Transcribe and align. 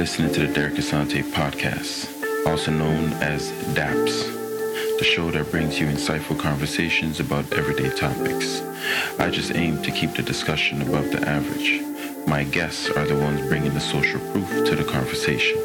listening 0.00 0.32
to 0.32 0.46
the 0.46 0.54
Derek 0.54 0.76
Asante 0.76 1.22
podcast, 1.22 2.08
also 2.46 2.70
known 2.70 3.12
as 3.22 3.50
DAPS, 3.74 4.24
the 4.96 5.04
show 5.04 5.30
that 5.30 5.50
brings 5.50 5.78
you 5.78 5.88
insightful 5.88 6.38
conversations 6.38 7.20
about 7.20 7.52
everyday 7.52 7.94
topics. 7.94 8.62
I 9.18 9.28
just 9.28 9.54
aim 9.54 9.82
to 9.82 9.90
keep 9.90 10.14
the 10.14 10.22
discussion 10.22 10.80
above 10.80 11.10
the 11.10 11.20
average. 11.28 11.82
My 12.26 12.44
guests 12.44 12.88
are 12.88 13.04
the 13.04 13.14
ones 13.14 13.46
bringing 13.46 13.74
the 13.74 13.80
social 13.80 14.18
proof 14.30 14.48
to 14.68 14.74
the 14.74 14.84
conversation. 14.84 15.58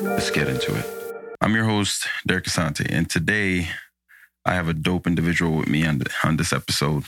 Let's 0.00 0.30
get 0.30 0.48
into 0.48 0.74
it. 0.74 0.86
I'm 1.42 1.54
your 1.54 1.66
host, 1.66 2.06
Derek 2.26 2.46
Asante, 2.46 2.90
and 2.90 3.10
today 3.10 3.68
I 4.46 4.54
have 4.54 4.68
a 4.68 4.72
dope 4.72 5.06
individual 5.06 5.58
with 5.58 5.68
me 5.68 5.84
on, 5.84 5.98
the, 5.98 6.10
on 6.24 6.38
this 6.38 6.54
episode. 6.54 7.04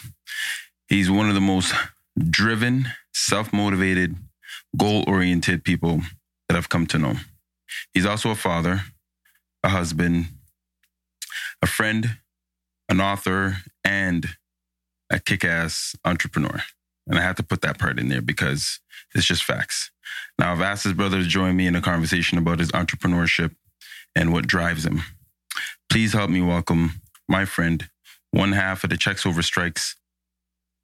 He's 0.89 1.11
one 1.11 1.31
of 1.31 1.35
the 1.35 1.41
most 1.41 1.73
driven, 2.19 2.89
self 3.15 3.51
motivated, 3.51 4.15
goal 4.77 5.05
oriented 5.07 5.65
people 5.65 6.03
that 6.49 6.57
I've 6.57 6.69
come 6.69 6.87
to 6.89 6.99
know. 6.99 7.15
He's 7.93 8.07
also 8.07 8.31
a 8.31 8.37
father, 8.37 8.83
a 9.63 9.69
husband, 9.69 10.27
a 11.63 11.67
friend, 11.67 12.19
an 12.89 13.01
author, 13.01 13.59
and 13.85 14.27
a 15.11 15.19
kick 15.19 15.45
ass 15.45 15.95
entrepreneur. 16.05 16.63
And 17.07 17.19
I 17.19 17.23
have 17.23 17.37
to 17.37 17.43
put 17.43 17.61
that 17.63 17.79
part 17.79 17.99
in 17.99 18.09
there 18.09 18.23
because 18.23 18.81
it's 19.15 19.27
just 19.27 19.45
facts. 19.45 19.91
Now, 20.39 20.53
I've 20.53 20.61
asked 20.61 20.85
his 20.85 20.93
brother 20.93 21.23
to 21.23 21.29
join 21.29 21.57
me 21.57 21.67
in 21.67 21.77
a 21.77 21.81
conversation 21.81 22.39
about 22.39 22.59
his 22.59 22.73
entrepreneurship 22.73 23.55
and 24.15 24.33
what 24.33 24.47
drives 24.47 24.85
him. 24.85 25.03
Please 25.89 26.13
help 26.13 26.31
me 26.31 26.41
welcome 26.41 27.01
my 27.29 27.45
friend, 27.45 27.89
one 28.31 28.53
half 28.53 28.85
of 28.85 28.91
the 28.91 28.97
Checks 28.97 29.25
Over 29.25 29.43
Strikes, 29.43 29.97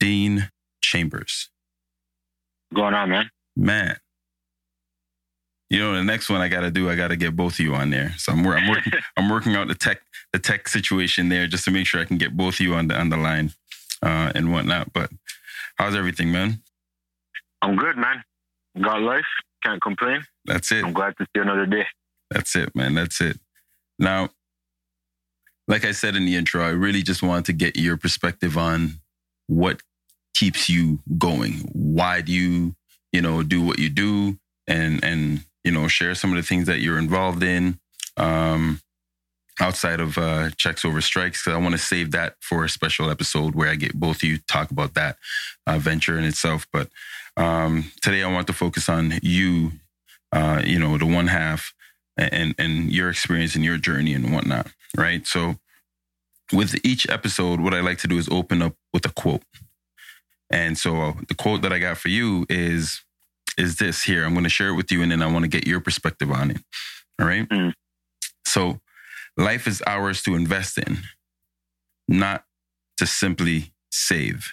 Dean 0.00 0.50
Chambers. 0.80 1.50
What's 2.70 2.80
going 2.80 2.94
on, 2.94 3.10
man? 3.10 3.30
Man. 3.56 3.96
You 5.72 5.78
know, 5.78 5.94
the 5.94 6.04
next 6.04 6.28
one 6.28 6.42
I 6.42 6.48
got 6.48 6.60
to 6.60 6.70
do, 6.70 6.90
I 6.90 6.96
got 6.96 7.08
to 7.08 7.16
get 7.16 7.34
both 7.34 7.54
of 7.54 7.60
you 7.60 7.74
on 7.74 7.88
there. 7.88 8.12
So 8.18 8.30
I'm, 8.32 8.46
I'm 8.46 8.68
working, 8.68 8.92
I'm 9.16 9.30
working 9.30 9.56
out 9.56 9.68
the 9.68 9.74
tech, 9.74 10.02
the 10.34 10.38
tech 10.38 10.68
situation 10.68 11.30
there 11.30 11.46
just 11.46 11.64
to 11.64 11.70
make 11.70 11.86
sure 11.86 11.98
I 11.98 12.04
can 12.04 12.18
get 12.18 12.36
both 12.36 12.56
of 12.56 12.60
you 12.60 12.74
on 12.74 12.88
the 12.88 13.00
on 13.00 13.08
the 13.08 13.16
line 13.16 13.54
uh, 14.02 14.30
and 14.34 14.52
whatnot. 14.52 14.92
But 14.92 15.08
how's 15.76 15.94
everything, 15.94 16.30
man? 16.30 16.60
I'm 17.62 17.74
good, 17.76 17.96
man. 17.96 18.22
Got 18.82 19.00
life. 19.00 19.24
Can't 19.62 19.80
complain. 19.80 20.24
That's 20.44 20.70
it. 20.72 20.84
I'm 20.84 20.92
glad 20.92 21.16
to 21.16 21.26
see 21.34 21.40
another 21.40 21.64
day. 21.64 21.86
That's 22.30 22.54
it, 22.54 22.76
man. 22.76 22.92
That's 22.92 23.22
it. 23.22 23.40
Now, 23.98 24.28
like 25.68 25.86
I 25.86 25.92
said 25.92 26.16
in 26.16 26.26
the 26.26 26.36
intro, 26.36 26.62
I 26.62 26.70
really 26.70 27.02
just 27.02 27.22
wanted 27.22 27.46
to 27.46 27.54
get 27.54 27.76
your 27.76 27.96
perspective 27.96 28.58
on 28.58 29.00
what 29.46 29.80
keeps 30.34 30.68
you 30.68 30.98
going. 31.16 31.70
Why 31.72 32.20
do 32.20 32.30
you, 32.30 32.74
you 33.10 33.22
know, 33.22 33.42
do 33.42 33.62
what 33.62 33.78
you 33.78 33.88
do, 33.88 34.38
and 34.66 35.02
and 35.02 35.44
you 35.64 35.72
know, 35.72 35.88
share 35.88 36.14
some 36.14 36.30
of 36.30 36.36
the 36.36 36.42
things 36.42 36.66
that 36.66 36.80
you're 36.80 36.98
involved 36.98 37.42
in 37.42 37.78
um, 38.16 38.80
outside 39.60 40.00
of 40.00 40.18
uh, 40.18 40.50
checks 40.56 40.84
over 40.84 41.00
strikes. 41.00 41.42
Because 41.42 41.56
I 41.56 41.62
want 41.62 41.72
to 41.72 41.78
save 41.78 42.10
that 42.12 42.36
for 42.40 42.64
a 42.64 42.68
special 42.68 43.10
episode 43.10 43.54
where 43.54 43.68
I 43.68 43.76
get 43.76 43.94
both 43.94 44.16
of 44.16 44.24
you 44.24 44.38
talk 44.48 44.70
about 44.70 44.94
that 44.94 45.16
uh, 45.66 45.78
venture 45.78 46.18
in 46.18 46.24
itself. 46.24 46.66
But 46.72 46.88
um, 47.36 47.90
today 48.00 48.22
I 48.22 48.32
want 48.32 48.46
to 48.48 48.52
focus 48.52 48.88
on 48.88 49.14
you, 49.22 49.72
uh, 50.32 50.62
you 50.64 50.78
know, 50.78 50.98
the 50.98 51.06
one 51.06 51.28
half 51.28 51.74
and 52.16 52.54
and 52.58 52.92
your 52.92 53.08
experience 53.08 53.54
and 53.54 53.64
your 53.64 53.78
journey 53.78 54.12
and 54.14 54.32
whatnot, 54.34 54.68
right? 54.96 55.26
So 55.26 55.56
with 56.52 56.78
each 56.84 57.08
episode, 57.08 57.60
what 57.60 57.74
I 57.74 57.80
like 57.80 57.98
to 57.98 58.08
do 58.08 58.18
is 58.18 58.28
open 58.28 58.60
up 58.60 58.74
with 58.92 59.06
a 59.06 59.10
quote. 59.10 59.42
And 60.50 60.76
so 60.76 61.14
the 61.28 61.34
quote 61.34 61.62
that 61.62 61.72
I 61.72 61.78
got 61.78 61.96
for 61.96 62.08
you 62.08 62.44
is 62.50 63.02
is 63.58 63.76
this 63.76 64.02
here. 64.02 64.24
I'm 64.24 64.32
going 64.32 64.44
to 64.44 64.50
share 64.50 64.68
it 64.68 64.76
with 64.76 64.90
you, 64.90 65.02
and 65.02 65.10
then 65.10 65.22
I 65.22 65.30
want 65.30 65.44
to 65.44 65.48
get 65.48 65.66
your 65.66 65.80
perspective 65.80 66.30
on 66.30 66.50
it. 66.50 66.58
All 67.20 67.26
right. 67.26 67.48
Mm. 67.48 67.72
So 68.46 68.80
life 69.36 69.66
is 69.66 69.82
ours 69.86 70.22
to 70.22 70.34
invest 70.34 70.78
in, 70.78 70.98
not 72.08 72.44
to 72.98 73.06
simply 73.06 73.72
save. 73.90 74.52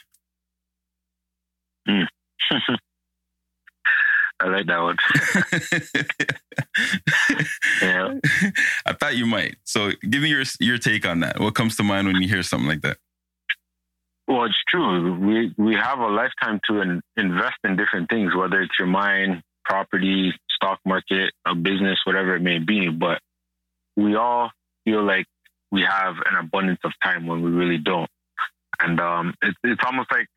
Mm. 1.87 2.07
I 4.41 4.47
like 4.47 4.67
that 4.67 4.79
one. 4.79 4.97
yeah. 7.81 8.13
I 8.85 8.93
thought 8.93 9.17
you 9.17 9.25
might. 9.25 9.57
So 9.65 9.91
give 10.09 10.21
me 10.21 10.29
your 10.29 10.43
your 10.61 10.77
take 10.77 11.05
on 11.05 11.19
that. 11.19 11.39
What 11.39 11.55
comes 11.55 11.75
to 11.75 11.83
mind 11.83 12.07
when 12.07 12.21
you 12.21 12.29
hear 12.29 12.41
something 12.41 12.69
like 12.69 12.81
that? 12.81 12.97
Well, 14.29 14.45
it's 14.45 14.63
true. 14.67 15.17
We 15.19 15.53
we 15.57 15.73
have 15.75 15.97
a 15.97 16.07
lifetime 16.07 16.59
to 16.67 16.81
in, 16.81 17.01
invest 17.17 17.57
in 17.63 17.75
different 17.75 18.09
things, 18.11 18.35
whether 18.35 18.61
it's 18.61 18.77
your 18.77 18.87
mind, 18.87 19.41
property, 19.65 20.31
stock 20.51 20.79
market, 20.85 21.33
a 21.47 21.55
business, 21.55 21.97
whatever 22.05 22.35
it 22.35 22.41
may 22.43 22.59
be. 22.59 22.89
But 22.89 23.21
we 23.97 24.15
all 24.15 24.51
feel 24.85 25.03
like 25.03 25.25
we 25.71 25.81
have 25.81 26.13
an 26.29 26.37
abundance 26.39 26.79
of 26.83 26.91
time 27.03 27.25
when 27.25 27.41
we 27.41 27.49
really 27.49 27.79
don't. 27.79 28.09
And 28.79 28.99
um, 28.99 29.33
it's 29.41 29.57
it's 29.63 29.81
almost 29.83 30.11
like 30.11 30.27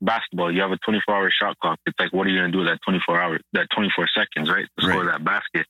basketball. 0.00 0.52
You 0.52 0.62
have 0.62 0.72
a 0.72 0.78
24 0.78 1.14
hour 1.14 1.30
shot 1.30 1.56
clock. 1.60 1.78
It's 1.86 1.98
like, 2.00 2.12
what 2.12 2.26
are 2.26 2.30
you 2.30 2.40
going 2.40 2.50
to 2.50 2.52
do 2.52 2.58
with 2.58 2.68
that 2.68 2.80
24 2.84 3.20
hours, 3.20 3.40
that 3.52 3.68
24 3.72 4.08
seconds, 4.16 4.50
right? 4.50 4.66
To 4.80 4.84
score 4.84 5.04
Right. 5.04 5.12
that 5.12 5.24
basket. 5.24 5.66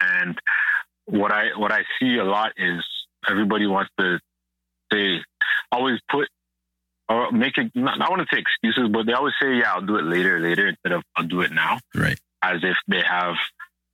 And 0.00 0.36
what 1.04 1.30
I 1.30 1.56
what 1.56 1.70
I 1.70 1.84
see 2.00 2.16
a 2.16 2.24
lot 2.24 2.50
is 2.56 2.84
everybody 3.30 3.68
wants 3.68 3.92
to 4.00 4.18
say, 4.92 5.18
always 5.70 6.00
put 6.10 6.28
or 7.08 7.30
make 7.32 7.56
it. 7.58 7.70
Not, 7.74 8.00
I 8.00 8.08
want 8.10 8.22
to 8.22 8.28
say 8.34 8.40
excuses, 8.40 8.88
but 8.92 9.06
they 9.06 9.12
always 9.12 9.34
say, 9.40 9.54
yeah, 9.56 9.72
I'll 9.74 9.80
do 9.86 9.96
it 9.96 10.04
later, 10.04 10.40
later 10.40 10.66
instead 10.68 10.92
of 10.92 11.02
I'll 11.16 11.26
do 11.26 11.40
it 11.42 11.52
now, 11.52 11.78
Right. 11.94 12.18
as 12.42 12.60
if 12.62 12.76
they 12.88 13.02
have 13.02 13.34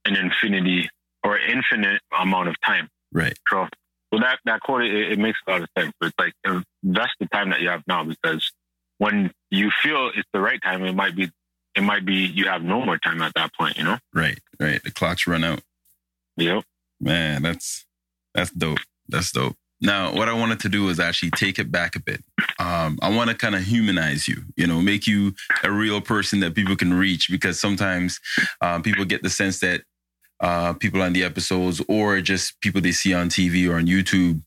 an 0.04 0.16
infinity 0.16 0.88
or 1.24 1.38
infinite 1.38 2.00
amount 2.18 2.48
of 2.48 2.56
time. 2.64 2.88
Right. 3.12 3.38
So, 3.48 3.68
well, 4.10 4.20
that 4.22 4.38
that 4.44 4.60
quote 4.60 4.82
it, 4.82 5.12
it 5.12 5.18
makes 5.18 5.38
a 5.46 5.50
lot 5.50 5.62
of 5.62 5.68
sense. 5.78 5.92
It's 6.02 6.14
like 6.18 6.32
uh, 6.46 6.60
invest 6.82 7.12
the 7.20 7.26
time 7.26 7.50
that 7.50 7.60
you 7.60 7.68
have 7.68 7.82
now 7.86 8.04
because 8.04 8.50
when 8.98 9.30
you 9.50 9.70
feel 9.82 10.10
it's 10.14 10.28
the 10.32 10.40
right 10.40 10.60
time, 10.62 10.84
it 10.84 10.94
might 10.94 11.14
be 11.16 11.30
it 11.74 11.82
might 11.82 12.04
be 12.04 12.14
you 12.26 12.46
have 12.46 12.62
no 12.62 12.84
more 12.84 12.98
time 12.98 13.22
at 13.22 13.32
that 13.34 13.54
point. 13.54 13.76
You 13.78 13.84
know. 13.84 13.98
Right. 14.12 14.38
Right. 14.60 14.82
The 14.82 14.90
clock's 14.90 15.26
run 15.26 15.44
out. 15.44 15.60
Yep. 16.36 16.64
Man, 17.00 17.42
that's 17.42 17.84
that's 18.34 18.50
dope. 18.50 18.78
That's 19.08 19.32
dope. 19.32 19.56
Now, 19.82 20.14
what 20.14 20.28
I 20.28 20.32
wanted 20.32 20.60
to 20.60 20.68
do 20.68 20.88
is 20.90 21.00
actually 21.00 21.32
take 21.32 21.58
it 21.58 21.72
back 21.72 21.96
a 21.96 22.00
bit. 22.00 22.22
Um, 22.60 23.00
I 23.02 23.10
want 23.10 23.30
to 23.30 23.36
kind 23.36 23.56
of 23.56 23.64
humanize 23.64 24.28
you, 24.28 24.44
you 24.56 24.66
know, 24.66 24.80
make 24.80 25.08
you 25.08 25.34
a 25.64 25.72
real 25.72 26.00
person 26.00 26.38
that 26.40 26.54
people 26.54 26.76
can 26.76 26.94
reach 26.94 27.28
because 27.28 27.58
sometimes 27.58 28.20
uh, 28.60 28.78
people 28.80 29.04
get 29.04 29.22
the 29.22 29.30
sense 29.30 29.58
that 29.58 29.82
uh, 30.40 30.72
people 30.74 31.02
on 31.02 31.12
the 31.12 31.24
episodes 31.24 31.82
or 31.88 32.20
just 32.20 32.60
people 32.60 32.80
they 32.80 32.92
see 32.92 33.12
on 33.12 33.28
TV 33.28 33.68
or 33.68 33.76
on 33.76 33.86
YouTube 33.86 34.40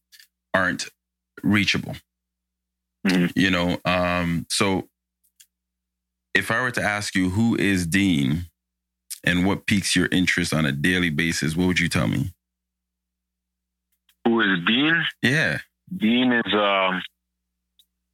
aren't 0.54 0.86
reachable. 1.44 1.96
Mhm. 3.06 3.32
You 3.36 3.52
know, 3.52 3.80
um, 3.84 4.46
so 4.50 4.88
if 6.34 6.50
I 6.50 6.62
were 6.62 6.72
to 6.72 6.82
ask 6.82 7.14
you 7.14 7.30
who 7.30 7.56
is 7.58 7.86
Dean 7.86 8.46
and 9.24 9.46
what 9.46 9.68
piques 9.68 9.96
your 9.96 10.08
interest 10.12 10.54
on 10.54 10.66
a 10.66 10.72
daily 10.72 11.10
basis, 11.10 11.56
what 11.56 11.68
would 11.68 11.80
you 11.80 11.90
tell 11.90 12.08
me? 12.08 12.32
Who 14.26 14.42
is 14.42 14.60
Dean? 14.66 15.04
Yeah. 15.22 15.60
Dean 15.96 16.32
is 16.32 16.54
um, 16.54 17.02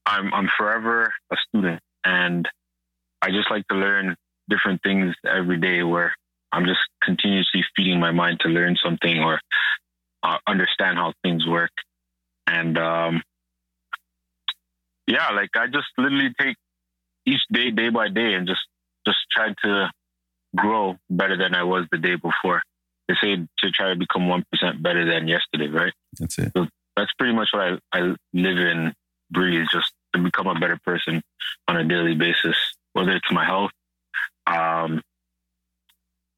I'm 0.06 0.34
I'm 0.34 0.50
forever 0.58 1.12
a 1.32 1.36
student, 1.48 1.82
and 2.04 2.48
I 3.22 3.30
just 3.30 3.50
like 3.50 3.68
to 3.70 3.76
learn 3.76 4.16
different 4.50 4.82
things 4.84 5.16
every 5.26 5.58
day. 5.58 5.84
Where 5.84 6.14
I'm 6.52 6.66
just 6.66 6.82
continuously 7.02 7.64
feeding 7.76 8.00
my 8.00 8.12
mind 8.12 8.42
to 8.42 8.50
learn 8.50 8.76
something 8.84 9.20
or 9.20 9.40
uh, 10.24 10.38
understand 10.48 10.98
how 10.98 11.14
things 11.24 11.48
work, 11.48 11.72
and 12.46 12.78
um, 12.78 13.24
yeah, 15.08 15.30
like 15.32 15.50
I 15.56 15.68
just 15.68 15.88
literally 15.98 16.34
take 16.40 16.58
each 17.26 17.42
day, 17.52 17.72
day 17.72 17.90
by 17.90 18.10
day, 18.10 18.34
and 18.34 18.48
just 18.48 18.62
just 19.06 19.20
try 19.32 19.54
to 19.64 19.90
grow 20.56 20.98
better 21.10 21.38
than 21.38 21.56
I 21.56 21.64
was 21.64 21.86
the 21.92 21.98
day 21.98 22.16
before. 22.16 22.62
They 23.08 23.16
say 23.22 23.36
to 23.36 23.72
try 23.72 23.90
to 23.90 23.96
become 23.96 24.28
one 24.28 24.44
percent 24.52 24.84
better 24.84 25.06
than 25.06 25.28
yesterday, 25.28 25.68
right? 25.68 25.94
That's 26.20 26.38
it. 26.38 26.52
that's 26.96 27.12
pretty 27.18 27.34
much 27.34 27.50
what 27.54 27.62
I, 27.64 27.78
I 27.94 28.16
live 28.34 28.58
in, 28.58 28.94
breathe, 29.32 29.68
just 29.72 29.94
to 30.14 30.20
become 30.22 30.48
a 30.48 30.60
better 30.60 30.78
person 30.86 31.22
on 31.68 31.78
a 31.78 31.84
daily 31.84 32.16
basis, 32.16 32.58
whether 32.94 33.12
it's 33.12 33.32
my 33.32 33.46
health, 33.46 33.72
um, 34.48 35.02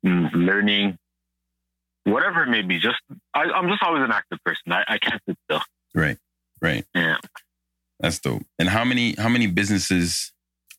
mm, 0.05 0.29
learning, 0.33 0.97
whatever 2.03 2.43
it 2.43 2.49
may 2.49 2.61
be. 2.61 2.79
Just 2.79 2.99
I, 3.33 3.43
I'm 3.43 3.67
just 3.67 3.81
always 3.83 4.03
an 4.03 4.11
active 4.11 4.39
person. 4.45 4.71
I, 4.71 4.83
I 4.87 4.97
can't 4.97 5.21
sit 5.27 5.37
still. 5.45 5.61
Right. 5.95 6.17
Right. 6.61 6.85
Yeah. 6.95 7.17
That's 7.99 8.19
dope. 8.19 8.43
And 8.59 8.69
how 8.69 8.83
many 8.83 9.15
how 9.17 9.29
many 9.29 9.47
businesses 9.47 10.31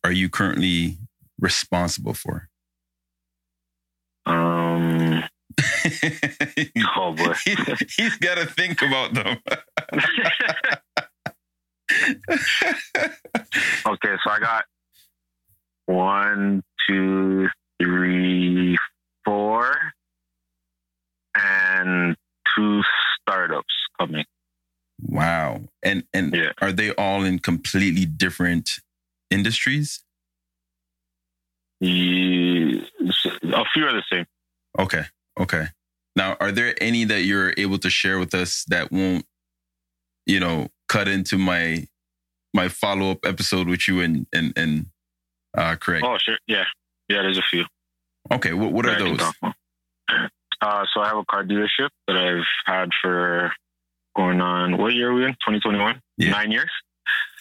are 0.03 0.11
you 0.11 0.29
currently 0.29 0.97
responsible 1.39 2.13
for? 2.13 2.49
Um. 4.25 4.94
oh 6.97 7.13
boy, 7.13 7.33
he, 7.43 7.55
he's 7.97 8.17
got 8.17 8.35
to 8.35 8.45
think 8.45 8.81
about 8.81 9.13
them. 9.13 9.37
okay, 13.85 14.15
so 14.23 14.29
I 14.29 14.39
got 14.39 14.65
one, 15.85 16.63
two, 16.87 17.47
three, 17.81 18.77
four, 19.23 19.75
and 21.35 22.15
two 22.55 22.81
startups 23.21 23.73
coming. 23.99 24.25
Wow. 25.01 25.61
And 25.83 26.03
and 26.13 26.33
yeah. 26.33 26.51
are 26.61 26.71
they 26.71 26.91
all 26.91 27.23
in 27.23 27.39
completely 27.39 28.05
different 28.05 28.79
industries? 29.29 30.03
Yeah, 31.81 32.81
a 33.01 33.65
few 33.73 33.85
are 33.85 33.93
the 33.93 34.03
same. 34.11 34.25
Okay. 34.79 35.03
Okay. 35.39 35.67
Now, 36.15 36.37
are 36.39 36.51
there 36.51 36.75
any 36.81 37.03
that 37.05 37.23
you're 37.23 37.53
able 37.57 37.77
to 37.79 37.89
share 37.89 38.19
with 38.19 38.33
us 38.33 38.63
that 38.69 38.91
won't, 38.91 39.25
you 40.25 40.39
know, 40.39 40.69
cut 40.87 41.07
into 41.07 41.37
my 41.37 41.87
my 42.53 42.69
follow 42.69 43.11
up 43.11 43.19
episode 43.25 43.67
with 43.67 43.87
you 43.87 43.99
and 43.99 44.27
and 44.33 44.53
and 44.55 44.85
uh, 45.57 45.75
Craig? 45.75 46.03
Oh, 46.05 46.17
sure. 46.19 46.37
Yeah. 46.47 46.63
Yeah, 47.09 47.21
there's 47.21 47.37
a 47.37 47.43
few. 47.49 47.65
Okay. 48.31 48.53
What 48.53 48.71
what 48.71 48.85
are 48.85 48.91
that 48.91 49.01
I 49.01 49.05
can 49.05 49.17
those? 49.17 49.53
Uh, 50.61 50.85
so 50.93 51.01
I 51.01 51.09
have 51.09 51.17
a 51.17 51.25
car 51.25 51.43
dealership 51.43 51.89
that 52.07 52.15
I've 52.15 52.45
had 52.65 52.89
for 53.01 53.51
going 54.15 54.41
on, 54.41 54.77
what 54.77 54.93
year 54.93 55.11
are 55.11 55.13
we 55.13 55.25
in? 55.25 55.31
2021? 55.31 56.01
Yeah. 56.17 56.31
Nine 56.31 56.51
years. 56.51 56.71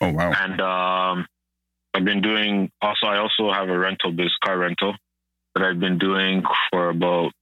Oh 0.00 0.11
wow. 0.11 0.32
And 0.32 0.61
um, 0.61 1.26
I've 1.94 2.05
been 2.05 2.20
doing, 2.20 2.70
also, 2.82 3.06
I 3.06 3.19
also 3.19 3.52
have 3.52 3.69
a 3.69 3.79
rental 3.79 4.12
biz, 4.12 4.32
car 4.44 4.58
rental, 4.58 4.94
that 5.55 5.64
I've 5.64 5.79
been 5.79 5.99
doing 5.99 6.43
for 6.70 6.91
about 6.91 7.32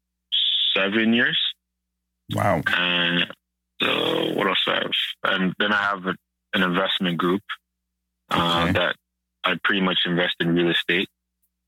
seven 0.74 1.12
years. 1.12 1.38
Wow. 2.34 2.62
And 2.66 3.24
uh, 3.80 4.32
what 4.34 4.46
else 4.46 4.62
I 4.66 4.74
have? 4.74 4.90
And 5.24 5.54
then 5.58 5.72
I 5.72 5.82
have 5.82 6.06
a, 6.06 6.14
an 6.54 6.62
investment 6.62 7.18
group 7.18 7.42
uh, 8.30 8.62
Okay. 8.64 8.72
that 8.78 8.96
I 9.44 9.58
pretty 9.64 9.80
much 9.80 10.00
invest 10.06 10.36
in 10.40 10.54
real 10.54 10.70
estate. 10.70 11.08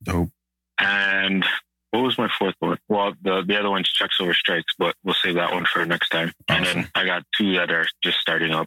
Dope. 0.02 0.30
And 0.78 1.44
what 1.90 2.02
was 2.02 2.18
my 2.18 2.28
fourth 2.38 2.54
one? 2.58 2.78
Well, 2.88 3.12
the, 3.22 3.42
the 3.46 3.58
other 3.58 3.70
one's 3.70 3.88
checks 3.90 4.16
over 4.20 4.34
strikes, 4.34 4.72
but 4.78 4.94
we'll 5.04 5.14
save 5.14 5.34
that 5.36 5.52
one 5.52 5.64
for 5.66 5.84
next 5.86 6.08
time. 6.10 6.32
And 6.48 6.64
then 6.66 6.88
I 6.94 7.04
got 7.04 7.22
two 7.36 7.52
that 7.54 7.70
are 7.70 7.86
just 8.02 8.18
starting 8.18 8.52
up. 8.52 8.66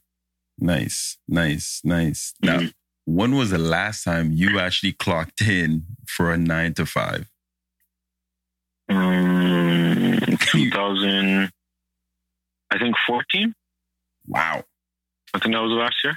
Nice. 0.60 1.18
Nice. 1.28 1.82
Nice. 1.84 2.34
Now, 2.42 2.60
Mhm. 2.60 2.74
when 3.06 3.36
was 3.36 3.50
the 3.52 3.58
last 3.58 4.04
time 4.04 4.32
you 4.34 4.60
actually 4.60 4.94
clocked 4.94 5.42
in 5.42 5.86
for 6.08 6.32
a 6.32 6.38
nine 6.38 6.74
to 6.76 6.86
five? 6.86 7.28
Um, 8.90 10.38
2000, 10.40 11.50
I 12.72 12.80
think 12.80 12.96
14. 13.06 13.54
Wow. 14.28 14.64
I 15.34 15.40
think 15.40 15.54
that 15.56 15.62
was 15.62 15.72
last 15.72 15.96
year. 16.04 16.16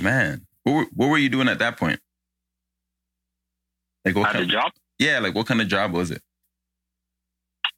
Man. 0.00 0.46
What 0.64 0.72
were, 0.72 0.86
what 0.94 1.08
were 1.10 1.18
you 1.18 1.28
doing 1.28 1.48
at 1.48 1.60
that 1.60 1.76
point? 1.76 2.00
Like 4.04 4.16
what 4.16 4.28
I 4.28 4.32
had 4.32 4.36
a 4.36 4.38
kind, 4.40 4.50
job. 4.50 4.72
yeah, 4.98 5.18
like 5.20 5.34
what 5.34 5.46
kind 5.46 5.60
of 5.60 5.68
job 5.68 5.92
was 5.92 6.10
it? 6.10 6.22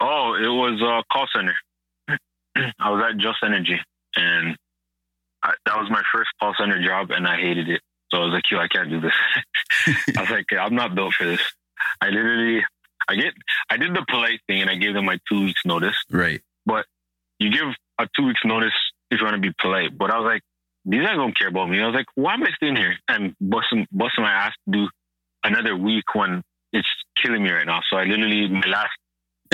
Oh, 0.01 0.35
it 0.35 0.49
was 0.49 0.81
a 0.81 1.03
call 1.13 1.27
center. 1.35 1.55
I 2.79 2.91
was 2.91 3.05
at 3.11 3.19
Just 3.19 3.39
Energy, 3.43 3.81
and 4.15 4.57
I, 5.43 5.55
that 5.67 5.79
was 5.79 5.91
my 5.91 6.03
first 6.13 6.31
call 6.41 6.55
center 6.59 6.83
job, 6.85 7.11
and 7.11 7.27
I 7.27 7.37
hated 7.37 7.69
it. 7.69 7.81
So 8.11 8.19
I 8.19 8.25
was 8.25 8.33
like, 8.33 8.51
"Yo, 8.51 8.59
I 8.59 8.69
can't 8.69 8.91
do 8.91 9.01
this." 9.01 9.13
I 10.17 10.21
was 10.21 10.31
like, 10.31 10.47
"I'm 10.53 10.75
not 10.75 10.95
built 10.95 11.15
for 11.15 11.25
this." 11.25 11.41
I 12.01 12.09
literally, 12.09 12.65
I 13.09 13.15
get, 13.17 13.33
I 13.71 13.77
did 13.79 13.95
the 13.95 14.05
polite 14.09 14.41
thing, 14.47 14.61
and 14.61 14.69
I 14.71 14.75
gave 14.77 14.95
them 14.95 15.07
my 15.07 15.19
two 15.31 15.45
weeks 15.45 15.63
notice. 15.65 15.97
right. 16.11 16.41
But 16.67 16.85
you 17.39 17.51
give 17.51 17.69
a 17.99 18.07
two 18.15 18.27
weeks 18.27 18.41
notice 18.45 18.75
if 19.11 19.21
you 19.21 19.25
want 19.25 19.37
to 19.37 19.41
be 19.41 19.55
polite, 19.59 19.97
but 19.97 20.11
I 20.11 20.19
was 20.19 20.27
like, 20.27 20.43
"These 20.85 21.03
guys 21.03 21.17
don't 21.17 21.37
care 21.37 21.49
about 21.49 21.71
me." 21.71 21.81
I 21.81 21.87
was 21.87 21.95
like, 21.95 22.07
"Why 22.15 22.35
am 22.35 22.43
I 22.43 22.51
staying 22.53 22.77
here 22.77 22.97
and 23.09 23.35
busting, 23.41 23.87
busting 23.91 24.23
my 24.23 24.31
ass 24.33 24.55
to 24.67 24.73
do 24.73 24.89
another 25.43 25.75
week 25.77 26.15
when 26.15 26.43
it's 26.73 26.89
killing 27.17 27.43
me 27.43 27.51
right 27.51 27.65
now?" 27.67 27.81
So 27.89 27.97
I 27.97 28.05
literally, 28.05 28.49
my 28.49 28.67
last, 28.67 28.91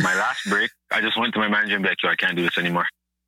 my 0.03 0.15
last 0.15 0.41
break, 0.49 0.71
I 0.91 1.01
just 1.01 1.17
went 1.19 1.35
to 1.35 1.41
my 1.41 1.49
manager 1.49 1.75
and 1.77 1.83
be 1.85 1.91
like, 1.91 2.03
"Yo, 2.03 2.09
I 2.11 2.17
can't 2.17 2.37
do 2.37 2.43
this 2.43 2.59
anymore. 2.59 2.87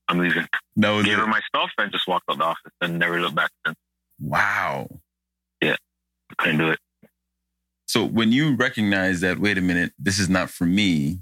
I'm 0.08 0.18
leaving." 0.18 0.48
That 0.76 0.90
was 0.90 1.04
Gave 1.04 1.18
it. 1.18 1.20
her 1.20 1.26
my 1.28 1.40
stuff 1.46 1.70
and 1.78 1.92
just 1.92 2.08
walked 2.08 2.24
out 2.28 2.38
the 2.38 2.44
office 2.44 2.72
and 2.80 2.98
never 2.98 3.20
looked 3.20 3.36
back. 3.36 3.50
Then 3.64 3.74
Wow. 4.20 4.88
Yeah, 5.62 5.76
couldn't 6.38 6.58
do 6.58 6.70
it. 6.70 6.78
So 7.86 8.04
when 8.04 8.32
you 8.32 8.54
recognize 8.56 9.20
that, 9.20 9.38
wait 9.38 9.58
a 9.58 9.60
minute, 9.60 9.92
this 9.98 10.18
is 10.18 10.28
not 10.28 10.50
for 10.50 10.64
me, 10.64 11.20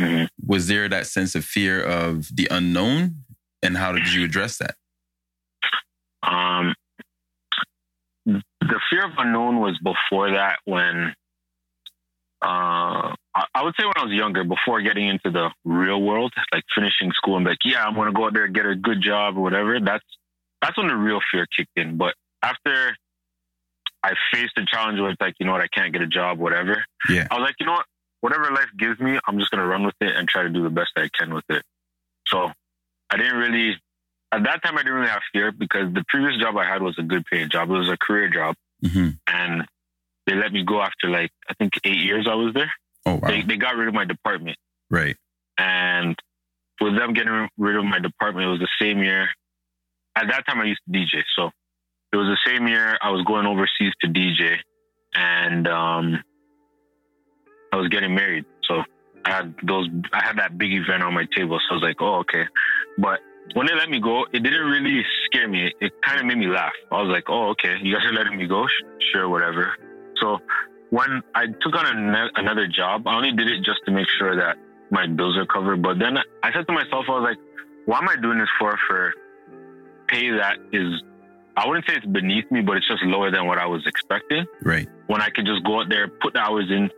hmm 0.00 0.24
was 0.46 0.68
there 0.68 0.88
that 0.88 1.06
sense 1.06 1.34
of 1.34 1.44
fear 1.44 1.82
of 1.82 2.34
the 2.34 2.48
unknown? 2.50 3.24
And 3.62 3.76
how 3.76 3.92
did 3.92 4.12
you 4.12 4.24
address 4.24 4.58
that? 4.58 4.76
Um, 6.22 6.74
the 8.24 8.80
fear 8.88 9.04
of 9.04 9.12
unknown 9.18 9.60
was 9.60 9.78
before 9.82 10.30
that 10.30 10.58
when 10.64 11.14
uh, 12.40 13.14
I, 13.34 13.44
I 13.54 13.62
would 13.64 13.74
say 13.78 13.84
when 13.84 13.94
I 13.96 14.04
was 14.04 14.12
younger, 14.12 14.44
before 14.44 14.80
getting 14.80 15.08
into 15.08 15.30
the 15.30 15.50
real 15.64 16.00
world, 16.00 16.32
like 16.52 16.64
finishing 16.74 17.10
school 17.12 17.36
and 17.36 17.44
like, 17.44 17.58
yeah, 17.64 17.84
I'm 17.84 17.94
gonna 17.94 18.12
go 18.12 18.26
out 18.26 18.34
there 18.34 18.44
and 18.44 18.54
get 18.54 18.66
a 18.66 18.76
good 18.76 19.02
job 19.02 19.36
or 19.36 19.40
whatever. 19.40 19.80
That's 19.80 20.04
that's 20.62 20.76
when 20.76 20.88
the 20.88 20.96
real 20.96 21.20
fear 21.32 21.46
kicked 21.56 21.76
in. 21.76 21.96
But 21.96 22.14
after 22.42 22.96
I 24.02 24.14
faced 24.32 24.52
the 24.56 24.66
challenge 24.70 25.00
with 25.00 25.16
like, 25.20 25.34
you 25.38 25.46
know 25.46 25.52
what, 25.52 25.60
I 25.60 25.68
can't 25.68 25.92
get 25.92 26.02
a 26.02 26.06
job, 26.06 26.38
whatever. 26.38 26.84
Yeah. 27.08 27.26
I 27.30 27.34
was 27.38 27.42
like, 27.42 27.56
you 27.58 27.66
know 27.66 27.72
what, 27.72 27.86
whatever 28.20 28.50
life 28.50 28.68
gives 28.78 28.98
me, 29.00 29.18
I'm 29.26 29.38
just 29.38 29.50
gonna 29.50 29.66
run 29.66 29.84
with 29.84 29.94
it 30.00 30.14
and 30.16 30.28
try 30.28 30.42
to 30.42 30.48
do 30.50 30.62
the 30.62 30.70
best 30.70 30.90
I 30.96 31.08
can 31.16 31.34
with 31.34 31.44
it. 31.48 31.62
So 32.26 32.50
I 33.10 33.16
didn't 33.16 33.36
really 33.36 33.76
at 34.30 34.44
that 34.44 34.62
time 34.62 34.76
I 34.76 34.82
didn't 34.82 34.94
really 34.94 35.08
have 35.08 35.22
fear 35.32 35.50
because 35.52 35.92
the 35.94 36.04
previous 36.08 36.40
job 36.40 36.56
I 36.56 36.66
had 36.66 36.82
was 36.82 36.96
a 36.98 37.02
good 37.02 37.24
paying 37.30 37.48
job. 37.50 37.70
It 37.70 37.74
was 37.74 37.88
a 37.88 37.96
career 37.96 38.28
job 38.28 38.54
hmm 38.86 39.08
and 39.26 39.64
they 40.26 40.34
let 40.34 40.52
me 40.52 40.62
go 40.62 40.80
after 40.80 41.08
like 41.08 41.30
I 41.50 41.54
think 41.54 41.72
eight 41.84 41.96
years 41.98 42.26
I 42.30 42.34
was 42.34 42.54
there. 42.54 42.70
Oh 43.06 43.14
wow. 43.14 43.28
They 43.28 43.42
they 43.42 43.56
got 43.56 43.76
rid 43.76 43.88
of 43.88 43.94
my 43.94 44.04
department. 44.04 44.56
right. 44.90 45.16
And 45.56 46.16
with 46.80 46.96
them 46.96 47.12
getting 47.14 47.48
rid 47.58 47.74
of 47.76 47.84
my 47.84 47.98
department, 47.98 48.46
it 48.46 48.50
was 48.50 48.60
the 48.60 48.68
same 48.80 49.02
year. 49.02 49.28
At 50.14 50.28
that 50.28 50.46
time 50.46 50.60
I 50.60 50.64
used 50.66 50.80
to 50.86 50.96
DJ. 50.96 51.24
So 51.34 51.50
it 52.12 52.16
was 52.16 52.26
the 52.26 52.50
same 52.50 52.66
year 52.66 52.96
I 53.00 53.10
was 53.10 53.24
going 53.26 53.46
overseas 53.46 53.92
to 54.00 54.08
DJ 54.08 54.56
and 55.14 55.68
um 55.68 56.22
I 57.72 57.76
was 57.76 57.88
getting 57.88 58.14
married. 58.14 58.44
So 58.64 58.82
I 59.24 59.30
had 59.30 59.54
those 59.62 59.88
I 60.12 60.24
had 60.24 60.38
that 60.38 60.56
big 60.58 60.72
event 60.72 61.02
on 61.02 61.14
my 61.14 61.26
table. 61.36 61.58
So 61.68 61.72
I 61.72 61.74
was 61.74 61.82
like, 61.82 62.00
oh 62.00 62.16
okay. 62.20 62.44
But 62.98 63.20
when 63.54 63.66
they 63.66 63.74
let 63.74 63.88
me 63.88 64.00
go, 64.00 64.24
it 64.32 64.42
didn't 64.42 64.66
really 64.66 65.02
scare 65.24 65.48
me. 65.48 65.72
It, 65.80 65.92
kind 66.02 66.20
of 66.20 66.26
made 66.26 66.38
me 66.38 66.48
laugh. 66.48 66.72
I 66.90 67.00
was 67.02 67.10
like, 67.10 67.24
oh, 67.28 67.50
okay, 67.50 67.76
you 67.82 67.94
guys 67.94 68.04
are 68.04 68.12
letting 68.12 68.36
me 68.36 68.46
go? 68.46 68.66
Sure, 69.12 69.28
whatever. 69.28 69.74
So 70.20 70.38
when 70.90 71.22
I 71.34 71.46
took 71.46 71.74
on 71.74 71.86
an- 71.86 72.30
another 72.36 72.66
job, 72.66 73.06
I 73.06 73.16
only 73.16 73.32
did 73.32 73.48
it 73.48 73.58
just 73.64 73.80
to 73.86 73.92
make 73.92 74.06
sure 74.18 74.36
that 74.36 74.56
my 74.90 75.06
bills 75.06 75.36
are 75.36 75.46
covered. 75.46 75.82
But 75.82 75.98
then 75.98 76.18
I 76.42 76.52
said 76.52 76.66
to 76.66 76.72
myself, 76.72 77.06
I 77.08 77.12
was 77.12 77.24
like, 77.24 77.38
what 77.86 78.02
am 78.02 78.08
I 78.08 78.16
doing 78.20 78.38
this 78.38 78.48
for? 78.58 78.78
For 78.86 79.14
pay 80.08 80.30
that 80.30 80.56
is, 80.72 81.02
I 81.58 81.66
wouldn't 81.66 81.86
say 81.88 81.94
it's 81.96 82.06
beneath 82.06 82.48
me, 82.52 82.60
but 82.62 82.76
it's 82.76 82.86
just 82.86 83.02
lower 83.02 83.32
than 83.32 83.46
what 83.46 83.58
I 83.58 83.66
was 83.66 83.84
expecting 83.84 84.46
Right. 84.62 84.88
when 85.08 85.20
I 85.20 85.28
could 85.30 85.44
just 85.44 85.64
go 85.64 85.80
out 85.80 85.88
there, 85.88 86.06
put 86.06 86.34
the 86.34 86.38
hours 86.40 86.70
in 86.70 86.88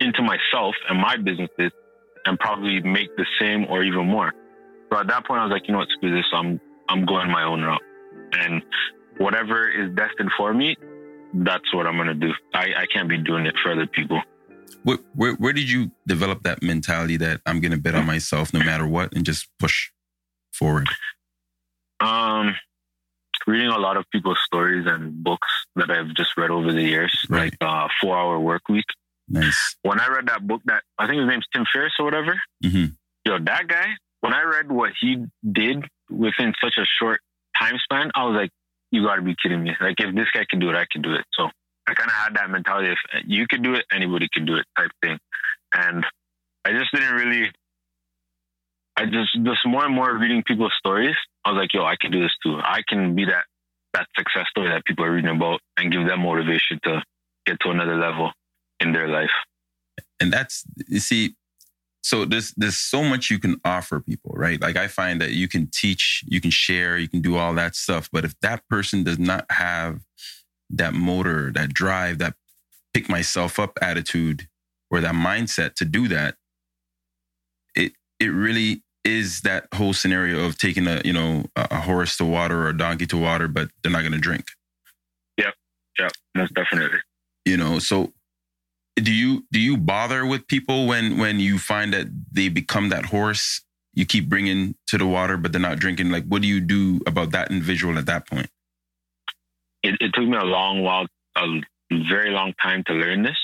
into 0.00 0.22
myself 0.22 0.74
and 0.88 1.00
my 1.00 1.16
businesses, 1.16 1.72
and 2.26 2.38
probably 2.38 2.80
make 2.82 3.08
the 3.16 3.24
same 3.40 3.64
or 3.70 3.82
even 3.82 4.06
more. 4.06 4.32
So 4.92 4.98
at 4.98 5.06
that 5.06 5.26
point, 5.26 5.40
I 5.40 5.44
was 5.44 5.52
like, 5.52 5.66
you 5.66 5.72
know 5.72 5.78
what, 5.78 5.88
screw 5.88 6.14
this. 6.14 6.26
I'm 6.34 6.60
I'm 6.90 7.06
going 7.06 7.30
my 7.30 7.44
own 7.44 7.62
route, 7.62 7.80
and 8.32 8.62
whatever 9.18 9.68
is 9.70 9.94
destined 9.94 10.30
for 10.36 10.52
me, 10.52 10.76
that's 11.32 11.72
what 11.72 11.86
I'm 11.86 11.96
gonna 11.96 12.14
do. 12.14 12.32
I, 12.52 12.66
I 12.76 12.86
can't 12.92 13.08
be 13.08 13.16
doing 13.18 13.46
it 13.46 13.54
for 13.62 13.72
other 13.72 13.86
people. 13.86 14.20
Where, 14.82 14.98
where 15.14 15.34
where 15.34 15.52
did 15.52 15.70
you 15.70 15.90
develop 16.06 16.42
that 16.42 16.62
mentality 16.62 17.16
that 17.18 17.40
I'm 17.46 17.60
gonna 17.60 17.78
bet 17.78 17.94
on 17.94 18.06
myself 18.06 18.52
no 18.52 18.60
matter 18.60 18.86
what 18.86 19.14
and 19.14 19.24
just 19.24 19.48
push 19.58 19.90
forward? 20.52 20.88
Um, 22.00 22.54
reading 23.50 23.68
a 23.68 23.78
lot 23.78 23.96
of 23.96 24.04
people's 24.10 24.38
stories 24.44 24.86
and 24.86 25.22
books 25.24 25.48
that 25.76 25.90
I've 25.90 26.14
just 26.14 26.36
read 26.36 26.50
over 26.50 26.72
the 26.72 26.82
years, 26.82 27.12
Right. 27.28 27.52
like 27.52 27.54
uh, 27.60 27.88
Four 28.00 28.16
Hour 28.16 28.38
Work 28.40 28.68
Week. 28.68 28.84
Nice. 29.28 29.76
When 29.82 30.00
I 30.00 30.08
read 30.08 30.26
that 30.28 30.46
book, 30.46 30.62
that 30.66 30.82
I 30.98 31.06
think 31.06 31.20
his 31.20 31.28
name's 31.28 31.46
Tim 31.54 31.64
Ferriss 31.72 31.92
or 31.98 32.04
whatever. 32.04 32.34
hmm 32.64 32.86
yo, 33.26 33.38
that 33.38 33.68
guy, 33.68 33.86
when 34.22 34.32
I 34.32 34.42
read 34.42 34.72
what 34.72 34.92
he 35.00 35.18
did 35.52 35.84
within 36.08 36.54
such 36.64 36.78
a 36.78 36.84
short 36.98 37.20
time 37.60 37.76
span, 37.84 38.10
I 38.14 38.24
was 38.24 38.34
like, 38.34 38.50
you 38.90 39.02
got 39.04 39.16
to 39.16 39.22
be 39.22 39.36
kidding 39.42 39.62
me. 39.62 39.72
Like, 39.80 39.96
if 40.00 40.14
this 40.14 40.26
guy 40.32 40.44
can 40.48 40.58
do 40.58 40.70
it, 40.70 40.74
I 40.74 40.86
can 40.90 41.02
do 41.02 41.12
it. 41.12 41.24
So 41.34 41.44
I 41.86 41.94
kind 41.94 42.08
of 42.08 42.14
had 42.16 42.34
that 42.36 42.50
mentality 42.50 42.88
if 42.92 42.98
you 43.26 43.46
could 43.46 43.62
do 43.62 43.74
it, 43.74 43.84
anybody 43.92 44.26
can 44.32 44.46
do 44.46 44.56
it 44.56 44.64
type 44.76 44.90
thing. 45.02 45.18
And 45.74 46.04
I 46.64 46.72
just 46.72 46.90
didn't 46.92 47.14
really, 47.14 47.52
I 48.96 49.04
just, 49.06 49.32
just 49.44 49.60
more 49.66 49.84
and 49.84 49.94
more 49.94 50.16
reading 50.18 50.42
people's 50.42 50.72
stories, 50.78 51.14
I 51.44 51.52
was 51.52 51.58
like, 51.58 51.72
yo, 51.72 51.84
I 51.84 51.96
can 52.00 52.10
do 52.10 52.20
this 52.20 52.34
too. 52.42 52.58
I 52.62 52.82
can 52.88 53.14
be 53.14 53.24
that, 53.24 53.44
that 53.94 54.06
success 54.16 54.46
story 54.50 54.68
that 54.68 54.84
people 54.84 55.04
are 55.04 55.12
reading 55.12 55.34
about 55.34 55.60
and 55.76 55.90
give 55.90 56.06
them 56.06 56.20
motivation 56.20 56.78
to 56.84 57.02
get 57.46 57.58
to 57.60 57.70
another 57.70 57.96
level 57.96 58.30
in 58.80 58.92
their 58.92 59.08
life. 59.08 59.30
and 60.20 60.32
that's 60.32 60.64
you 60.88 61.00
see 61.00 61.34
so 62.02 62.24
there's 62.24 62.52
there's 62.56 62.78
so 62.78 63.02
much 63.02 63.30
you 63.30 63.38
can 63.38 63.60
offer 63.64 64.00
people 64.00 64.32
right 64.34 64.60
like 64.60 64.76
i 64.76 64.86
find 64.88 65.20
that 65.20 65.32
you 65.32 65.48
can 65.48 65.66
teach 65.72 66.22
you 66.26 66.40
can 66.40 66.50
share 66.50 66.96
you 66.96 67.08
can 67.08 67.20
do 67.20 67.36
all 67.36 67.54
that 67.54 67.74
stuff 67.74 68.08
but 68.12 68.24
if 68.24 68.38
that 68.40 68.66
person 68.68 69.02
does 69.04 69.18
not 69.18 69.44
have 69.50 70.00
that 70.70 70.94
motor 70.94 71.50
that 71.52 71.74
drive 71.74 72.18
that 72.18 72.34
pick 72.94 73.08
myself 73.08 73.58
up 73.58 73.78
attitude 73.82 74.48
or 74.90 75.00
that 75.00 75.14
mindset 75.14 75.74
to 75.74 75.84
do 75.84 76.08
that 76.08 76.36
it 77.74 77.92
it 78.18 78.28
really 78.28 78.82
is 79.04 79.40
that 79.42 79.66
whole 79.74 79.92
scenario 79.92 80.44
of 80.44 80.58
taking 80.58 80.86
a 80.86 81.00
you 81.04 81.12
know 81.12 81.44
a, 81.56 81.80
horse 81.80 82.16
to 82.18 82.24
water 82.24 82.62
or 82.64 82.68
a 82.68 82.76
donkey 82.76 83.06
to 83.06 83.16
water, 83.16 83.48
but 83.48 83.70
they're 83.82 83.92
not 83.92 84.00
going 84.00 84.12
to 84.12 84.18
drink. 84.18 84.46
Yep, 85.38 85.54
yep, 85.98 86.12
most 86.34 86.54
definitely. 86.54 86.98
You 87.44 87.56
know, 87.56 87.78
so 87.78 88.12
do 88.96 89.12
you 89.12 89.44
do 89.50 89.60
you 89.60 89.76
bother 89.76 90.26
with 90.26 90.46
people 90.46 90.86
when 90.86 91.18
when 91.18 91.40
you 91.40 91.58
find 91.58 91.92
that 91.92 92.06
they 92.32 92.48
become 92.48 92.88
that 92.88 93.06
horse 93.06 93.62
you 93.94 94.06
keep 94.06 94.28
bringing 94.28 94.74
to 94.86 94.98
the 94.98 95.06
water 95.06 95.36
but 95.36 95.52
they're 95.52 95.60
not 95.60 95.78
drinking 95.78 96.10
like 96.10 96.24
what 96.26 96.42
do 96.42 96.48
you 96.48 96.60
do 96.60 97.00
about 97.06 97.30
that 97.32 97.50
individual 97.50 97.96
at 97.98 98.06
that 98.06 98.28
point 98.28 98.48
it, 99.82 99.96
it 100.00 100.12
took 100.12 100.26
me 100.26 100.36
a 100.36 100.44
long 100.44 100.82
while 100.82 101.06
a 101.36 101.60
very 102.08 102.30
long 102.30 102.52
time 102.62 102.82
to 102.84 102.92
learn 102.92 103.22
this 103.22 103.38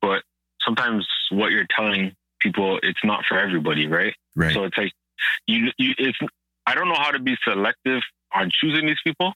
but 0.00 0.22
sometimes 0.64 1.06
what 1.30 1.52
you're 1.52 1.66
telling 1.74 2.14
people 2.46 2.78
it's 2.82 3.04
not 3.04 3.24
for 3.28 3.38
everybody 3.38 3.86
right 3.86 4.14
right 4.34 4.54
so 4.54 4.64
it's 4.64 4.78
like 4.78 4.92
you, 5.46 5.70
you 5.78 5.92
it's 5.98 6.18
i 6.66 6.74
don't 6.74 6.88
know 6.88 7.00
how 7.06 7.10
to 7.10 7.18
be 7.18 7.36
selective 7.44 8.02
on 8.34 8.50
choosing 8.52 8.86
these 8.86 9.02
people 9.04 9.32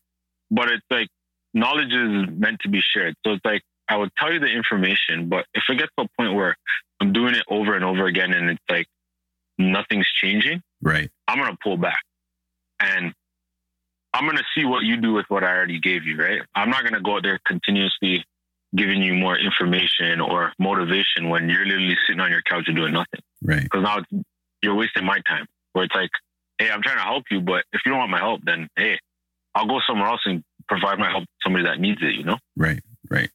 but 0.51 0.71
it's 0.71 0.87
like 0.91 1.09
knowledge 1.55 1.93
is 1.93 2.29
meant 2.45 2.59
to 2.61 2.69
be 2.69 2.81
shared 2.81 3.15
so 3.25 3.33
it's 3.33 3.45
like 3.45 3.63
I 3.91 3.97
would 3.97 4.15
tell 4.17 4.33
you 4.33 4.39
the 4.39 4.47
information, 4.47 5.29
but 5.29 5.47
if 5.53 5.65
it 5.69 5.77
gets 5.77 5.91
to 5.99 6.05
a 6.05 6.09
point 6.17 6.35
where 6.37 6.57
I'm 7.01 7.13
doing 7.13 7.35
it 7.35 7.43
over 7.49 7.75
and 7.75 7.85
over 7.85 8.07
again 8.07 8.33
and 8.33 8.51
it's 8.51 8.63
like 8.71 8.87
nothing's 9.59 10.09
changing, 10.23 10.63
right? 10.81 11.11
I'm 11.27 11.39
gonna 11.39 11.59
pull 11.61 11.77
back 11.77 11.99
and 12.79 13.13
I'm 14.15 14.27
gonna 14.27 14.45
see 14.55 14.65
what 14.65 14.85
you 14.85 14.97
do 14.97 15.13
with 15.13 15.27
what 15.29 15.43
I 15.43 15.49
already 15.49 15.81
gave 15.81 16.05
you, 16.05 16.17
right? 16.17 16.41
I'm 16.55 16.71
not 16.71 16.85
gonna 16.85 17.01
go 17.01 17.17
out 17.17 17.25
there 17.25 17.41
continuously 17.45 18.25
giving 18.77 19.03
you 19.03 19.15
more 19.15 19.37
information 19.37 20.21
or 20.21 20.53
motivation 20.59 21.29
when 21.29 21.49
you're 21.49 21.65
literally 21.65 21.97
sitting 22.07 22.21
on 22.21 22.31
your 22.31 22.43
couch 22.43 22.65
and 22.67 22.77
doing 22.77 22.93
nothing, 22.93 23.21
right? 23.43 23.63
Because 23.63 23.83
now 23.83 23.99
you're 24.63 24.75
wasting 24.75 25.05
my 25.05 25.21
time. 25.27 25.47
Where 25.73 25.85
it's 25.85 25.95
like, 25.95 26.11
hey, 26.59 26.71
I'm 26.71 26.83
trying 26.83 26.97
to 26.97 27.03
help 27.03 27.25
you, 27.31 27.41
but 27.41 27.65
if 27.73 27.83
you 27.85 27.91
don't 27.91 27.99
want 27.99 28.11
my 28.11 28.19
help, 28.19 28.41
then 28.45 28.69
hey, 28.77 28.99
I'll 29.55 29.67
go 29.67 29.81
somewhere 29.87 30.09
else 30.09 30.21
and 30.25 30.43
provide 30.69 30.99
my 30.99 31.11
help 31.11 31.25
to 31.25 31.31
somebody 31.45 31.65
that 31.65 31.81
needs 31.81 32.01
it. 32.03 32.15
You 32.15 32.25
know? 32.25 32.39
Right. 32.57 32.81
Right. 33.11 33.31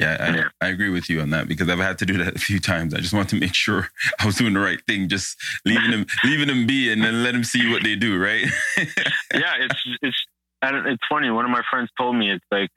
Yeah, 0.00 0.16
I, 0.20 0.36
yeah. 0.36 0.48
I, 0.60 0.68
agree 0.68 0.90
with 0.90 1.10
you 1.10 1.20
on 1.20 1.30
that 1.30 1.48
because 1.48 1.68
I've 1.68 1.80
had 1.80 1.98
to 1.98 2.06
do 2.06 2.18
that 2.18 2.36
a 2.36 2.38
few 2.38 2.60
times. 2.60 2.94
I 2.94 2.98
just 2.98 3.12
want 3.12 3.28
to 3.30 3.36
make 3.36 3.52
sure 3.52 3.88
I 4.20 4.26
was 4.26 4.36
doing 4.36 4.54
the 4.54 4.60
right 4.60 4.78
thing, 4.86 5.08
just 5.08 5.36
leaving 5.64 5.90
them, 5.90 6.06
leaving 6.24 6.46
them 6.46 6.68
be, 6.68 6.92
and 6.92 7.02
then 7.02 7.24
let 7.24 7.32
them 7.32 7.42
see 7.42 7.68
what 7.68 7.82
they 7.82 7.96
do. 7.96 8.16
Right? 8.16 8.44
yeah, 8.78 9.54
it's 9.58 9.84
it's 10.00 10.16
and 10.62 10.86
it's 10.86 11.02
funny. 11.10 11.30
One 11.30 11.44
of 11.44 11.50
my 11.50 11.62
friends 11.68 11.90
told 11.98 12.14
me 12.14 12.30
it's 12.30 12.44
like, 12.52 12.70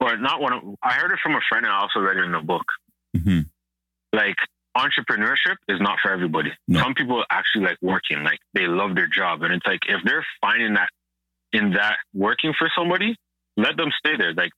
or 0.00 0.16
not 0.16 0.40
one. 0.40 0.52
Of, 0.52 0.62
I 0.82 0.92
heard 0.92 1.12
it 1.12 1.18
from 1.22 1.32
a 1.34 1.40
friend, 1.48 1.64
and 1.64 1.72
I 1.72 1.80
also 1.80 2.00
read 2.00 2.16
it 2.16 2.24
in 2.24 2.34
a 2.34 2.42
book. 2.42 2.64
Mm-hmm. 3.16 3.40
Like 4.12 4.36
entrepreneurship 4.76 5.56
is 5.68 5.80
not 5.80 5.98
for 6.02 6.10
everybody. 6.10 6.52
No. 6.66 6.80
Some 6.80 6.94
people 6.94 7.24
actually 7.30 7.64
like 7.64 7.78
working, 7.82 8.22
like 8.22 8.38
they 8.54 8.66
love 8.66 8.94
their 8.94 9.08
job, 9.08 9.42
and 9.42 9.52
it's 9.52 9.66
like 9.66 9.80
if 9.88 10.00
they're 10.04 10.26
finding 10.40 10.74
that 10.74 10.90
in 11.52 11.72
that 11.72 11.96
working 12.14 12.52
for 12.58 12.70
somebody, 12.76 13.16
let 13.56 13.76
them 13.76 13.90
stay 13.98 14.16
there. 14.16 14.32
Like 14.34 14.52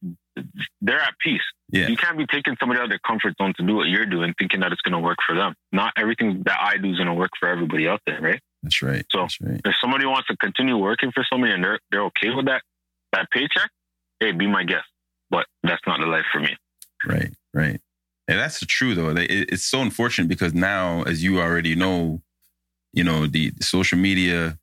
they're 0.80 1.00
at 1.00 1.14
peace. 1.22 1.42
Yeah. 1.70 1.88
You 1.88 1.96
can't 1.96 2.18
be 2.18 2.26
taking 2.26 2.56
somebody 2.60 2.78
out 2.78 2.84
of 2.84 2.90
their 2.90 3.00
comfort 3.06 3.34
zone 3.40 3.54
to 3.56 3.66
do 3.66 3.76
what 3.76 3.88
you're 3.88 4.06
doing, 4.06 4.34
thinking 4.38 4.60
that 4.60 4.72
it's 4.72 4.82
going 4.82 4.92
to 4.92 4.98
work 4.98 5.18
for 5.26 5.34
them. 5.34 5.54
Not 5.72 5.92
everything 5.96 6.42
that 6.46 6.58
I 6.60 6.76
do 6.76 6.90
is 6.90 6.96
going 6.96 7.08
to 7.08 7.14
work 7.14 7.30
for 7.38 7.48
everybody 7.48 7.88
out 7.88 8.00
there, 8.06 8.20
right? 8.20 8.40
That's 8.62 8.82
right. 8.82 9.06
So 9.10 9.20
That's 9.20 9.40
right. 9.40 9.60
if 9.64 9.74
somebody 9.80 10.04
wants 10.06 10.28
to 10.28 10.36
continue 10.36 10.76
working 10.76 11.12
for 11.12 11.24
somebody 11.30 11.52
and 11.54 11.64
they're 11.64 11.78
they're 11.90 12.04
okay 12.06 12.30
with 12.30 12.46
that 12.46 12.62
that 13.12 13.30
paycheck, 13.30 13.70
hey, 14.20 14.32
be 14.32 14.46
my 14.46 14.64
guest. 14.64 14.84
But 15.30 15.46
that's 15.62 15.82
not 15.86 16.00
the 16.00 16.06
life 16.06 16.24
for 16.32 16.40
me. 16.40 16.56
Right. 17.06 17.32
Right. 17.54 17.80
And 18.28 18.38
that's 18.38 18.60
true 18.66 18.94
though. 18.94 19.14
It's 19.16 19.64
so 19.64 19.80
unfortunate 19.82 20.28
because 20.28 20.54
now, 20.54 21.02
as 21.02 21.22
you 21.22 21.40
already 21.40 21.74
know, 21.74 22.22
you 22.92 23.04
know 23.04 23.26
the, 23.26 23.50
the 23.50 23.64
social 23.64 23.98
media 23.98 24.58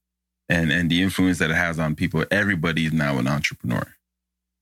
and 0.49 0.71
and 0.71 0.89
the 0.89 1.01
influence 1.01 1.39
that 1.39 1.49
it 1.49 1.55
has 1.55 1.79
on 1.79 1.95
people. 1.95 2.23
Everybody 2.31 2.85
is 2.85 2.93
now 2.93 3.17
an 3.17 3.27
entrepreneur. 3.27 3.93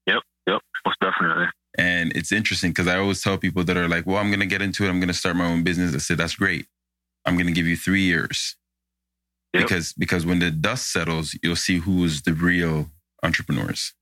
Yep. 0.07 0.23
Yep. 0.47 0.61
Most 0.85 0.99
definitely. 1.01 1.45
And 1.77 2.15
it's 2.15 2.31
interesting 2.31 2.71
because 2.71 2.87
I 2.87 2.97
always 2.97 3.21
tell 3.21 3.37
people 3.37 3.63
that 3.65 3.75
are 3.77 3.87
like, 3.87 4.05
well, 4.05 4.17
I'm 4.17 4.29
going 4.29 4.39
to 4.39 4.45
get 4.45 4.61
into 4.61 4.85
it. 4.85 4.89
I'm 4.89 4.99
going 4.99 5.09
to 5.09 5.13
start 5.13 5.35
my 5.35 5.45
own 5.45 5.63
business. 5.63 5.93
I 5.93 5.97
said, 5.97 6.17
that's 6.17 6.35
great. 6.35 6.67
I'm 7.25 7.35
going 7.35 7.47
to 7.47 7.51
give 7.51 7.67
you 7.67 7.75
three 7.75 8.03
years. 8.03 8.55
Yep. 9.53 9.63
Because 9.63 9.93
because 9.93 10.25
when 10.25 10.39
the 10.39 10.51
dust 10.51 10.91
settles, 10.91 11.37
you'll 11.43 11.55
see 11.55 11.77
who 11.77 12.03
is 12.03 12.23
the 12.23 12.33
real 12.33 12.91
entrepreneurs. 13.23 13.93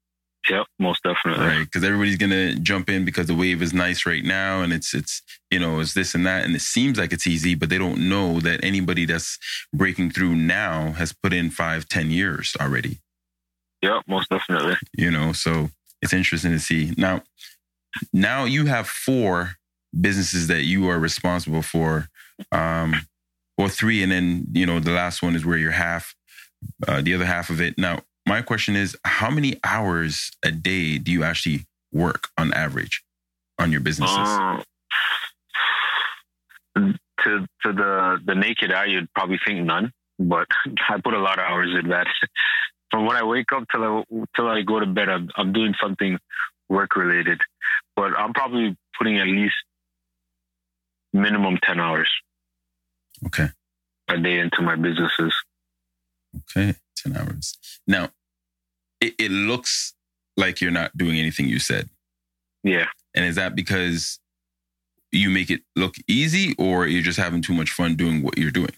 Yep, 0.50 0.67
most 0.77 1.03
definitely. 1.03 1.45
Right, 1.45 1.63
because 1.63 1.83
everybody's 1.83 2.17
gonna 2.17 2.55
jump 2.55 2.89
in 2.89 3.05
because 3.05 3.27
the 3.27 3.35
wave 3.35 3.62
is 3.62 3.73
nice 3.73 4.05
right 4.05 4.23
now, 4.23 4.62
and 4.62 4.73
it's 4.73 4.93
it's 4.93 5.21
you 5.50 5.59
know 5.59 5.79
it's 5.79 5.93
this 5.93 6.13
and 6.15 6.25
that, 6.25 6.43
and 6.43 6.53
it 6.55 6.62
seems 6.62 6.97
like 6.97 7.13
it's 7.13 7.27
easy, 7.27 7.55
but 7.55 7.69
they 7.69 7.77
don't 7.77 8.09
know 8.09 8.41
that 8.41 8.63
anybody 8.63 9.05
that's 9.05 9.39
breaking 9.73 10.12
through 10.12 10.35
now 10.35 10.91
has 10.93 11.13
put 11.13 11.31
in 11.31 11.50
five, 11.50 11.88
ten 11.88 12.12
years 12.12 12.55
already. 12.59 13.00
Yep, 13.81 14.03
most 14.07 14.29
definitely. 14.29 14.75
You 14.97 15.12
know, 15.12 15.31
so 15.31 15.69
it's 16.01 16.13
interesting 16.13 16.51
to 16.51 16.59
see. 16.59 16.93
Now, 16.97 17.23
now 18.12 18.43
you 18.43 18.65
have 18.65 18.88
four 18.88 19.55
businesses 20.00 20.47
that 20.47 20.63
you 20.63 20.89
are 20.89 21.00
responsible 21.00 21.62
for, 21.62 22.09
um, 22.51 23.07
or 23.57 23.69
three, 23.69 24.03
and 24.03 24.12
then 24.12 24.47
you 24.51 24.65
know 24.65 24.81
the 24.81 24.91
last 24.91 25.23
one 25.23 25.35
is 25.35 25.45
where 25.45 25.57
you're 25.57 25.71
half, 25.71 26.15
uh, 26.85 27.01
the 27.01 27.13
other 27.13 27.25
half 27.25 27.50
of 27.50 27.62
it. 27.62 27.77
Now, 27.77 28.01
my 28.25 28.42
question 28.42 28.75
is, 28.75 28.98
how 29.06 29.30
many 29.30 29.60
hours 29.63 30.32
a 30.44 30.51
day 30.51 30.98
do 30.98 31.12
you 31.12 31.24
actually 31.24 31.65
work 31.92 32.30
on 32.38 32.53
average 32.53 33.03
on 33.60 33.72
your 33.72 33.82
businesses? 33.82 34.18
Uh, 34.18 34.63
to 36.75 37.48
to 37.63 37.74
the 37.74 38.20
the 38.25 38.36
naked 38.36 38.74
eye, 38.74 38.86
you'd 38.86 39.12
probably 39.13 39.39
think 39.46 39.65
none, 39.65 39.92
but 40.20 40.48
I 40.89 41.00
put 41.01 41.13
a 41.13 41.20
lot 41.20 41.39
of 41.39 41.46
hours 41.46 41.70
in 41.82 41.89
that 41.89 42.08
from 42.92 43.06
when 43.06 43.18
I 43.18 43.24
wake 43.24 43.51
up 43.53 43.63
till 43.72 43.84
I 43.84 44.03
till 44.36 44.48
I 44.48 44.62
go 44.62 44.80
to 44.80 44.86
bed, 44.86 45.10
I'm, 45.10 45.30
I'm 45.36 45.51
doing 45.51 45.74
something 45.82 46.18
work 46.70 46.96
related. 46.96 47.39
But 47.96 48.18
I'm 48.18 48.34
probably 48.34 48.75
putting 48.98 49.18
at 49.18 49.27
least 49.27 49.56
minimum 51.12 51.58
ten 51.63 51.80
hours. 51.80 52.10
Okay. 53.25 53.50
A 54.10 54.18
day 54.18 54.39
into 54.39 54.62
my 54.62 54.75
businesses. 54.75 55.34
Okay, 56.36 56.75
ten 56.95 57.15
hours. 57.15 57.57
Now, 57.88 58.09
it, 59.01 59.13
it 59.19 59.31
looks 59.31 59.93
like 60.38 60.62
you're 60.62 60.71
not 60.71 60.97
doing 60.97 61.17
anything 61.17 61.47
you 61.47 61.59
said. 61.59 61.89
Yeah. 62.63 62.88
And 63.15 63.25
is 63.25 63.35
that 63.35 63.55
because 63.55 64.19
you 65.12 65.29
make 65.29 65.51
it 65.51 65.62
look 65.75 65.95
easy, 66.07 66.55
or 66.57 66.88
you're 66.88 67.03
just 67.03 67.19
having 67.19 67.41
too 67.41 67.53
much 67.53 67.71
fun 67.71 67.95
doing 67.95 68.23
what 68.23 68.38
you're 68.38 68.51
doing? 68.51 68.73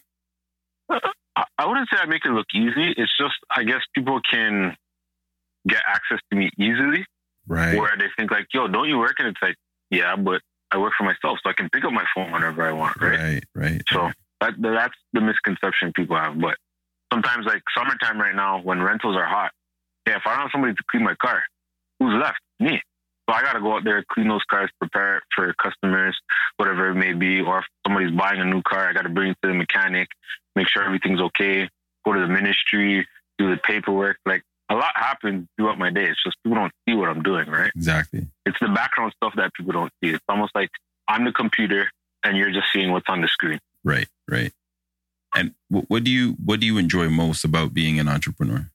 Uh, 0.89 0.99
I 1.57 1.65
wouldn't 1.65 1.87
say 1.89 1.97
I 2.01 2.05
make 2.05 2.25
it 2.25 2.31
look 2.31 2.47
easy. 2.53 2.93
It's 2.97 3.15
just 3.17 3.35
I 3.55 3.63
guess 3.63 3.81
people 3.93 4.19
can 4.29 4.75
get 5.67 5.81
access 5.87 6.19
to 6.31 6.37
me 6.37 6.49
easily. 6.57 7.05
Right. 7.47 7.77
Where 7.77 7.95
they 7.97 8.07
think 8.17 8.31
like, 8.31 8.47
yo, 8.53 8.67
don't 8.67 8.89
you 8.89 8.97
work? 8.97 9.15
And 9.19 9.27
it's 9.27 9.41
like, 9.41 9.55
yeah, 9.91 10.15
but 10.15 10.41
I 10.71 10.77
work 10.77 10.93
for 10.97 11.03
myself, 11.03 11.39
so 11.43 11.49
I 11.49 11.53
can 11.53 11.69
pick 11.69 11.85
up 11.85 11.91
my 11.91 12.05
phone 12.13 12.31
whenever 12.31 12.63
I 12.63 12.71
want, 12.71 12.99
right? 12.99 13.19
Right, 13.19 13.43
right. 13.55 13.81
So 13.89 14.01
right. 14.01 14.15
That, 14.41 14.53
that's 14.61 14.95
the 15.13 15.21
misconception 15.21 15.93
people 15.93 16.17
have. 16.17 16.39
But 16.39 16.57
sometimes, 17.15 17.45
like 17.45 17.63
summertime 17.75 18.19
right 18.19 18.35
now, 18.35 18.61
when 18.61 18.81
rentals 18.81 19.15
are 19.15 19.25
hot, 19.25 19.51
yeah, 20.05 20.17
if 20.17 20.23
I 20.25 20.31
don't 20.31 20.41
have 20.41 20.49
somebody 20.51 20.73
to 20.73 20.83
clean 20.91 21.03
my 21.03 21.15
car, 21.15 21.41
who's 21.99 22.13
left? 22.13 22.39
Me. 22.59 22.81
So 23.27 23.35
I 23.35 23.41
got 23.41 23.53
to 23.53 23.59
go 23.59 23.75
out 23.75 23.83
there, 23.83 24.03
clean 24.11 24.27
those 24.27 24.43
cars, 24.49 24.69
prepare 24.79 25.21
for 25.33 25.51
customers, 25.53 26.15
whatever 26.57 26.89
it 26.89 26.95
may 26.95 27.13
be. 27.13 27.41
Or 27.41 27.59
if 27.59 27.65
somebody's 27.85 28.15
buying 28.15 28.39
a 28.39 28.45
new 28.45 28.61
car, 28.61 28.87
I 28.87 28.93
got 28.93 29.03
to 29.03 29.09
bring 29.09 29.31
it 29.31 29.37
to 29.41 29.47
the 29.47 29.53
mechanic, 29.55 30.09
make 30.55 30.67
sure 30.67 30.83
everything's 30.83 31.21
okay, 31.21 31.67
go 32.05 32.13
to 32.13 32.19
the 32.19 32.27
ministry, 32.27 33.07
do 33.37 33.49
the 33.49 33.57
paperwork. 33.57 34.17
Like 34.25 34.43
a 34.69 34.75
lot 34.75 34.91
happens 34.95 35.47
throughout 35.57 35.79
my 35.79 35.89
day. 35.89 36.05
It's 36.05 36.23
just 36.23 36.37
people 36.43 36.57
don't 36.57 36.73
see 36.87 36.95
what 36.95 37.09
I'm 37.09 37.23
doing, 37.23 37.49
right? 37.49 37.71
Exactly. 37.75 38.27
It's 38.45 38.59
the 38.59 38.67
background 38.67 39.13
stuff 39.17 39.33
that 39.37 39.53
people 39.53 39.73
don't 39.73 39.91
see. 40.03 40.11
It's 40.11 40.23
almost 40.29 40.53
like 40.53 40.69
I'm 41.07 41.25
the 41.25 41.31
computer 41.31 41.89
and 42.23 42.37
you're 42.37 42.51
just 42.51 42.67
seeing 42.71 42.91
what's 42.91 43.09
on 43.09 43.21
the 43.21 43.27
screen. 43.27 43.59
Right, 43.83 44.07
right. 44.27 44.51
And 45.35 45.53
what 45.69 46.05
do 46.05 46.11
you 46.11 46.37
what 46.43 46.61
do 46.61 46.65
you 46.65 46.77
enjoy 46.77 47.09
most 47.09 47.43
about 47.43 47.73
being 47.73 47.99
an 47.99 48.07
entrepreneur? 48.07 48.71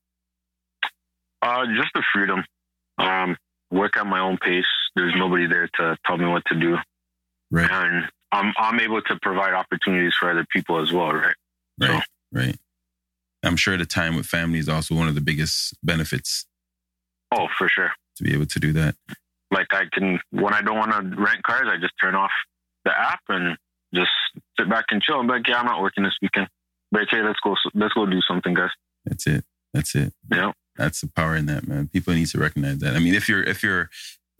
Uh, 1.40 1.64
just 1.74 1.88
the 1.94 2.02
freedom. 2.12 2.44
Um, 2.98 3.36
work 3.70 3.96
at 3.96 4.06
my 4.06 4.20
own 4.20 4.36
pace. 4.36 4.66
There's 4.94 5.14
nobody 5.16 5.46
there 5.46 5.68
to 5.76 5.96
tell 6.06 6.18
me 6.18 6.26
what 6.26 6.42
to 6.48 6.54
do. 6.54 6.76
Right. 7.50 7.70
And 7.70 8.04
I'm 8.30 8.52
I'm 8.58 8.78
able 8.78 9.00
to 9.00 9.18
provide 9.22 9.54
opportunities 9.54 10.14
for 10.20 10.30
other 10.30 10.46
people 10.52 10.80
as 10.80 10.92
well, 10.92 11.12
right? 11.12 11.34
Right. 11.80 11.90
So, 11.90 12.00
right. 12.32 12.58
I'm 13.42 13.56
sure 13.56 13.78
the 13.78 13.86
time 13.86 14.16
with 14.16 14.26
family 14.26 14.58
is 14.58 14.68
also 14.68 14.94
one 14.94 15.08
of 15.08 15.14
the 15.14 15.22
biggest 15.22 15.74
benefits. 15.82 16.44
Oh, 17.32 17.48
for 17.56 17.70
sure. 17.70 17.90
To 18.16 18.22
be 18.22 18.34
able 18.34 18.46
to 18.46 18.60
do 18.60 18.72
that. 18.74 18.96
Like 19.50 19.68
I 19.72 19.84
can 19.92 20.20
when 20.30 20.52
I 20.52 20.60
don't 20.60 20.76
want 20.76 20.92
to 20.92 21.20
rent 21.20 21.42
cars, 21.42 21.66
I 21.66 21.78
just 21.78 21.94
turn 21.98 22.14
off 22.14 22.30
the 22.84 22.96
app 22.96 23.20
and 23.28 23.56
just 23.94 24.10
sit 24.60 24.68
back 24.68 24.86
and 24.90 25.02
chill. 25.02 25.18
I'm 25.18 25.26
like, 25.26 25.48
yeah, 25.48 25.58
I'm 25.58 25.66
not 25.66 25.80
working 25.80 26.04
this 26.04 26.16
weekend. 26.20 26.48
But 26.92 27.02
okay, 27.02 27.22
let's 27.22 27.40
go 27.40 27.56
let's 27.74 27.94
go 27.94 28.06
do 28.06 28.20
something, 28.26 28.54
guys. 28.54 28.70
That's 29.04 29.26
it. 29.26 29.44
That's 29.72 29.94
it. 29.94 30.12
Yeah. 30.30 30.52
That's 30.76 31.00
the 31.00 31.08
power 31.08 31.36
in 31.36 31.46
that, 31.46 31.66
man. 31.66 31.88
People 31.88 32.14
need 32.14 32.26
to 32.28 32.38
recognize 32.38 32.78
that. 32.78 32.96
I 32.96 32.98
mean, 32.98 33.14
if 33.14 33.28
you're 33.28 33.42
if 33.42 33.62
you're 33.62 33.90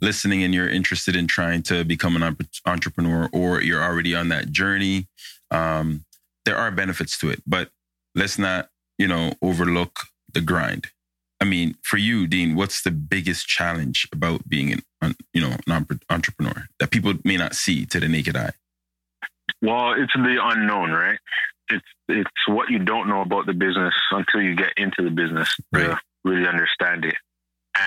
listening 0.00 0.43
and 0.43 0.55
you're 0.55 0.69
interested 0.69 1.15
in 1.15 1.27
trying 1.27 1.62
to 1.65 1.85
become 1.85 2.21
an 2.21 2.37
entrepreneur 2.67 3.29
or 3.33 3.61
you're 3.61 3.83
already 3.83 4.15
on 4.15 4.29
that 4.31 4.50
journey, 4.50 5.09
um, 5.50 6.05
there 6.45 6.57
are 6.57 6.71
benefits 6.71 7.19
to 7.19 7.31
it. 7.31 7.43
But 7.47 7.71
let's 8.15 8.39
not, 8.39 8.71
you 8.99 9.07
know, 9.07 9.35
overlook 9.43 10.00
the 10.33 10.41
grind. 10.41 10.89
I 11.41 11.45
mean, 11.45 11.77
for 11.83 11.97
you, 11.97 12.27
Dean, 12.27 12.55
what's 12.55 12.83
the 12.83 12.91
biggest 12.91 13.47
challenge 13.47 14.09
about 14.12 14.49
being 14.49 14.83
an, 15.00 15.15
you 15.33 15.41
know, 15.41 15.57
an 15.67 16.00
entrepreneur 16.11 16.67
that 16.79 16.91
people 16.91 17.15
may 17.25 17.37
not 17.37 17.55
see 17.55 17.87
to 17.87 18.00
the 18.00 18.09
naked 18.09 18.37
eye? 18.37 18.53
Well, 19.62 19.95
it's 19.97 20.12
the 20.14 20.38
unknown, 20.43 20.90
right? 20.90 21.19
It's 21.69 21.85
it's 22.09 22.31
what 22.49 22.71
you 22.71 22.81
don't 22.81 23.09
know 23.09 23.21
about 23.21 23.47
the 23.47 23.52
business 23.52 23.95
until 24.11 24.43
you 24.43 24.57
get 24.57 24.73
into 24.76 25.02
the 25.02 25.11
business 25.11 25.55
right. 25.73 25.85
to 25.85 26.00
really 26.25 26.47
understand 26.47 27.05
it. 27.05 27.14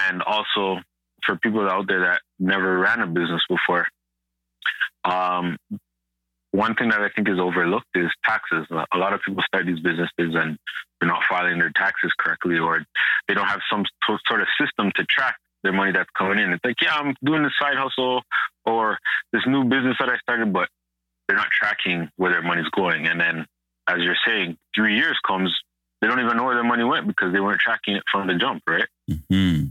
And 0.07 0.21
also 0.21 0.79
for 1.25 1.37
people 1.37 1.67
out 1.69 1.87
there 1.87 2.01
that 2.01 2.21
never 2.39 2.77
ran 2.77 3.01
a 3.01 3.07
business 3.07 3.41
before, 3.49 3.87
um, 5.03 5.57
one 6.51 6.75
thing 6.75 6.89
that 6.89 7.01
I 7.01 7.09
think 7.09 7.27
is 7.27 7.39
overlooked 7.39 7.87
is 7.95 8.09
taxes. 8.23 8.67
A 8.71 8.97
lot 8.97 9.13
of 9.13 9.21
people 9.25 9.43
start 9.47 9.65
these 9.65 9.79
businesses 9.79 10.35
and 10.35 10.57
they're 10.99 11.09
not 11.09 11.23
filing 11.27 11.57
their 11.57 11.71
taxes 11.75 12.13
correctly, 12.17 12.59
or 12.59 12.85
they 13.27 13.33
don't 13.33 13.47
have 13.47 13.61
some 13.69 13.83
sort 14.05 14.41
of 14.41 14.47
system 14.61 14.91
to 14.95 15.03
track 15.05 15.35
their 15.63 15.73
money 15.73 15.91
that's 15.91 16.09
coming 16.17 16.39
in. 16.39 16.53
It's 16.53 16.63
like, 16.63 16.75
yeah, 16.81 16.95
I'm 16.95 17.15
doing 17.23 17.43
this 17.43 17.53
side 17.59 17.75
hustle 17.75 18.21
or 18.65 18.99
this 19.33 19.41
new 19.47 19.63
business 19.63 19.97
that 19.99 20.09
I 20.09 20.17
started, 20.19 20.53
but 20.53 20.69
they're 21.27 21.37
not 21.37 21.49
tracking 21.51 22.09
where 22.17 22.31
their 22.31 22.41
money's 22.41 22.69
going. 22.75 23.07
And 23.07 23.19
then, 23.19 23.45
as 23.87 23.97
you're 23.99 24.17
saying, 24.25 24.57
three 24.75 24.95
years 24.95 25.17
comes, 25.25 25.53
they 26.01 26.07
don't 26.07 26.19
even 26.19 26.37
know 26.37 26.43
where 26.43 26.55
their 26.55 26.63
money 26.63 26.83
went 26.83 27.07
because 27.07 27.33
they 27.33 27.39
weren't 27.39 27.59
tracking 27.59 27.95
it 27.95 28.03
from 28.11 28.27
the 28.27 28.35
jump, 28.35 28.63
right? 28.67 28.87
Mm-hmm. 29.09 29.67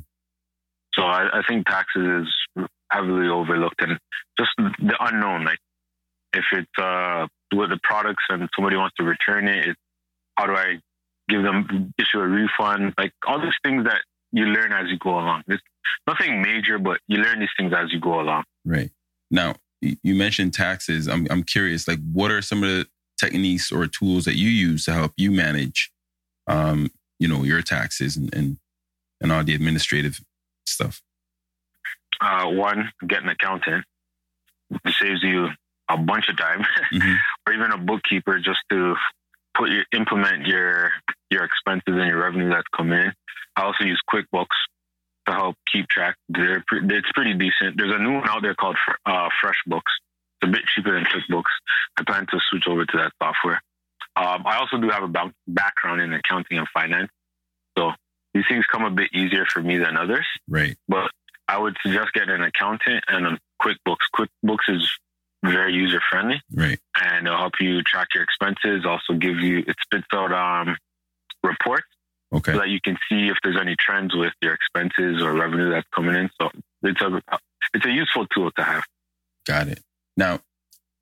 So 0.95 1.03
I, 1.03 1.39
I 1.39 1.43
think 1.49 1.67
taxes 1.67 2.27
is 2.57 2.67
heavily 2.91 3.29
overlooked 3.29 3.81
and 3.81 3.99
just 4.39 4.51
the 4.59 4.97
unknown. 5.01 5.45
Like 5.45 5.59
if 6.35 6.45
it's 6.53 6.79
uh, 6.79 7.27
with 7.55 7.71
the 7.71 7.79
products 7.83 8.25
and 8.29 8.49
somebody 8.55 8.77
wants 8.77 8.97
to 8.97 9.05
return 9.05 9.49
it, 9.49 9.67
it's 9.69 9.81
how 10.37 10.47
do 10.47 10.55
I 10.55 10.79
give 11.29 11.43
them 11.43 11.93
issue 11.99 12.21
a 12.21 12.27
refund? 12.27 12.95
Like 12.99 13.13
all 13.27 13.41
these 13.41 13.53
things 13.65 13.85
that 13.85 14.01
you 14.33 14.47
learn 14.47 14.73
as 14.73 14.89
you 14.89 14.99
go 14.99 15.11
along. 15.11 15.43
It's 15.49 15.63
nothing 16.07 16.43
major, 16.43 16.79
but 16.79 16.99
you 17.07 17.19
learn 17.19 17.41
these 17.41 17.51
things 17.57 17.73
as 17.77 17.93
you 17.93 18.01
go 18.01 18.21
along. 18.21 18.45
Right. 18.65 18.91
Now, 19.31 19.55
you 19.83 20.15
mentioned 20.15 20.55
taxes. 20.55 21.09
I'm 21.09 21.27
I'm 21.31 21.43
curious, 21.43 21.89
like 21.89 21.99
what 22.13 22.31
are 22.31 22.43
some 22.43 22.63
of 22.63 22.69
the 22.69 22.87
techniques 23.19 23.71
or 23.71 23.87
tools 23.87 24.25
that 24.25 24.37
you 24.37 24.49
use 24.49 24.85
to 24.87 24.93
help 24.93 25.13
you 25.17 25.31
manage 25.31 25.93
um, 26.47 26.91
you 27.19 27.29
know, 27.29 27.45
your 27.45 27.63
taxes 27.63 28.17
and, 28.17 28.35
and 28.35 28.57
and 29.21 29.31
all 29.33 29.45
the 29.45 29.55
administrative 29.55 30.21
stuff? 30.67 31.01
Uh, 32.21 32.47
one, 32.47 32.93
get 33.07 33.23
an 33.23 33.29
accountant. 33.29 33.85
It 34.85 34.95
saves 35.01 35.23
you 35.23 35.49
a 35.89 35.97
bunch 35.97 36.29
of 36.29 36.37
time, 36.37 36.65
mm-hmm. 36.93 37.15
or 37.47 37.53
even 37.53 37.73
a 37.73 37.79
bookkeeper 37.79 38.39
just 38.39 38.61
to 38.71 38.95
put 39.57 39.71
your 39.71 39.85
implement 39.95 40.47
your 40.47 40.91
your 41.31 41.45
expenses 41.45 41.95
and 41.95 42.09
your 42.09 42.23
revenue 42.23 42.51
that's 42.51 42.69
coming 42.77 42.99
in. 42.99 43.13
I 43.57 43.63
also 43.63 43.85
use 43.85 44.01
QuickBooks 44.13 44.47
to 45.27 45.33
help 45.33 45.57
keep 45.71 45.89
track. 45.89 46.17
They're 46.29 46.65
pre- 46.67 46.81
it's 46.85 47.11
pretty 47.15 47.35
decent. 47.35 47.77
There's 47.77 47.95
a 47.95 47.99
new 47.99 48.15
one 48.15 48.29
out 48.29 48.43
there 48.43 48.55
called 48.55 48.77
uh, 49.07 49.29
FreshBooks. 49.43 49.93
It's 50.41 50.43
a 50.43 50.47
bit 50.49 50.63
cheaper 50.75 50.93
than 50.95 51.05
QuickBooks. 51.05 51.53
I 51.99 52.05
plan 52.05 52.27
to 52.31 52.41
switch 52.51 52.65
over 52.67 52.85
to 52.85 52.97
that 52.99 53.13
software. 53.23 53.63
Um, 54.17 54.43
I 54.47 54.59
also 54.59 54.79
do 54.79 54.89
have 54.91 55.05
a 55.05 55.33
background 55.47 56.01
in 56.01 56.13
accounting 56.13 56.59
and 56.59 56.69
finance, 56.75 57.11
so 57.79 57.93
these 58.35 58.45
things 58.49 58.65
come 58.71 58.85
a 58.85 58.91
bit 58.91 59.11
easier 59.15 59.47
for 59.47 59.63
me 59.63 59.79
than 59.79 59.97
others. 59.97 60.27
Right. 60.49 60.77
But 60.89 61.11
I 61.49 61.59
would 61.59 61.77
suggest 61.83 62.13
getting 62.13 62.35
an 62.35 62.43
accountant 62.43 63.05
and 63.09 63.27
a 63.27 63.39
QuickBooks. 63.63 63.97
QuickBooks 64.15 64.69
is 64.69 64.91
very 65.45 65.75
user 65.75 66.01
friendly. 66.11 66.41
Right. 66.53 66.79
And 67.01 67.27
it'll 67.27 67.39
help 67.39 67.55
you 67.61 67.83
track 67.83 68.09
your 68.15 68.23
expenses. 68.23 68.85
Also 68.87 69.15
give 69.15 69.37
you 69.39 69.59
it 69.67 69.77
spits 69.83 70.07
out 70.13 70.33
um 70.33 70.77
reports. 71.43 71.87
Okay. 72.33 72.53
So 72.53 72.59
that 72.59 72.69
you 72.69 72.81
can 72.83 72.97
see 73.09 73.29
if 73.29 73.37
there's 73.43 73.59
any 73.61 73.77
trends 73.79 74.15
with 74.15 74.33
your 74.41 74.55
expenses 74.55 75.23
or 75.23 75.35
revenue 75.35 75.71
that's 75.71 75.87
coming 75.95 76.15
in. 76.15 76.31
So 76.41 76.51
it's 76.83 77.01
a 77.01 77.21
it's 77.75 77.87
a 77.87 77.91
useful 77.91 78.27
tool 78.29 78.51
to 78.53 78.65
have. 78.65 78.85
Got 79.47 79.69
it. 79.69 79.81
Now, 80.17 80.41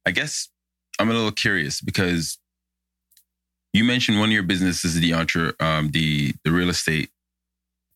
I 0.06 0.10
guess 0.10 0.48
I'm 0.98 1.10
a 1.10 1.14
little 1.14 1.32
curious 1.32 1.80
because 1.80 2.38
you 3.72 3.84
mentioned 3.84 4.18
one 4.18 4.30
of 4.30 4.32
your 4.32 4.42
businesses, 4.42 4.98
the 4.98 5.12
entre, 5.12 5.54
um, 5.60 5.90
the 5.90 6.34
the 6.44 6.50
real 6.50 6.68
estate 6.68 7.10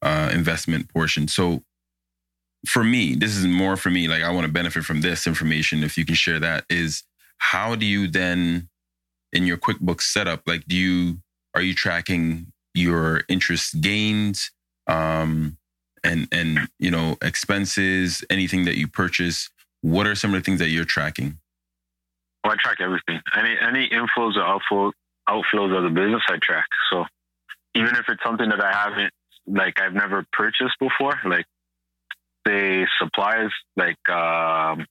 uh, 0.02 0.30
investment 0.32 0.88
portion. 0.92 1.26
So 1.26 1.62
for 2.68 2.84
me, 2.84 3.14
this 3.14 3.36
is 3.36 3.46
more 3.46 3.76
for 3.76 3.90
me. 3.90 4.06
Like 4.06 4.22
I 4.22 4.30
want 4.30 4.46
to 4.46 4.52
benefit 4.52 4.84
from 4.84 5.00
this 5.00 5.26
information. 5.26 5.82
If 5.82 5.98
you 5.98 6.04
can 6.04 6.14
share 6.14 6.38
that, 6.38 6.64
is 6.70 7.02
how 7.38 7.74
do 7.74 7.84
you 7.84 8.06
then 8.06 8.68
in 9.32 9.46
your 9.46 9.56
QuickBooks 9.56 10.02
setup? 10.02 10.42
Like, 10.46 10.64
do 10.66 10.76
you 10.76 11.18
are 11.54 11.62
you 11.62 11.74
tracking 11.74 12.52
your 12.74 13.22
interest 13.28 13.80
gains, 13.80 14.50
um, 14.86 15.56
and 16.02 16.28
and 16.32 16.68
you 16.78 16.90
know 16.90 17.16
expenses, 17.22 18.24
anything 18.30 18.64
that 18.64 18.76
you 18.76 18.88
purchase? 18.88 19.50
What 19.80 20.06
are 20.06 20.14
some 20.14 20.34
of 20.34 20.40
the 20.40 20.44
things 20.44 20.58
that 20.60 20.68
you're 20.68 20.84
tracking? 20.84 21.38
Well, 22.42 22.52
I 22.52 22.56
track 22.56 22.78
everything. 22.80 23.20
Any 23.36 23.56
any 23.60 23.88
inflows 23.88 24.36
or 24.36 24.60
outflows 24.60 24.92
outflows 25.28 25.76
of 25.76 25.84
the 25.84 25.90
business 25.90 26.22
I 26.28 26.36
track. 26.42 26.66
So 26.90 27.04
even 27.74 27.96
if 27.96 28.04
it's 28.08 28.22
something 28.22 28.48
that 28.50 28.62
I 28.62 28.72
haven't 28.72 29.12
like 29.46 29.80
I've 29.80 29.94
never 29.94 30.26
purchased 30.32 30.78
before, 30.78 31.18
like 31.24 31.46
say 32.46 32.86
supplies, 32.98 33.50
like 33.76 34.08
um, 34.08 34.86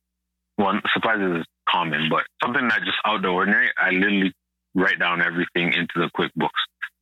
one 0.55 0.81
supplies 0.93 1.19
is 1.19 1.45
common, 1.69 2.09
but 2.09 2.23
something 2.43 2.67
that 2.67 2.79
just 2.79 2.97
out 3.05 3.21
the 3.21 3.29
ordinary, 3.29 3.69
I 3.77 3.91
literally 3.91 4.33
write 4.75 4.99
down 4.99 5.21
everything 5.21 5.73
into 5.73 5.93
the 5.95 6.09
QuickBooks. 6.17 6.49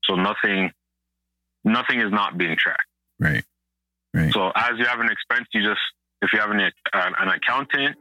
So 0.03 0.15
nothing, 0.15 0.71
nothing 1.63 1.99
is 1.99 2.11
not 2.11 2.37
being 2.37 2.55
tracked. 2.57 2.87
Right. 3.19 3.43
Right. 4.13 4.33
So 4.33 4.51
as 4.55 4.77
you 4.77 4.85
have 4.85 4.99
an 4.99 5.09
expense, 5.09 5.47
you 5.53 5.63
just 5.63 5.79
if 6.21 6.33
you 6.33 6.39
have 6.39 6.51
an, 6.51 6.59
an 6.93 7.27
accountant, 7.27 7.95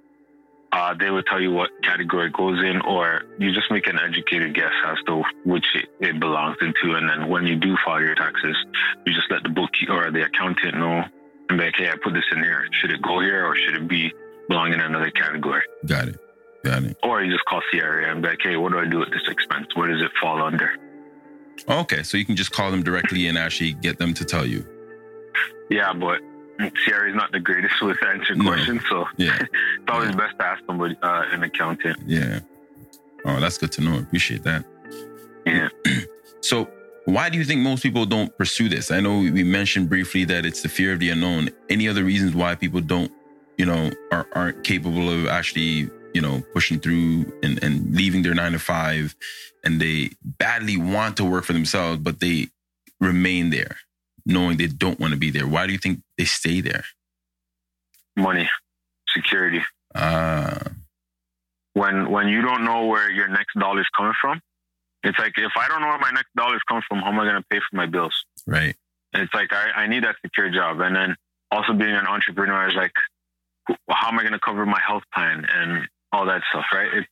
uh, 0.73 0.95
they 0.95 1.11
will 1.11 1.23
tell 1.23 1.41
you 1.41 1.51
what 1.51 1.71
category 1.83 2.29
it 2.29 2.33
goes 2.33 2.63
in, 2.63 2.81
or 2.83 3.23
you 3.39 3.53
just 3.53 3.71
make 3.71 3.87
an 3.87 3.99
educated 3.99 4.55
guess 4.55 4.73
as 4.87 4.99
to 5.07 5.23
which 5.45 5.67
it, 5.75 5.89
it 6.01 6.21
belongs 6.21 6.57
into. 6.61 6.95
And 6.95 7.09
then 7.09 7.29
when 7.29 7.47
you 7.47 7.57
do 7.57 7.77
file 7.85 8.01
your 8.01 8.15
taxes, 8.15 8.57
you 9.05 9.13
just 9.13 9.31
let 9.31 9.43
the 9.43 9.49
book 9.49 9.71
or 9.89 10.11
the 10.11 10.25
accountant 10.25 10.77
know 10.77 11.05
and 11.49 11.59
be 11.59 11.65
like, 11.65 11.75
hey, 11.77 11.91
I 11.91 11.95
put 12.03 12.15
this 12.15 12.25
in 12.31 12.39
here. 12.39 12.69
Should 12.73 12.93
it 12.93 13.03
go 13.03 13.21
here 13.21 13.45
or 13.47 13.57
should 13.57 13.75
it 13.75 13.89
be 13.89 14.13
belong 14.49 14.73
in 14.73 14.81
another 14.81 15.11
category? 15.11 15.63
Got 15.87 16.09
it. 16.09 16.21
Got 16.65 16.85
it. 16.85 16.97
Or 17.03 17.23
you 17.23 17.33
just 17.33 17.45
call 17.47 17.63
CRA 17.71 18.11
and 18.11 18.23
be 18.23 18.29
like, 18.29 18.41
hey, 18.43 18.57
what 18.57 18.73
do 18.73 18.79
I 18.79 18.87
do 18.87 18.99
with 18.99 19.11
this 19.11 19.27
expense? 19.27 19.67
Where 19.75 19.89
does 19.89 20.03
it 20.03 20.13
fall 20.21 20.43
under? 20.43 20.77
Okay, 21.69 22.03
so 22.03 22.17
you 22.17 22.25
can 22.25 22.37
just 22.37 22.53
call 22.53 22.71
them 22.71 22.83
directly 22.83 23.27
and 23.27 23.37
actually 23.37 23.73
get 23.75 23.99
them 23.99 24.15
to 24.15 24.25
tell 24.25 24.47
you. 24.47 24.65
Yeah, 25.71 25.93
but 25.93 26.21
is 26.61 27.15
not 27.15 27.33
the 27.33 27.41
greatest 27.41 27.81
with 27.83 27.97
answering 28.05 28.41
no. 28.41 28.53
questions, 28.53 28.83
so 28.89 29.07
yeah. 29.17 29.39
it's 29.41 29.51
always 29.89 30.11
yeah. 30.11 30.17
best 30.17 30.39
to 30.39 30.45
ask 30.45 30.63
somebody, 30.67 30.97
uh, 31.03 31.25
an 31.31 31.43
accountant. 31.43 31.99
Yeah. 32.07 32.41
Oh, 33.25 33.39
that's 33.41 33.59
good 33.59 33.73
to 33.73 33.81
know. 33.81 33.99
Appreciate 33.99 34.43
that. 34.45 34.65
Yeah. 35.47 35.69
so, 36.41 36.69
why 37.05 37.29
do 37.29 37.39
you 37.39 37.45
think 37.45 37.61
most 37.61 37.83
people 37.83 38.07
don't 38.07 38.37
pursue 38.37 38.69
this? 38.69 38.91
I 38.91 39.01
know 39.01 39.19
we 39.19 39.43
mentioned 39.43 39.89
briefly 39.89 40.25
that 40.27 40.47
it's 40.47 40.63
the 40.63 40.69
fear 40.69 40.93
of 40.93 41.01
the 41.01 41.11
unknown. 41.11 41.51
Any 41.69 41.89
other 41.89 42.05
reasons 42.05 42.35
why 42.35 42.55
people 42.55 42.81
don't, 42.81 43.11
you 43.59 43.67
know, 43.67 43.91
are, 44.13 44.27
aren't 44.35 44.65
capable 44.65 45.11
of 45.11 45.27
actually, 45.27 45.91
you 46.15 46.21
know, 46.21 46.43
pushing 46.53 46.79
through 46.79 47.33
and, 47.43 47.63
and 47.63 47.95
leaving 47.95 48.23
their 48.23 48.35
nine 48.35 48.53
to 48.53 48.59
five 48.59 49.15
and 49.65 49.81
they 49.81 50.11
badly 50.23 50.77
want 50.77 51.17
to 51.19 51.25
work 51.25 51.45
for 51.45 51.53
themselves, 51.53 51.99
but 51.99 52.21
they 52.21 52.49
remain 53.01 53.51
there? 53.51 53.77
knowing 54.27 54.57
they 54.57 54.67
don't 54.67 54.99
want 55.01 55.13
to 55.13 55.19
be 55.19 55.31
there? 55.31 55.47
Why 55.47 55.67
do 55.67 55.73
you 55.73 55.79
think 55.79 56.01
they 56.17 56.25
stay 56.25 56.61
there? 56.61 56.85
Money, 58.17 58.49
security. 59.09 59.63
Uh, 59.95 60.59
when 61.75 62.11
when 62.11 62.29
you 62.29 62.43
don't 62.43 62.65
know 62.65 62.87
where 62.87 63.11
your 63.11 63.29
next 63.29 63.59
dollar 63.59 63.81
is 63.81 63.89
coming 63.97 64.15
from, 64.21 64.41
it's 65.03 65.19
like 65.19 65.33
if 65.37 65.53
I 65.57 65.69
don't 65.69 65.81
know 65.81 65.89
where 65.89 65.99
my 65.99 66.11
next 66.11 66.35
dollar 66.37 66.57
is 66.57 66.63
coming 66.69 66.83
from, 66.89 67.01
how 67.01 67.09
am 67.09 67.21
I 67.21 67.25
going 67.25 67.37
to 67.37 67.47
pay 67.51 67.59
for 67.59 67.77
my 67.77 67.87
bills? 67.87 68.25
Right. 68.47 68.77
And 69.13 69.23
it's 69.23 69.35
like 69.35 69.53
I, 69.53 69.83
I 69.83 69.87
need 69.87 70.05
that 70.05 70.17
secure 70.25 70.51
job, 70.51 70.81
and 70.81 70.95
then 70.95 71.17
also 71.51 71.73
being 71.73 71.95
an 71.95 72.07
entrepreneur 72.07 72.69
is 72.69 72.75
like, 72.75 72.93
how 73.89 74.09
am 74.09 74.19
I 74.19 74.23
going 74.23 74.33
to 74.33 74.41
cover 74.41 74.65
my 74.67 74.81
health 74.87 75.03
plan 75.13 75.47
and 75.53 75.89
all 76.13 76.27
that 76.27 76.43
stuff, 76.51 76.67
right? 76.73 76.93
It, 76.95 77.07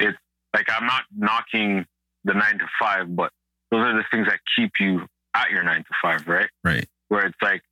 it's 0.00 0.18
like 0.54 0.68
I'm 0.70 0.86
not 0.86 1.02
knocking 1.14 1.84
the 2.24 2.32
nine 2.32 2.58
to 2.58 2.66
five, 2.80 3.14
but 3.14 3.30
those 3.70 3.84
are 3.86 3.96
the 3.96 4.04
things 4.10 4.26
that 4.28 4.38
keep 4.56 4.72
you 4.80 5.06
at 5.34 5.50
your 5.50 5.64
nine 5.64 5.84
to 5.84 5.94
five, 6.00 6.26
right? 6.26 6.48
Right. 6.62 6.86
Where 7.08 7.26
it's 7.26 7.36
like, 7.42 7.62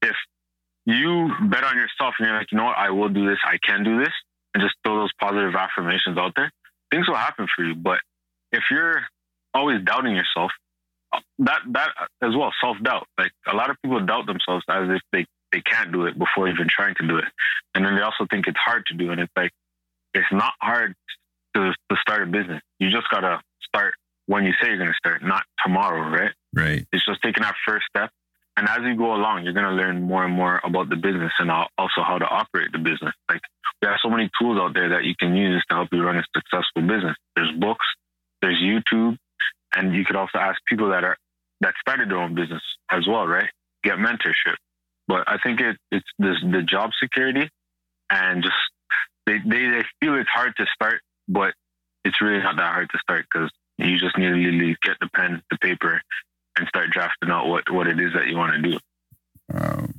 if 0.00 0.14
you 0.86 1.30
bet 1.48 1.64
on 1.64 1.76
yourself 1.76 2.14
and 2.18 2.28
you're 2.28 2.38
like, 2.38 2.52
you 2.52 2.58
know 2.58 2.64
what, 2.64 2.78
I 2.78 2.90
will 2.90 3.08
do 3.08 3.28
this, 3.28 3.38
I 3.44 3.58
can 3.66 3.84
do 3.84 3.98
this, 3.98 4.12
and 4.54 4.62
just 4.62 4.76
throw 4.84 5.00
those 5.00 5.12
positive 5.20 5.54
affirmations 5.54 6.16
out 6.16 6.32
there, 6.36 6.50
things 6.90 7.08
will 7.08 7.16
happen 7.16 7.46
for 7.54 7.64
you. 7.64 7.74
But 7.74 8.00
if 8.52 8.62
you're 8.70 9.02
always 9.52 9.82
doubting 9.84 10.14
yourself, 10.14 10.52
that 11.40 11.60
that 11.72 11.90
as 12.22 12.34
well, 12.36 12.52
self 12.60 12.76
doubt. 12.82 13.06
Like 13.18 13.32
a 13.46 13.54
lot 13.54 13.70
of 13.70 13.76
people 13.82 14.04
doubt 14.04 14.26
themselves 14.26 14.64
as 14.68 14.88
if 14.90 15.02
they 15.12 15.26
they 15.52 15.60
can't 15.60 15.92
do 15.92 16.06
it 16.06 16.18
before 16.18 16.48
even 16.48 16.66
trying 16.68 16.94
to 16.96 17.06
do 17.06 17.18
it, 17.18 17.26
and 17.74 17.84
then 17.84 17.94
they 17.94 18.02
also 18.02 18.26
think 18.28 18.46
it's 18.48 18.58
hard 18.58 18.84
to 18.86 18.94
do. 18.94 19.10
And 19.12 19.20
it's 19.20 19.32
like 19.36 19.52
it's 20.12 20.32
not 20.32 20.54
hard 20.60 20.94
to 21.54 21.72
to 21.90 21.96
start 22.00 22.22
a 22.22 22.26
business. 22.26 22.62
You 22.78 22.90
just 22.90 23.08
gotta 23.10 23.40
start 23.66 23.94
when 24.26 24.44
you 24.44 24.52
say 24.60 24.68
you're 24.68 24.78
gonna 24.78 24.94
start, 24.94 25.22
not 25.22 25.42
tomorrow, 25.64 26.08
right? 26.10 26.32
Right. 26.52 26.86
It's 26.92 27.04
just 27.04 27.22
taking 27.22 27.42
that 27.42 27.54
first 27.66 27.86
step. 27.88 28.10
And 28.56 28.68
as 28.68 28.78
you 28.82 28.96
go 28.96 29.14
along, 29.14 29.42
you're 29.42 29.52
to 29.52 29.70
learn 29.70 30.02
more 30.02 30.24
and 30.24 30.32
more 30.32 30.60
about 30.62 30.88
the 30.88 30.96
business 30.96 31.32
and 31.40 31.50
also 31.50 32.02
how 32.06 32.18
to 32.18 32.24
operate 32.24 32.70
the 32.70 32.78
business. 32.78 33.12
Like 33.28 33.40
we 33.82 33.88
have 33.88 33.98
so 34.00 34.08
many 34.08 34.30
tools 34.40 34.58
out 34.60 34.74
there 34.74 34.90
that 34.90 35.04
you 35.04 35.14
can 35.18 35.34
use 35.34 35.62
to 35.68 35.76
help 35.76 35.88
you 35.90 36.04
run 36.04 36.16
a 36.16 36.24
successful 36.34 36.82
business. 36.82 37.16
There's 37.34 37.50
books, 37.58 37.84
there's 38.42 38.60
YouTube, 38.62 39.16
and 39.74 39.92
you 39.92 40.04
could 40.04 40.14
also 40.14 40.38
ask 40.38 40.60
people 40.68 40.90
that 40.90 41.02
are 41.02 41.16
that 41.62 41.74
started 41.80 42.10
their 42.10 42.18
own 42.18 42.34
business 42.34 42.62
as 42.90 43.06
well, 43.08 43.26
right? 43.26 43.50
Get 43.82 43.94
mentorship. 43.94 44.56
But 45.08 45.24
I 45.26 45.38
think 45.42 45.60
it, 45.60 45.76
it's 45.90 46.06
this, 46.18 46.36
the 46.42 46.62
job 46.62 46.90
security 47.02 47.48
and 48.10 48.42
just 48.42 48.54
they, 49.26 49.38
they, 49.38 49.68
they 49.68 49.84
feel 50.00 50.14
it's 50.14 50.30
hard 50.30 50.54
to 50.56 50.66
start, 50.74 51.00
but 51.28 51.54
it's 52.04 52.20
really 52.20 52.42
not 52.42 52.56
that 52.56 52.72
hard 52.72 52.90
to 52.90 52.98
start 52.98 53.26
because 53.32 53.50
you 53.78 53.98
just 53.98 54.16
need 54.18 54.28
to 54.28 54.36
literally 54.36 54.76
get 54.82 54.96
the 55.00 55.08
pen, 55.14 55.42
the 55.50 55.58
paper, 55.58 56.00
and 56.56 56.68
start 56.68 56.90
drafting 56.90 57.30
out 57.30 57.48
what, 57.48 57.70
what 57.70 57.86
it 57.86 57.98
is 57.98 58.12
that 58.14 58.26
you 58.26 58.36
want 58.36 58.54
to 58.54 58.70
do. 58.70 58.78
Um, 59.52 59.94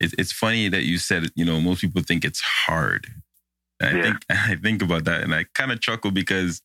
it's 0.00 0.14
it's 0.18 0.32
funny 0.32 0.68
that 0.68 0.84
you 0.84 0.98
said, 0.98 1.28
you 1.34 1.44
know, 1.44 1.60
most 1.60 1.80
people 1.80 2.02
think 2.02 2.24
it's 2.24 2.40
hard. 2.40 3.06
I 3.82 3.90
yeah. 3.90 4.02
think 4.02 4.16
I 4.30 4.56
think 4.56 4.82
about 4.82 5.04
that 5.04 5.22
and 5.22 5.34
I 5.34 5.46
kind 5.54 5.72
of 5.72 5.80
chuckle 5.80 6.10
because 6.10 6.62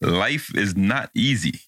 life 0.00 0.54
is 0.56 0.76
not 0.76 1.10
easy. 1.14 1.60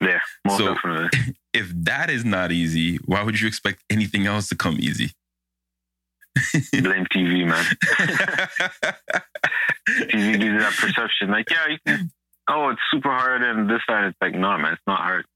Yeah, 0.00 0.20
most 0.44 0.58
so 0.58 0.74
definitely. 0.74 1.18
If 1.54 1.70
that 1.84 2.10
is 2.10 2.24
not 2.24 2.50
easy, 2.50 2.96
why 3.04 3.22
would 3.22 3.40
you 3.40 3.46
expect 3.46 3.84
anything 3.88 4.26
else 4.26 4.48
to 4.48 4.56
come 4.56 4.76
easy? 4.80 5.12
Blame 6.72 7.06
TV, 7.14 7.46
man. 7.46 7.64
You 9.88 10.58
that 10.60 10.74
perception. 10.78 11.30
Like, 11.30 11.50
yeah, 11.50 11.66
you 11.68 11.78
can, 11.86 12.10
oh, 12.48 12.70
it's 12.70 12.80
super 12.90 13.10
hard 13.10 13.42
and 13.42 13.68
this 13.68 13.80
side. 13.88 14.06
It's 14.06 14.16
like, 14.20 14.34
no, 14.34 14.56
man, 14.56 14.72
it's 14.72 14.82
not 14.86 15.00
hard. 15.00 15.26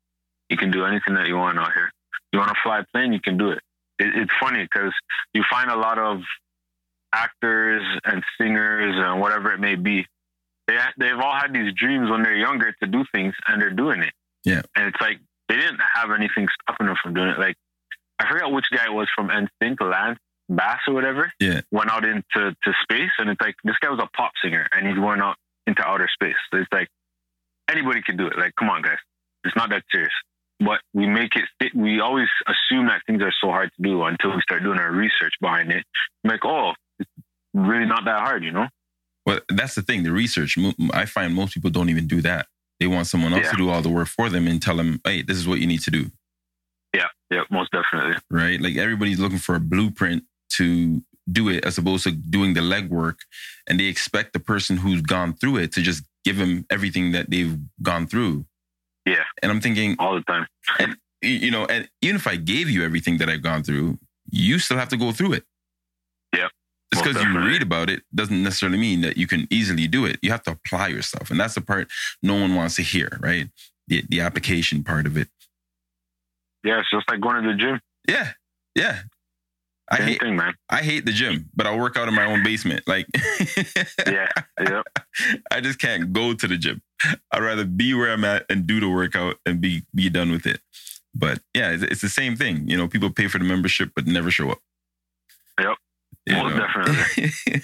You 0.49 0.57
can 0.57 0.71
do 0.71 0.85
anything 0.85 1.15
that 1.15 1.27
you 1.27 1.37
want 1.37 1.59
out 1.59 1.73
here. 1.75 1.91
You 2.33 2.39
want 2.39 2.51
to 2.51 2.57
fly 2.63 2.81
a 2.81 2.85
plane, 2.93 3.13
you 3.13 3.21
can 3.21 3.37
do 3.37 3.51
it. 3.51 3.61
it 3.99 4.15
it's 4.15 4.33
funny 4.41 4.63
because 4.63 4.93
you 5.35 5.43
find 5.51 5.71
a 5.71 5.77
lot 5.77 5.99
of 5.99 6.21
actors 7.13 7.83
and 8.05 8.23
singers 8.39 8.95
and 8.97 9.21
whatever 9.21 9.53
it 9.53 9.61
may 9.61 9.75
be. 9.75 10.07
They, 10.67 10.79
they've 10.99 11.19
all 11.19 11.35
had 11.35 11.55
these 11.55 11.73
dreams 11.75 12.11
when 12.11 12.23
they're 12.23 12.37
younger 12.37 12.75
to 12.83 12.89
do 12.89 13.05
things 13.15 13.35
and 13.47 13.61
they're 13.61 13.71
doing 13.71 14.03
it. 14.03 14.13
Yeah. 14.45 14.63
And 14.77 14.87
it's 14.87 15.01
like 15.01 15.19
they 15.49 15.57
didn't 15.57 15.81
have 15.95 16.11
anything 16.11 16.49
stopping 16.63 16.87
them 16.87 16.97
from 17.03 17.15
doing 17.15 17.29
it. 17.29 17.39
Like 17.39 17.57
I 18.19 18.31
forgot 18.31 18.53
which 18.53 18.67
guy 18.71 18.85
it 18.85 18.93
was 18.93 19.09
from 19.15 19.29
NSYNC, 19.29 19.81
Lance 19.81 20.19
Bass 20.49 20.81
or 20.87 20.95
whatever. 20.95 21.33
Yeah. 21.41 21.61
Went 21.71 21.91
out 21.91 22.05
into 22.05 22.23
to 22.35 22.73
space 22.83 23.11
and 23.19 23.31
it's 23.31 23.41
like 23.41 23.57
this 23.65 23.77
guy 23.81 23.91
was 23.91 24.01
a 24.03 24.09
pop 24.17 24.33
singer 24.43 24.67
and 24.73 24.87
he's 24.87 24.97
going 24.97 25.21
out 25.21 25.37
into 25.67 25.83
outer 25.83 26.09
space. 26.13 26.37
So 26.51 26.61
it's 26.61 26.73
like 26.73 26.89
anybody 27.71 28.03
can 28.03 28.17
do 28.17 28.27
it. 28.27 28.39
Like, 28.39 28.55
come 28.59 28.71
on, 28.71 28.83
guys. 28.83 28.99
It's 29.45 29.57
not 29.57 29.71
that 29.71 29.83
serious. 29.93 30.13
But 30.61 30.81
we 30.93 31.07
make 31.07 31.31
it, 31.37 31.75
we 31.75 32.01
always 32.01 32.29
assume 32.47 32.87
that 32.87 33.03
things 33.07 33.23
are 33.23 33.33
so 33.41 33.49
hard 33.49 33.71
to 33.77 33.83
do 33.83 34.03
until 34.03 34.35
we 34.35 34.41
start 34.43 34.63
doing 34.63 34.79
our 34.79 34.91
research 34.91 35.35
behind 35.41 35.71
it. 35.71 35.85
I'm 36.25 36.31
like, 36.31 36.45
oh, 36.45 36.73
it's 36.99 37.11
really 37.55 37.87
not 37.87 38.05
that 38.07 38.21
hard, 38.21 38.43
you 38.43 38.51
know? 38.51 38.67
Well, 39.25 39.41
that's 39.49 39.77
the 39.77 39.83
thing. 39.83 40.03
The 40.03 40.11
research, 40.11 40.57
I 40.93 41.05
find 41.05 41.35
most 41.35 41.55
people 41.55 41.71
don't 41.71 41.91
even 41.91 42.09
do 42.09 42.21
that. 42.23 42.47
They 42.81 42.87
want 42.87 43.07
someone 43.07 43.35
else 43.35 43.45
yeah. 43.45 43.51
to 43.51 43.57
do 43.57 43.71
all 43.71 43.83
the 43.83 43.89
work 43.89 44.09
for 44.09 44.29
them 44.29 44.49
and 44.49 44.61
tell 44.61 44.77
them, 44.77 45.01
hey, 45.05 45.23
this 45.23 45.37
is 45.37 45.47
what 45.47 45.59
you 45.59 45.67
need 45.67 45.83
to 45.83 45.91
do. 45.91 46.11
Yeah, 46.95 47.09
yeah, 47.31 47.43
most 47.51 47.71
definitely. 47.71 48.17
Right? 48.31 48.61
Like 48.61 48.77
everybody's 48.77 49.21
looking 49.21 49.39
for 49.39 49.55
a 49.55 49.61
blueprint 49.61 50.25
to 50.57 51.03
do 51.31 51.49
it 51.49 51.65
as 51.65 51.79
opposed 51.79 52.05
to 52.05 52.11
doing 52.11 52.55
the 52.55 52.61
legwork. 52.61 53.17
And 53.69 53.79
they 53.79 53.85
expect 53.85 54.33
the 54.33 54.41
person 54.41 54.77
who's 54.77 55.03
gone 55.03 55.35
through 55.35 55.59
it 55.59 55.73
to 55.73 55.83
just 55.83 56.05
give 56.25 56.39
them 56.39 56.67
everything 56.71 57.13
that 57.13 57.31
they've 57.31 57.59
gone 57.83 58.07
through. 58.07 58.47
Yeah. 59.07 59.25
And 59.43 59.51
I'm 59.51 59.61
thinking 59.61 59.97
all 59.99 60.15
the 60.15 60.23
time. 60.23 60.47
and, 60.79 60.97
you 61.23 61.51
know, 61.51 61.65
and 61.67 61.89
even 62.03 62.17
if 62.17 62.27
I 62.27 62.37
gave 62.37 62.69
you 62.69 62.85
everything 62.85 63.19
that 63.19 63.29
I've 63.29 63.43
gone 63.43 63.63
through, 63.63 63.99
you 64.31 64.59
still 64.59 64.77
have 64.77 64.89
to 64.91 64.97
go 64.97 65.13
through 65.13 65.35
it. 65.35 65.45
Yeah. 66.35 66.49
Just 66.93 67.05
because 67.05 67.23
you 67.23 67.39
read 67.39 67.63
about 67.63 67.91
it 67.91 68.03
doesn't 68.15 68.43
necessarily 68.43 68.79
mean 68.79 69.03
that 69.03 69.17
you 69.17 69.27
can 69.27 69.47
easily 69.51 69.87
do 69.87 70.07
it. 70.07 70.19
You 70.23 70.31
have 70.31 70.43
to 70.45 70.53
apply 70.53 70.89
yourself. 70.89 71.31
And 71.31 71.39
that's 71.39 71.55
the 71.55 71.61
part 71.61 71.89
no 72.23 72.35
one 72.35 72.55
wants 72.55 72.77
to 72.77 72.83
hear, 72.83 73.19
right? 73.21 73.49
The, 73.89 74.05
the 74.09 74.21
application 74.21 74.85
part 74.85 75.07
of 75.07 75.17
it. 75.17 75.29
Yeah, 76.65 76.81
it's 76.81 76.91
just 76.91 77.09
like 77.11 77.21
going 77.21 77.43
to 77.43 77.53
the 77.53 77.57
gym. 77.57 77.81
Yeah. 78.09 78.33
Yeah. 78.75 79.01
I 79.90 79.96
hate, 79.96 80.20
thing, 80.20 80.37
man. 80.37 80.55
I 80.68 80.83
hate 80.83 81.07
the 81.07 81.12
gym, 81.12 81.48
but 81.55 81.66
I'll 81.66 81.79
work 81.79 81.96
out 81.96 82.09
in 82.09 82.14
my 82.14 82.27
own 82.27 82.42
basement. 82.42 82.83
Like, 82.87 83.07
yeah, 84.07 84.29
yep. 84.61 84.85
I 85.51 85.61
just 85.61 85.79
can't 85.79 86.12
go 86.12 86.35
to 86.35 86.46
the 86.46 86.59
gym. 86.59 86.83
I'd 87.33 87.42
rather 87.42 87.64
be 87.64 87.94
where 87.94 88.12
I'm 88.12 88.24
at 88.24 88.44
and 88.51 88.66
do 88.66 88.81
the 88.81 88.88
workout 88.88 89.37
and 89.46 89.61
be 89.61 89.85
be 89.94 90.11
done 90.11 90.31
with 90.31 90.46
it. 90.46 90.61
But 91.14 91.40
yeah, 91.55 91.70
it's, 91.70 91.83
it's 91.83 92.01
the 92.03 92.09
same 92.09 92.37
thing. 92.37 92.68
You 92.68 92.77
know, 92.77 92.87
people 92.87 93.11
pay 93.11 93.29
for 93.29 93.38
the 93.38 93.44
membership 93.44 93.92
but 93.94 94.07
never 94.07 94.31
show 94.31 94.51
up. 94.51 94.59
Yep. 95.61 95.77
You 96.27 96.37
Most 96.37 96.55
know? 96.55 96.66
definitely. 96.66 97.33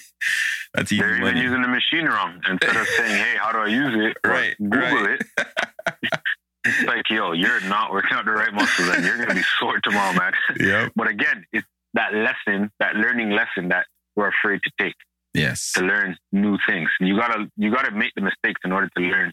That's 0.74 0.90
easy 0.90 1.02
They're 1.02 1.18
money. 1.18 1.30
even 1.30 1.42
using 1.42 1.62
the 1.62 1.68
machine 1.68 2.06
wrong. 2.06 2.40
Instead 2.48 2.76
of 2.76 2.87
saying, 2.87 3.16
"Hey, 3.16 3.37
how 3.38 3.52
do 3.52 3.58
I 3.58 3.66
use 3.66 3.94
it?" 3.94 4.28
Right. 4.28 4.56
Google 4.58 4.80
right. 4.80 5.20
it. 5.20 6.18
it's 6.64 6.82
like, 6.84 7.10
yo, 7.10 7.32
you're 7.32 7.60
not 7.62 7.92
working 7.92 8.16
out 8.16 8.24
the 8.24 8.32
right 8.32 8.52
muscles, 8.52 8.88
and 8.88 9.04
you're 9.04 9.18
gonna 9.18 9.34
be 9.34 9.44
sore 9.60 9.78
tomorrow, 9.80 10.14
man. 10.18 10.32
Yep. 10.58 10.92
But 10.96 11.08
again, 11.08 11.44
it's 11.52 11.66
that 11.94 12.12
lesson, 12.12 12.70
that 12.80 12.96
learning 12.96 13.30
lesson 13.30 13.68
that 13.68 13.87
we're 14.16 14.28
afraid 14.28 14.61
to 14.62 14.70
take. 14.78 14.94
Yes. 15.33 15.72
To 15.72 15.85
learn 15.85 16.16
new 16.30 16.59
things. 16.68 16.90
You 17.00 17.16
gotta 17.16 17.46
you 17.57 17.72
gotta 17.72 17.90
make 17.90 18.12
the 18.14 18.22
mistakes 18.22 18.61
in 18.64 18.70
order 18.70 18.88
to 18.96 19.02
learn 19.02 19.33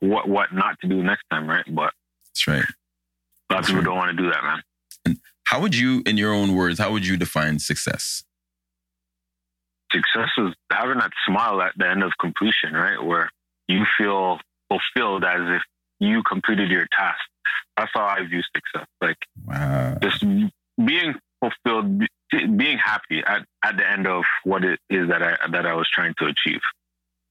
what 0.00 0.28
what 0.28 0.52
not 0.52 0.78
to 0.80 0.88
do 0.88 1.02
next 1.02 1.24
time, 1.30 1.48
right? 1.48 1.64
But 1.66 1.92
that's 2.26 2.46
right. 2.46 2.64
A 3.50 3.54
lot 3.54 3.60
of 3.60 3.66
people 3.66 3.76
right. 3.76 3.84
don't 3.84 3.96
want 3.96 4.16
to 4.16 4.22
do 4.22 4.30
that, 4.30 4.42
man. 4.42 4.62
And 5.06 5.20
how 5.44 5.60
would 5.60 5.74
you, 5.74 6.02
in 6.04 6.18
your 6.18 6.34
own 6.34 6.54
words, 6.54 6.78
how 6.78 6.92
would 6.92 7.06
you 7.06 7.16
define 7.16 7.58
success? 7.58 8.22
Success 9.90 10.28
is 10.36 10.54
having 10.70 10.98
that 10.98 11.12
smile 11.26 11.62
at 11.62 11.72
the 11.78 11.88
end 11.88 12.02
of 12.02 12.12
completion, 12.20 12.74
right? 12.74 13.02
Where 13.02 13.30
you 13.68 13.84
feel 13.96 14.38
fulfilled 14.68 15.24
as 15.24 15.40
if 15.46 15.62
you 15.98 16.22
completed 16.22 16.70
your 16.70 16.86
task. 16.96 17.20
That's 17.76 17.90
how 17.94 18.04
I 18.04 18.22
view 18.24 18.42
success. 18.54 18.86
Like 19.00 19.16
wow. 19.46 19.96
just 20.02 20.20
being 20.20 21.14
fulfilled, 21.40 22.02
being 22.30 22.78
happy 22.78 23.22
at, 23.26 23.44
at 23.64 23.76
the 23.76 23.88
end 23.88 24.06
of 24.06 24.24
what 24.44 24.64
it 24.64 24.80
is 24.90 25.08
that 25.08 25.22
I 25.22 25.36
that 25.50 25.66
I 25.66 25.74
was 25.74 25.88
trying 25.92 26.14
to 26.18 26.26
achieve. 26.26 26.60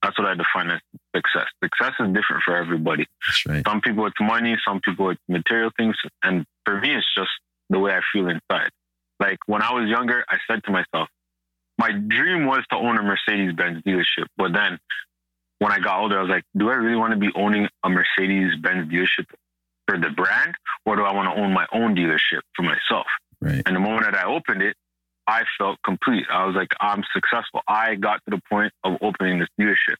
That's 0.02 0.16
what 0.18 0.28
I 0.28 0.34
define 0.34 0.70
as 0.70 0.80
success. 1.14 1.46
Success 1.62 1.92
is 1.98 2.06
different 2.08 2.42
for 2.44 2.56
everybody. 2.56 3.06
Right. 3.46 3.66
Some 3.66 3.80
people 3.80 4.06
it's 4.06 4.20
money, 4.20 4.56
some 4.66 4.80
people 4.80 5.10
it's 5.10 5.20
material 5.28 5.70
things, 5.76 5.96
and 6.22 6.46
for 6.64 6.80
me, 6.80 6.94
it's 6.94 7.06
just 7.16 7.30
the 7.70 7.78
way 7.78 7.92
I 7.92 8.00
feel 8.12 8.28
inside. 8.28 8.70
Like 9.20 9.38
when 9.46 9.62
I 9.62 9.72
was 9.72 9.88
younger, 9.88 10.24
I 10.28 10.38
said 10.48 10.62
to 10.64 10.70
myself, 10.70 11.08
my 11.78 11.92
dream 11.92 12.46
was 12.46 12.64
to 12.70 12.76
own 12.76 12.98
a 12.98 13.02
Mercedes 13.02 13.54
Benz 13.54 13.82
dealership. 13.82 14.26
But 14.36 14.52
then 14.52 14.78
when 15.58 15.72
I 15.72 15.78
got 15.78 16.00
older, 16.00 16.18
I 16.18 16.22
was 16.22 16.30
like, 16.30 16.44
do 16.56 16.70
I 16.70 16.74
really 16.74 16.96
want 16.96 17.12
to 17.12 17.18
be 17.18 17.30
owning 17.34 17.68
a 17.84 17.88
Mercedes 17.88 18.54
Benz 18.60 18.90
dealership 18.92 19.26
for 19.86 19.98
the 19.98 20.10
brand, 20.10 20.54
or 20.84 20.96
do 20.96 21.02
I 21.02 21.14
want 21.14 21.34
to 21.34 21.40
own 21.40 21.52
my 21.52 21.66
own 21.72 21.96
dealership 21.96 22.42
for 22.54 22.62
myself? 22.62 23.06
Right. 23.40 23.62
And 23.66 23.76
the 23.76 23.80
moment 23.80 24.04
that 24.04 24.14
I 24.14 24.26
opened 24.28 24.62
it, 24.62 24.76
I 25.26 25.44
felt 25.58 25.78
complete. 25.84 26.24
I 26.32 26.46
was 26.46 26.56
like, 26.56 26.72
I'm 26.80 27.02
successful. 27.12 27.60
I 27.68 27.94
got 27.94 28.20
to 28.24 28.36
the 28.36 28.40
point 28.50 28.72
of 28.84 28.94
opening 29.02 29.38
this 29.38 29.48
dealership. 29.60 29.96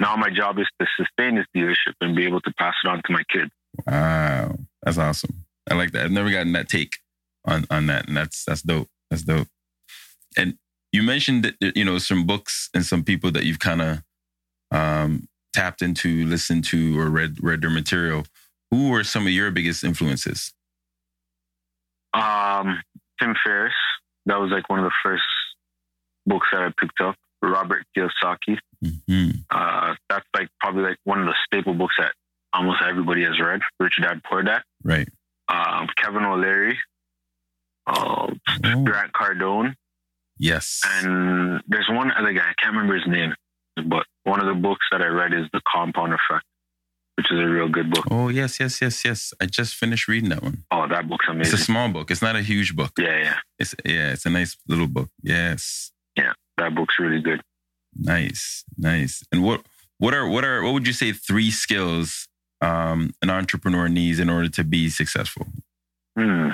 Now 0.00 0.14
my 0.16 0.30
job 0.30 0.58
is 0.58 0.66
to 0.80 0.86
sustain 0.96 1.34
this 1.34 1.46
dealership 1.54 1.94
and 2.00 2.14
be 2.14 2.24
able 2.24 2.40
to 2.42 2.52
pass 2.58 2.74
it 2.84 2.88
on 2.88 3.02
to 3.04 3.12
my 3.12 3.22
kids. 3.30 3.50
Wow. 3.86 4.56
That's 4.82 4.98
awesome. 4.98 5.44
I 5.68 5.74
like 5.74 5.90
that. 5.92 6.04
I've 6.04 6.12
never 6.12 6.30
gotten 6.30 6.52
that 6.52 6.68
take 6.68 6.98
on, 7.44 7.66
on 7.70 7.86
that. 7.86 8.06
And 8.08 8.16
that's 8.16 8.44
that's 8.44 8.62
dope. 8.62 8.88
That's 9.10 9.22
dope. 9.22 9.48
And 10.36 10.56
you 10.92 11.02
mentioned 11.02 11.44
that 11.44 11.76
you 11.76 11.84
know 11.84 11.98
some 11.98 12.26
books 12.26 12.70
and 12.74 12.84
some 12.84 13.04
people 13.04 13.30
that 13.32 13.44
you've 13.44 13.58
kind 13.58 13.82
of 13.82 14.02
um, 14.70 15.28
tapped 15.54 15.82
into, 15.82 16.24
listened 16.26 16.64
to, 16.66 16.98
or 16.98 17.08
read 17.10 17.42
read 17.42 17.60
their 17.60 17.70
material. 17.70 18.24
Who 18.70 18.90
were 18.90 19.04
some 19.04 19.26
of 19.26 19.32
your 19.32 19.50
biggest 19.50 19.84
influences? 19.84 20.52
Um, 22.14 22.80
Tim 23.20 23.34
Ferriss. 23.44 23.74
That 24.26 24.40
was 24.40 24.50
like 24.50 24.68
one 24.68 24.78
of 24.78 24.84
the 24.84 24.94
first 25.02 25.24
books 26.26 26.48
that 26.52 26.62
I 26.62 26.72
picked 26.78 27.00
up. 27.00 27.16
Robert 27.42 27.84
Kiyosaki. 27.96 28.58
Mm-hmm. 28.84 29.30
Uh, 29.50 29.94
that's 30.10 30.26
like 30.34 30.48
probably 30.60 30.82
like 30.82 30.98
one 31.04 31.20
of 31.20 31.26
the 31.26 31.34
staple 31.44 31.74
books 31.74 31.94
that 31.98 32.12
almost 32.52 32.82
everybody 32.86 33.24
has 33.24 33.38
read. 33.40 33.60
Rich 33.78 34.00
Dad 34.02 34.22
Poor 34.24 34.42
Dad. 34.42 34.62
Right. 34.82 35.08
Um, 35.48 35.88
Kevin 35.96 36.24
O'Leary. 36.24 36.78
Uh, 37.86 38.26
oh. 38.64 38.84
Grant 38.84 39.12
Cardone. 39.12 39.74
Yes. 40.38 40.80
And 40.84 41.62
there's 41.68 41.88
one 41.88 42.12
other 42.12 42.32
guy. 42.32 42.42
I 42.42 42.54
can't 42.62 42.74
remember 42.74 42.94
his 42.94 43.06
name, 43.06 43.34
but 43.86 44.06
one 44.24 44.40
of 44.40 44.46
the 44.46 44.60
books 44.60 44.84
that 44.92 45.00
I 45.00 45.06
read 45.06 45.32
is 45.32 45.46
The 45.52 45.60
Compound 45.66 46.12
Effect 46.12 46.44
which 47.18 47.32
is 47.32 47.38
a 47.40 47.46
real 47.48 47.68
good 47.68 47.90
book. 47.90 48.04
Oh 48.12 48.28
yes, 48.28 48.60
yes, 48.60 48.80
yes, 48.80 49.04
yes. 49.04 49.34
I 49.40 49.46
just 49.46 49.74
finished 49.74 50.06
reading 50.06 50.28
that 50.30 50.40
one. 50.40 50.62
Oh, 50.70 50.86
that 50.86 51.08
book's 51.08 51.26
amazing. 51.28 51.52
It's 51.52 51.60
a 51.60 51.64
small 51.64 51.88
book. 51.88 52.12
It's 52.12 52.22
not 52.22 52.36
a 52.36 52.42
huge 52.42 52.76
book. 52.76 52.92
Yeah, 52.96 53.18
yeah. 53.18 53.36
It's 53.58 53.74
yeah, 53.84 54.12
it's 54.12 54.24
a 54.24 54.30
nice 54.30 54.56
little 54.68 54.86
book. 54.86 55.08
Yes. 55.20 55.90
Yeah, 56.16 56.32
that 56.58 56.76
book's 56.76 56.94
really 57.00 57.20
good. 57.20 57.40
Nice, 57.96 58.62
nice. 58.76 59.24
And 59.32 59.42
what 59.42 59.62
what 59.98 60.14
are 60.14 60.28
what 60.28 60.44
are 60.44 60.62
what 60.62 60.74
would 60.74 60.86
you 60.86 60.92
say 60.92 61.10
three 61.10 61.50
skills 61.50 62.28
um, 62.60 63.12
an 63.20 63.30
entrepreneur 63.30 63.88
needs 63.88 64.20
in 64.20 64.30
order 64.30 64.48
to 64.50 64.62
be 64.62 64.88
successful? 64.88 65.48
Hmm. 66.16 66.50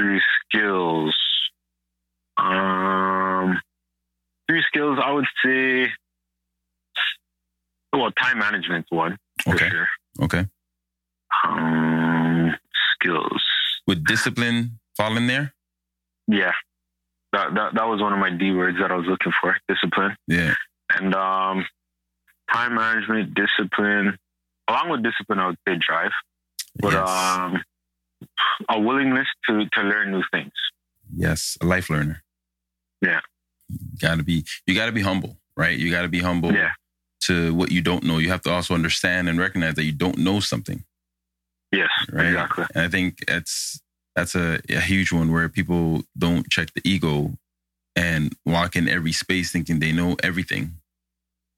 Three 0.00 0.22
skills. 0.48 1.14
Um, 2.38 3.60
three 4.48 4.62
skills. 4.66 4.98
I 5.02 5.12
would 5.12 5.26
say. 5.44 5.90
Well, 7.92 8.12
time 8.12 8.38
management's 8.38 8.90
one 8.90 9.18
for 9.42 9.54
Okay. 9.54 9.68
sure. 9.68 9.88
Okay. 10.22 10.46
Um, 11.44 12.54
skills. 12.94 13.42
Would 13.86 14.04
discipline 14.04 14.78
fall 14.96 15.16
in 15.16 15.26
there? 15.26 15.54
Yeah, 16.28 16.52
that, 17.32 17.54
that 17.54 17.74
that 17.74 17.86
was 17.86 18.00
one 18.00 18.12
of 18.12 18.18
my 18.18 18.30
D 18.30 18.52
words 18.52 18.78
that 18.80 18.90
I 18.90 18.96
was 18.96 19.06
looking 19.06 19.32
for. 19.40 19.56
Discipline 19.68 20.16
Yeah. 20.26 20.54
and 20.90 21.14
um, 21.14 21.64
time 22.52 22.74
management, 22.74 23.34
discipline. 23.34 24.18
Along 24.68 24.88
with 24.90 25.02
discipline, 25.04 25.38
I 25.38 25.46
would 25.46 25.58
say 25.68 25.76
drive, 25.78 26.10
but 26.80 26.92
yes. 26.92 27.08
um, 27.08 27.62
a 28.68 28.80
willingness 28.80 29.28
to 29.48 29.66
to 29.74 29.82
learn 29.82 30.10
new 30.10 30.22
things. 30.32 30.52
yes. 31.14 31.56
A 31.60 31.66
life 31.66 31.88
learner. 31.90 32.22
Yeah. 33.00 33.20
Gotta 34.00 34.22
be, 34.24 34.44
you 34.66 34.74
gotta 34.74 34.90
be 34.92 35.02
humble, 35.02 35.36
right? 35.56 35.76
You 35.78 35.90
gotta 35.92 36.08
be 36.08 36.20
humble 36.20 36.52
Yeah, 36.52 36.70
to 37.26 37.54
what 37.54 37.70
you 37.70 37.82
don't 37.82 38.04
know. 38.04 38.18
You 38.18 38.30
have 38.30 38.42
to 38.42 38.50
also 38.50 38.74
understand 38.74 39.28
and 39.28 39.38
recognize 39.38 39.74
that 39.74 39.84
you 39.84 39.92
don't 39.92 40.18
know 40.18 40.40
something. 40.40 40.84
yes, 41.72 41.90
right? 42.10 42.26
exactly. 42.26 42.64
And 42.74 42.84
I 42.84 42.88
think 42.88 43.24
that's 43.26 43.80
that's 44.14 44.34
a, 44.34 44.60
a 44.68 44.80
huge 44.80 45.12
one 45.12 45.30
where 45.32 45.48
people 45.48 46.02
don't 46.16 46.48
check 46.48 46.72
the 46.74 46.82
ego 46.84 47.32
and 47.94 48.34
walk 48.44 48.76
in 48.76 48.88
every 48.88 49.12
space 49.12 49.50
thinking 49.50 49.78
they 49.78 49.92
know 49.92 50.16
everything, 50.22 50.76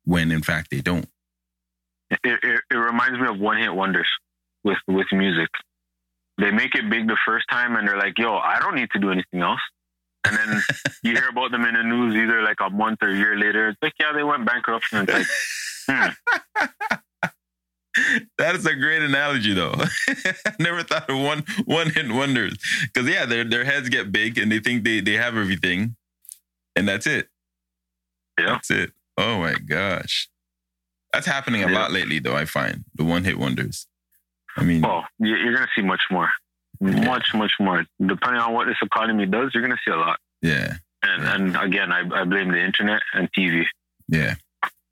when 0.04 0.30
in 0.30 0.42
fact 0.42 0.70
they 0.70 0.80
don't. 0.80 1.08
It, 2.10 2.18
it, 2.24 2.60
it 2.70 2.74
reminds 2.74 3.18
me 3.18 3.26
of 3.28 3.38
one 3.38 3.58
hit 3.58 3.74
wonders 3.74 4.08
with 4.64 4.78
with 4.86 5.06
music. 5.12 5.50
They 6.38 6.52
make 6.52 6.74
it 6.74 6.88
big 6.88 7.08
the 7.08 7.18
first 7.26 7.46
time, 7.50 7.76
and 7.76 7.86
they're 7.86 7.98
like, 7.98 8.18
"Yo, 8.18 8.36
I 8.36 8.60
don't 8.60 8.74
need 8.74 8.90
to 8.92 8.98
do 8.98 9.10
anything 9.10 9.42
else." 9.42 9.60
And 10.24 10.36
then 10.36 10.62
you 11.02 11.12
hear 11.14 11.28
about 11.28 11.52
them 11.52 11.64
in 11.64 11.74
the 11.74 11.82
news 11.82 12.14
either 12.16 12.42
like 12.42 12.58
a 12.60 12.68
month 12.70 12.98
or 13.02 13.08
a 13.10 13.16
year 13.16 13.36
later. 13.38 13.68
It's 13.68 13.78
like, 13.80 13.94
yeah, 14.00 14.12
they 14.12 14.24
went 14.24 14.44
bankrupt, 14.46 14.84
and 14.92 15.08
it's 15.08 15.18
like, 15.88 16.16
hmm, 16.58 16.96
That 18.38 18.54
is 18.54 18.64
a 18.66 18.74
great 18.76 19.02
analogy, 19.02 19.54
though. 19.54 19.74
I 20.08 20.52
never 20.60 20.82
thought 20.84 21.10
of 21.10 21.18
one 21.18 21.44
one 21.64 21.90
hit 21.90 22.10
wonders 22.10 22.56
because 22.82 23.08
yeah, 23.08 23.24
their 23.26 23.42
their 23.44 23.64
heads 23.64 23.88
get 23.88 24.12
big 24.12 24.38
and 24.38 24.52
they 24.52 24.60
think 24.60 24.84
they 24.84 25.00
they 25.00 25.14
have 25.14 25.36
everything, 25.36 25.96
and 26.76 26.86
that's 26.86 27.06
it. 27.08 27.28
Yeah. 28.38 28.52
that's 28.52 28.70
it. 28.70 28.92
Oh 29.16 29.40
my 29.40 29.54
gosh, 29.54 30.28
that's 31.12 31.26
happening 31.26 31.64
a 31.64 31.68
Yeah. 31.70 31.76
lot 31.78 31.90
lately, 31.90 32.20
though. 32.20 32.36
I 32.36 32.44
find 32.44 32.84
the 32.94 33.04
one 33.04 33.24
hit 33.24 33.36
wonders. 33.38 33.86
I 34.56 34.62
mean, 34.62 34.82
well, 34.82 35.04
you're 35.18 35.54
gonna 35.54 35.66
see 35.74 35.82
much 35.82 36.02
more, 36.10 36.30
much, 36.80 37.34
much 37.34 37.52
more. 37.60 37.84
Depending 38.04 38.40
on 38.40 38.52
what 38.54 38.66
this 38.66 38.76
economy 38.82 39.26
does, 39.26 39.50
you're 39.54 39.62
gonna 39.62 39.78
see 39.84 39.90
a 39.92 39.96
lot. 39.96 40.18
yeah, 40.42 40.74
And 41.02 41.22
Yeah. 41.22 41.34
and 41.34 41.56
again, 41.56 41.92
I, 41.92 42.00
I 42.20 42.24
blame 42.24 42.50
the 42.50 42.60
internet 42.64 43.02
and 43.14 43.28
TV. 43.32 43.64
yeah. 44.08 44.34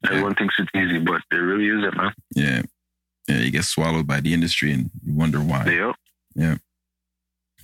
Everyone 0.04 0.34
thinks 0.34 0.54
it's 0.58 0.70
easy, 0.74 0.98
but 1.00 1.22
it 1.32 1.36
really 1.36 1.66
isn't, 1.68 1.96
man. 1.96 2.12
Yeah. 2.34 2.62
Yeah, 3.26 3.38
you 3.38 3.50
get 3.50 3.64
swallowed 3.64 4.06
by 4.06 4.20
the 4.20 4.32
industry 4.34 4.70
and 4.72 4.90
you 5.04 5.14
wonder 5.14 5.40
why. 5.40 5.64
Yep. 5.64 5.96
Yeah. 6.36 6.56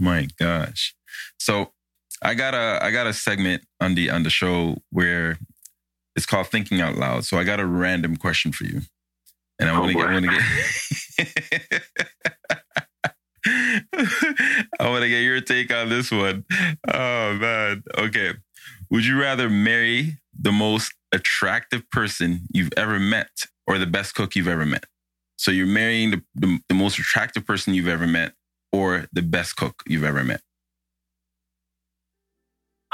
My 0.00 0.26
gosh. 0.38 0.94
So 1.38 1.72
I 2.20 2.35
got 2.35 2.54
a 2.54 2.80
I 2.82 2.90
got 2.90 3.06
a 3.06 3.12
segment 3.12 3.62
on 3.80 3.94
the 3.94 4.11
on 4.11 4.22
the 4.24 4.30
show 4.30 4.78
where 4.90 5.38
it's 6.16 6.26
called 6.26 6.48
Thinking 6.48 6.80
Out 6.80 6.96
Loud. 6.96 7.24
So 7.26 7.38
I 7.38 7.44
got 7.44 7.61
a 7.61 7.66
random 7.66 8.16
question 8.16 8.50
for 8.50 8.64
you. 8.64 8.80
And 9.61 9.68
I 9.70 9.76
Oh, 9.76 9.80
want 9.80 9.92
to 9.92 9.98
get 9.98 10.08
I 10.08 10.12
want 10.14 10.24
to 10.24 11.70
get 11.70 11.82
I 14.81 14.88
want 14.88 15.03
to 15.03 15.09
get 15.09 15.23
your 15.23 15.41
take 15.41 15.73
on 15.73 15.88
this 15.88 16.11
one. 16.11 16.45
Oh 16.93 17.35
man. 17.35 17.83
Okay. 17.97 18.33
Would 18.91 19.07
you 19.07 19.21
rather 19.21 19.49
marry 19.49 20.19
the 20.38 20.53
most 20.53 20.93
attractive 21.12 21.88
person 21.91 22.43
you've 22.53 22.73
ever 22.77 22.99
met 22.99 23.31
or 23.67 23.79
the 23.79 23.87
best 23.87 24.15
cook 24.15 24.35
you've 24.35 24.49
ever 24.49 24.67
met? 24.67 24.85
So 25.37 25.51
you're 25.51 25.67
marrying 25.67 26.11
the, 26.11 26.23
the, 26.35 26.59
the 26.69 26.75
most 26.75 26.99
attractive 26.99 27.47
person 27.47 27.75
you've 27.75 27.88
ever 27.88 28.07
met 28.07 28.33
or 28.73 29.07
the 29.12 29.23
best 29.23 29.57
cook 29.57 29.83
you've 29.87 30.05
ever 30.05 30.25
met? 30.25 30.41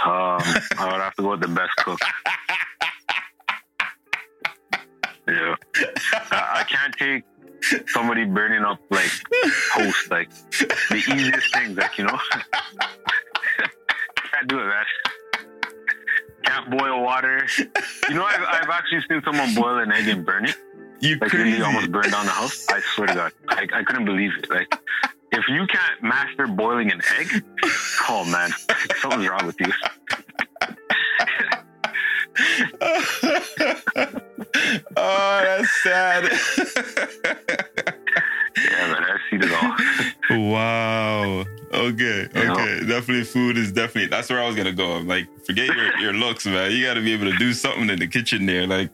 Um, 0.05 0.41
I 0.79 0.89
would 0.93 1.01
have 1.01 1.15
to 1.17 1.23
go 1.23 1.31
with 1.31 1.41
the 1.41 1.49
best 1.49 1.75
cook. 1.77 2.01
Yeah. 5.29 5.57
I, 6.31 6.61
I 6.61 6.65
can't 6.65 6.95
take 6.97 7.23
somebody 7.89 8.25
burning 8.25 8.63
up 8.65 8.81
like 8.91 9.11
toast, 9.75 10.11
like 10.11 10.31
the 10.91 10.97
easiest 10.97 11.53
things, 11.55 11.77
like 11.77 11.99
you 11.99 12.05
know. 12.05 12.19
can't 14.33 14.49
do 14.49 14.59
it, 14.61 14.67
man. 14.67 14.85
Can't 16.45 16.71
boil 16.71 17.03
water. 17.03 17.47
You 18.09 18.15
know, 18.15 18.25
I've, 18.25 18.43
I've 18.43 18.71
actually 18.71 19.03
seen 19.09 19.23
someone 19.25 19.55
boil 19.55 19.79
an 19.79 19.93
egg 19.93 20.09
and 20.09 20.25
burn 20.25 20.47
it. 20.47 20.57
You 21.01 21.17
Like 21.21 21.31
crazy. 21.31 21.45
really 21.45 21.63
almost 21.63 21.93
burned 21.93 22.11
down 22.13 22.27
the 22.27 22.33
house. 22.33 22.67
I 22.69 22.81
swear 22.81 23.07
to 23.09 23.15
God, 23.15 23.33
I, 23.49 23.67
I 23.73 23.83
couldn't 23.85 24.05
believe 24.05 24.33
it. 24.39 24.51
Like, 24.51 24.73
if 25.31 25.45
you 25.49 25.67
can't 25.67 26.03
master 26.03 26.47
boiling 26.47 26.91
an 26.91 27.01
egg, 27.19 27.45
oh 28.09 28.25
man, 28.25 28.51
something's 29.01 29.29
wrong 29.29 29.47
with 29.47 29.57
you. 29.61 29.73
oh, 34.97 35.41
that's 35.45 35.83
sad. 35.83 36.25
Yeah, 38.57 38.89
man, 38.89 39.05
I've 39.05 39.21
seen 39.31 39.41
it 39.43 39.53
all. 39.53 40.51
wow. 40.51 41.45
Okay. 41.73 42.29
Yeah. 42.35 42.53
Okay. 42.53 42.81
Definitely 42.87 43.25
food 43.25 43.57
is 43.57 43.71
definitely 43.73 44.07
that's 44.09 44.31
where 44.31 44.41
I 44.43 44.47
was 44.47 44.57
gonna 44.57 44.73
go. 44.73 44.93
I'm 44.95 45.07
like, 45.07 45.29
forget 45.45 45.67
your, 45.67 45.97
your 45.99 46.13
looks, 46.13 46.45
man. 46.47 46.73
You 46.73 46.85
gotta 46.85 47.01
be 47.01 47.13
able 47.13 47.31
to 47.31 47.37
do 47.39 47.53
something 47.53 47.89
in 47.89 47.99
the 47.99 48.07
kitchen 48.09 48.47
there. 48.47 48.67
Like, 48.67 48.91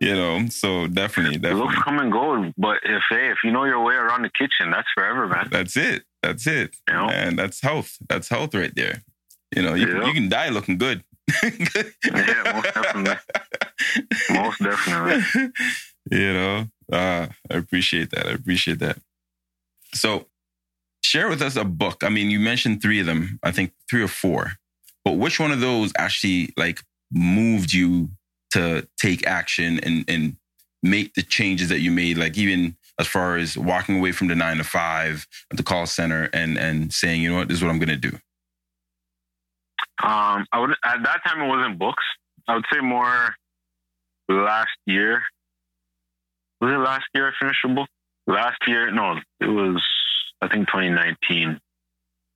you 0.00 0.14
know, 0.14 0.46
so 0.48 0.86
definitely, 0.88 1.38
The 1.38 1.54
looks 1.54 1.76
come 1.82 1.98
and 2.00 2.10
go, 2.10 2.52
but 2.58 2.78
if 2.84 3.02
hey, 3.10 3.30
if 3.30 3.38
you 3.44 3.52
know 3.52 3.64
your 3.64 3.82
way 3.84 3.94
around 3.94 4.22
the 4.22 4.30
kitchen, 4.30 4.70
that's 4.72 4.88
forever, 4.94 5.28
man. 5.28 5.48
That's 5.50 5.76
it. 5.76 6.02
That's 6.22 6.46
it. 6.46 6.74
You 6.88 6.94
know? 6.94 7.08
And 7.10 7.38
that's 7.38 7.60
health. 7.60 7.96
That's 8.08 8.28
health 8.28 8.54
right 8.54 8.74
there. 8.74 9.02
You 9.54 9.62
know, 9.62 9.74
you, 9.74 9.86
Yeah. 9.86 10.06
you 10.06 10.12
can 10.14 10.28
die 10.28 10.48
looking 10.48 10.78
good. 10.78 11.04
Yeah, 11.42 12.52
most 12.52 12.74
definitely. 12.74 13.16
Most 14.30 14.62
definitely. 14.62 15.52
you 16.10 16.32
know, 16.32 16.66
uh, 16.92 17.26
I 17.50 17.54
appreciate 17.54 18.10
that. 18.10 18.26
I 18.26 18.30
appreciate 18.30 18.78
that. 18.80 18.98
So, 19.94 20.26
share 21.02 21.28
with 21.28 21.42
us 21.42 21.56
a 21.56 21.64
book. 21.64 22.02
I 22.02 22.08
mean, 22.08 22.30
you 22.30 22.40
mentioned 22.40 22.82
three 22.82 23.00
of 23.00 23.06
them. 23.06 23.38
I 23.42 23.52
think 23.52 23.72
three 23.88 24.02
or 24.02 24.08
four. 24.08 24.52
But 25.04 25.12
which 25.12 25.38
one 25.38 25.52
of 25.52 25.60
those 25.60 25.92
actually 25.98 26.52
like 26.56 26.80
moved 27.12 27.72
you 27.72 28.10
to 28.52 28.86
take 28.98 29.26
action 29.26 29.80
and 29.80 30.04
and 30.08 30.36
make 30.82 31.14
the 31.14 31.22
changes 31.22 31.68
that 31.68 31.80
you 31.80 31.90
made? 31.90 32.18
Like 32.18 32.36
even 32.38 32.76
as 32.98 33.06
far 33.06 33.36
as 33.36 33.56
walking 33.56 33.98
away 33.98 34.12
from 34.12 34.28
the 34.28 34.34
nine 34.34 34.58
to 34.58 34.64
five 34.64 35.26
at 35.50 35.56
the 35.56 35.62
call 35.62 35.86
center 35.86 36.30
and 36.32 36.58
and 36.58 36.92
saying, 36.92 37.22
you 37.22 37.30
know 37.30 37.36
what, 37.36 37.48
this 37.48 37.58
is 37.58 37.62
what 37.62 37.70
I'm 37.70 37.78
gonna 37.78 37.96
do. 37.96 38.18
Um, 40.02 40.46
I 40.52 40.60
would 40.60 40.70
at 40.84 41.02
that 41.02 41.20
time 41.26 41.40
it 41.40 41.48
wasn't 41.48 41.78
books. 41.78 42.04
I 42.48 42.54
would 42.54 42.64
say 42.72 42.80
more 42.80 43.34
last 44.28 44.76
year. 44.86 45.22
Was 46.60 46.72
it 46.72 46.78
last 46.78 47.04
year 47.14 47.28
I 47.28 47.32
finished 47.38 47.64
a 47.64 47.68
book? 47.68 47.88
Last 48.26 48.56
year, 48.66 48.90
no, 48.90 49.18
it 49.40 49.46
was 49.46 49.82
I 50.40 50.48
think 50.48 50.66
2019. 50.68 51.60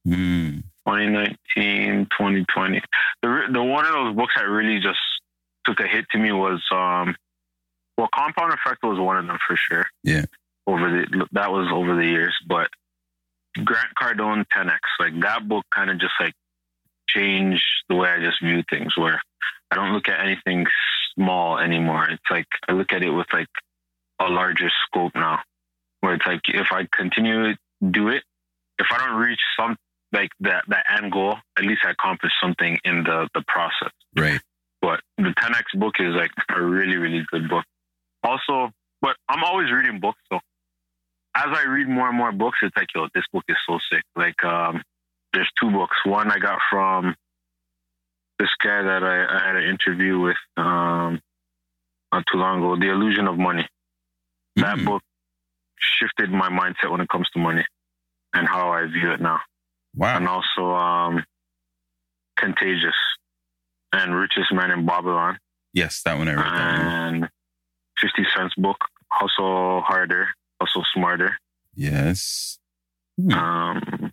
Mm, 0.07 0.63
2019, 0.87 2.07
2020. 2.07 2.83
The 3.23 3.43
the 3.53 3.63
one 3.63 3.87
of 3.87 3.93
those 3.93 4.15
books 4.15 4.35
that 4.37 4.49
really 4.49 4.81
just 4.81 5.01
took 5.67 5.81
a 5.81 5.87
hit 5.87 6.07
to 6.11 6.19
me 6.19 6.33
was 6.33 6.63
um, 6.71 7.17
well, 7.97 8.09
Compound 8.15 8.53
Effect 8.53 8.83
was 8.83 8.99
one 8.99 9.19
of 9.19 9.27
them 9.27 9.39
for 9.47 9.57
sure. 9.57 9.87
Yeah. 10.05 10.25
Over 10.67 10.91
the 10.91 11.27
that 11.33 11.51
was 11.51 11.69
over 11.73 11.97
the 11.97 12.07
years, 12.07 12.35
but 12.47 12.69
Grant 13.65 13.89
Cardone 14.01 14.45
10x, 14.55 14.79
like 15.01 15.19
that 15.21 15.49
book, 15.49 15.65
kind 15.75 15.91
of 15.91 15.99
just 15.99 16.13
like 16.21 16.35
changed 17.09 17.65
the 17.89 17.97
way 17.97 18.09
I 18.09 18.21
just 18.21 18.43
view 18.43 18.63
things. 18.71 18.97
Where 18.97 19.21
I 19.71 19.77
don't 19.77 19.93
look 19.93 20.09
at 20.09 20.21
anything 20.21 20.67
small 21.15 21.59
anymore. 21.59 22.09
It's 22.11 22.23
like 22.31 22.47
I 22.69 22.73
look 22.73 22.93
at 22.93 23.03
it 23.03 23.11
with 23.11 23.27
like 23.33 23.49
a 24.21 24.29
larger 24.29 24.71
scope 24.87 25.13
now. 25.15 25.41
Where 26.01 26.15
it's 26.15 26.27
like 26.27 26.43
if 26.49 26.69
I 26.71 26.87
continue 26.93 27.53
to 27.53 27.59
do 27.91 28.09
it, 28.09 28.23
if 28.79 28.87
I 28.93 28.99
don't 28.99 29.17
reach 29.17 29.41
some 29.59 29.77
like 30.13 30.31
that 30.41 30.65
that 30.69 30.87
end 30.97 31.13
goal, 31.13 31.37
at 31.57 31.65
least 31.65 31.83
I 31.85 31.91
accomplished 31.91 32.37
something 32.41 32.79
in 32.85 33.05
the 33.05 33.29
the 33.35 33.43
process. 33.47 33.93
right. 34.17 34.41
But 34.81 35.01
the 35.17 35.35
10x 35.37 35.81
book 35.81 35.95
is 35.99 36.15
like 36.15 36.31
a 36.55 36.63
really 36.63 36.97
really 36.97 37.27
good 37.31 37.49
book. 37.49 37.65
Also, 38.23 38.71
but 39.01 39.17
I'm 39.29 39.43
always 39.43 39.71
reading 39.73 40.01
books, 40.01 40.21
so 40.33 40.39
as 41.37 41.47
I 41.47 41.65
read 41.65 41.89
more 41.89 42.09
and 42.09 42.17
more 42.17 42.33
books, 42.33 42.59
it's 42.63 42.77
like 42.77 42.89
yo, 42.95 43.09
this 43.15 43.25
book 43.33 43.45
is 43.49 43.57
so 43.69 43.79
sick. 43.93 44.03
Like 44.17 44.43
um, 44.45 44.83
there's 45.39 45.51
two 45.61 45.71
books. 45.71 45.97
One 46.05 46.31
I 46.33 46.39
got 46.39 46.59
from 46.71 47.15
this 48.39 48.49
guy 48.63 48.83
that 48.83 49.03
I, 49.05 49.25
I 49.37 49.47
had 49.47 49.57
an 49.57 49.65
interview 49.69 50.19
with 50.21 50.37
um, 50.57 51.21
not 52.13 52.25
too 52.31 52.39
long 52.39 52.59
ago. 52.59 52.77
The 52.77 52.91
Illusion 52.91 53.27
of 53.29 53.39
Money. 53.39 53.67
That 54.57 54.79
Mm, 54.79 54.85
book 54.87 55.03
shifted 55.79 56.31
my 56.31 56.49
mindset 56.49 56.91
when 56.91 57.01
it 57.01 57.09
comes 57.09 57.29
to 57.35 57.39
money 57.39 57.65
and 58.35 58.49
how 58.49 58.71
I 58.71 58.87
view 58.87 59.13
it 59.13 59.21
now. 59.21 59.39
Wow. 59.95 60.17
And 60.17 60.27
also 60.29 60.75
um, 60.75 61.25
Contagious 62.37 62.97
and 63.93 64.15
Richest 64.15 64.53
Man 64.53 64.71
in 64.71 64.85
Babylon 64.87 65.39
Yes, 65.75 66.03
that 66.03 66.19
one 66.19 66.29
I 66.29 66.35
read. 66.35 66.45
One. 66.45 67.15
and 67.23 67.29
50 68.01 68.27
Cent's 68.37 68.55
book, 68.57 68.79
Hustle 69.13 69.83
Harder, 69.83 70.29
Hustle 70.61 70.85
Smarter. 70.95 71.37
Yes. 71.75 72.59
Hmm. 73.21 73.33
Um, 73.33 74.13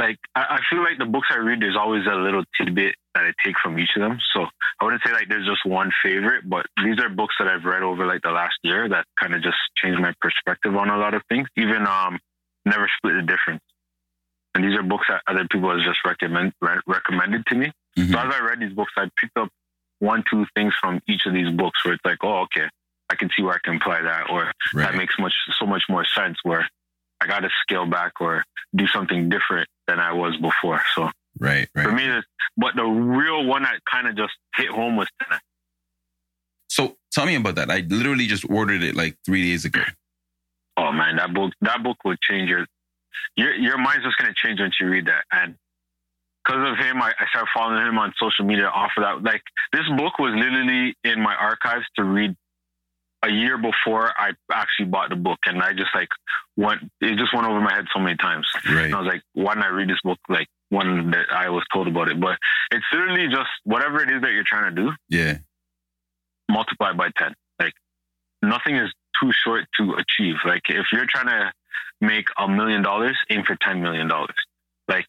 like 0.00 0.18
I, 0.34 0.56
I 0.56 0.60
feel 0.70 0.82
like 0.82 0.98
the 0.98 1.04
books 1.04 1.28
I 1.30 1.36
read, 1.36 1.60
there's 1.60 1.76
always 1.76 2.06
a 2.06 2.14
little 2.14 2.42
tidbit 2.56 2.94
that 3.14 3.24
I 3.24 3.32
take 3.44 3.56
from 3.62 3.78
each 3.78 3.90
of 3.96 4.00
them. 4.02 4.18
So 4.32 4.46
I 4.80 4.84
wouldn't 4.84 5.02
say 5.04 5.12
like 5.12 5.28
there's 5.28 5.46
just 5.46 5.64
one 5.66 5.90
favorite, 6.02 6.48
but 6.48 6.66
these 6.82 6.98
are 6.98 7.08
books 7.10 7.34
that 7.38 7.48
I've 7.48 7.64
read 7.64 7.82
over 7.82 8.06
like 8.06 8.22
the 8.22 8.30
last 8.30 8.56
year 8.62 8.88
that 8.88 9.04
kind 9.20 9.34
of 9.34 9.42
just 9.42 9.58
changed 9.76 10.00
my 10.00 10.14
perspective 10.20 10.74
on 10.74 10.88
a 10.88 10.96
lot 10.96 11.12
of 11.14 11.22
things. 11.28 11.48
Even 11.56 11.86
um, 11.86 12.18
Never 12.64 12.90
Split 12.96 13.14
the 13.16 13.22
Difference. 13.22 13.62
And 14.54 14.64
these 14.64 14.76
are 14.76 14.82
books 14.82 15.06
that 15.08 15.22
other 15.28 15.46
people 15.50 15.70
have 15.70 15.84
just 15.86 16.00
recommend 16.04 16.52
re- 16.60 16.80
recommended 16.86 17.44
to 17.46 17.54
me. 17.54 17.72
Mhm. 17.98 18.12
So 18.12 18.18
as 18.18 18.34
I 18.34 18.40
read 18.40 18.60
these 18.60 18.72
books, 18.72 18.92
I 18.96 19.08
picked 19.16 19.36
up 19.36 19.48
one, 19.98 20.24
two 20.28 20.46
things 20.54 20.72
from 20.80 21.00
each 21.06 21.26
of 21.26 21.34
these 21.34 21.50
books 21.50 21.84
where 21.84 21.94
it's 21.94 22.04
like, 22.04 22.18
oh, 22.22 22.40
okay, 22.44 22.66
I 23.10 23.16
can 23.16 23.28
see 23.36 23.42
where 23.42 23.54
I 23.54 23.58
can 23.62 23.76
apply 23.76 24.02
that, 24.02 24.30
or 24.30 24.52
that 24.74 24.94
makes 24.96 25.18
much 25.18 25.34
so 25.58 25.66
much 25.66 25.84
more 25.88 26.04
sense. 26.04 26.38
Where 26.42 26.66
I 27.20 27.26
got 27.26 27.40
to 27.40 27.50
scale 27.62 27.86
back 27.86 28.12
or 28.20 28.44
do 28.74 28.86
something 28.86 29.28
different 29.28 29.68
than 29.86 29.98
I 30.00 30.12
was 30.12 30.36
before. 30.36 30.82
So 30.94 31.10
Right. 31.38 31.68
right. 31.74 31.84
for 31.84 31.92
me, 31.92 32.04
it's- 32.04 32.24
but 32.56 32.74
the 32.76 32.84
real 32.84 33.44
one 33.44 33.62
that 33.62 33.80
kind 33.90 34.06
of 34.08 34.16
just 34.16 34.32
hit 34.56 34.68
home 34.68 34.96
was 34.96 35.08
10X. 35.22 35.38
So 36.68 36.96
tell 37.12 37.26
me 37.26 37.34
about 37.34 37.56
that. 37.56 37.70
I 37.70 37.80
literally 37.88 38.26
just 38.26 38.44
ordered 38.48 38.82
it 38.82 38.94
like 38.94 39.16
three 39.24 39.42
days 39.42 39.64
ago. 39.64 39.82
Oh 40.76 40.92
man, 40.92 41.16
that 41.16 41.34
book 41.34 41.52
that 41.62 41.82
book 41.82 41.98
will 42.04 42.16
change 42.22 42.48
your 42.48 42.66
your 43.36 43.54
your 43.54 43.78
mind's 43.78 44.04
just 44.04 44.16
gonna 44.18 44.34
change 44.34 44.60
once 44.60 44.76
you 44.80 44.88
read 44.88 45.06
that. 45.06 45.24
And 45.32 45.56
because 46.44 46.70
of 46.70 46.78
him, 46.78 47.02
I, 47.02 47.12
I 47.18 47.26
started 47.28 47.48
following 47.54 47.86
him 47.86 47.98
on 47.98 48.14
social 48.18 48.44
media 48.44 48.68
off 48.68 48.92
of 48.96 49.02
that. 49.02 49.22
Like 49.22 49.42
this 49.72 49.86
book 49.96 50.18
was 50.18 50.32
literally 50.34 50.94
in 51.04 51.20
my 51.20 51.34
archives 51.34 51.84
to 51.96 52.04
read 52.04 52.34
a 53.22 53.30
year 53.30 53.58
before 53.58 54.12
I 54.18 54.30
actually 54.52 54.86
bought 54.86 55.10
the 55.10 55.16
book, 55.16 55.38
and 55.46 55.62
I 55.62 55.72
just 55.72 55.90
like 55.94 56.08
went. 56.56 56.82
It 57.00 57.16
just 57.18 57.34
went 57.34 57.46
over 57.46 57.60
my 57.60 57.74
head 57.74 57.86
so 57.94 58.00
many 58.00 58.16
times. 58.16 58.46
Right. 58.68 58.86
And 58.86 58.94
I 58.94 58.98
was 59.00 59.06
like, 59.08 59.22
why 59.34 59.54
didn't 59.54 59.64
I 59.66 59.68
read 59.68 59.88
this 59.88 60.00
book 60.02 60.18
like 60.28 60.48
when 60.70 61.10
that 61.10 61.26
I 61.32 61.48
was 61.50 61.64
told 61.72 61.86
about 61.88 62.08
it? 62.08 62.18
But 62.20 62.38
it's 62.72 62.84
literally 62.92 63.28
just 63.28 63.50
whatever 63.64 64.02
it 64.02 64.10
is 64.10 64.22
that 64.22 64.32
you're 64.32 64.44
trying 64.46 64.74
to 64.74 64.82
do, 64.82 64.92
Yeah. 65.08 65.38
multiply 66.50 66.92
by 66.92 67.10
10. 67.16 67.34
Like 67.58 67.74
nothing 68.42 68.76
is 68.76 68.90
too 69.20 69.30
short 69.44 69.64
to 69.78 69.94
achieve. 69.94 70.36
Like 70.46 70.62
if 70.68 70.86
you're 70.92 71.06
trying 71.08 71.26
to 71.26 71.52
make 72.00 72.26
a 72.38 72.48
million 72.48 72.82
dollars, 72.82 73.18
aim 73.30 73.44
for 73.44 73.56
$10 73.56 73.80
million. 73.82 74.08
Like 74.88 75.06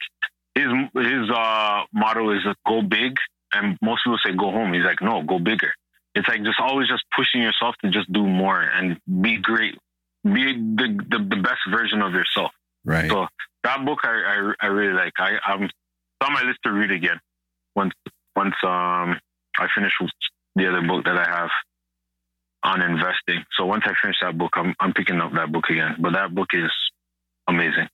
his, 0.56 0.66
his, 0.96 1.30
uh, 1.30 1.84
motto 1.94 2.32
is 2.32 2.42
go 2.68 2.82
big. 2.82 3.16
And 3.54 3.78
most 3.82 4.04
people 4.04 4.18
say 4.26 4.34
go 4.34 4.50
home. 4.52 4.74
He's 4.74 4.84
like, 4.86 5.02
no, 5.02 5.24
go 5.24 5.38
bigger. 5.40 5.74
It's 6.16 6.28
like 6.28 6.44
just 6.44 6.60
always 6.60 6.88
just 6.88 7.04
pushing 7.16 7.42
yourself 7.42 7.76
to 7.84 7.90
just 7.90 8.12
do 8.12 8.26
more 8.26 8.62
and 8.62 9.00
be 9.22 9.38
great. 9.38 9.78
Be 10.24 10.54
the, 10.54 11.00
the, 11.10 11.36
the 11.36 11.42
best 11.42 11.62
version 11.70 12.02
of 12.02 12.14
yourself. 12.14 12.52
Right. 12.84 13.10
So 13.10 13.28
that 13.64 13.86
book 13.86 14.00
I, 14.04 14.10
I, 14.10 14.54
I 14.62 14.68
really 14.68 14.94
like. 14.94 15.14
I, 15.18 15.38
I'm 15.46 15.64
it's 15.64 16.28
on 16.28 16.34
my 16.34 16.44
list 16.44 16.60
to 16.64 16.72
read 16.72 16.92
again 16.92 17.20
once 17.76 17.94
once 18.36 18.56
um 18.64 19.20
I 19.58 19.68
finish 19.74 19.94
the 20.56 20.68
other 20.68 20.86
book 20.86 21.06
that 21.06 21.18
I 21.18 21.30
have 21.30 21.50
on 22.64 22.82
investing. 22.82 23.44
So 23.58 23.66
once 23.66 23.84
I 23.86 23.94
finish 24.02 24.18
that 24.22 24.38
book, 24.38 24.52
I'm 24.56 24.76
I'm 24.80 24.94
picking 24.94 25.20
up 25.20 25.34
that 25.34 25.52
book 25.52 25.70
again. 25.70 25.96
But 26.00 26.14
that 26.14 26.36
book 26.36 26.50
is 26.54 26.72
amazing. 27.48 27.88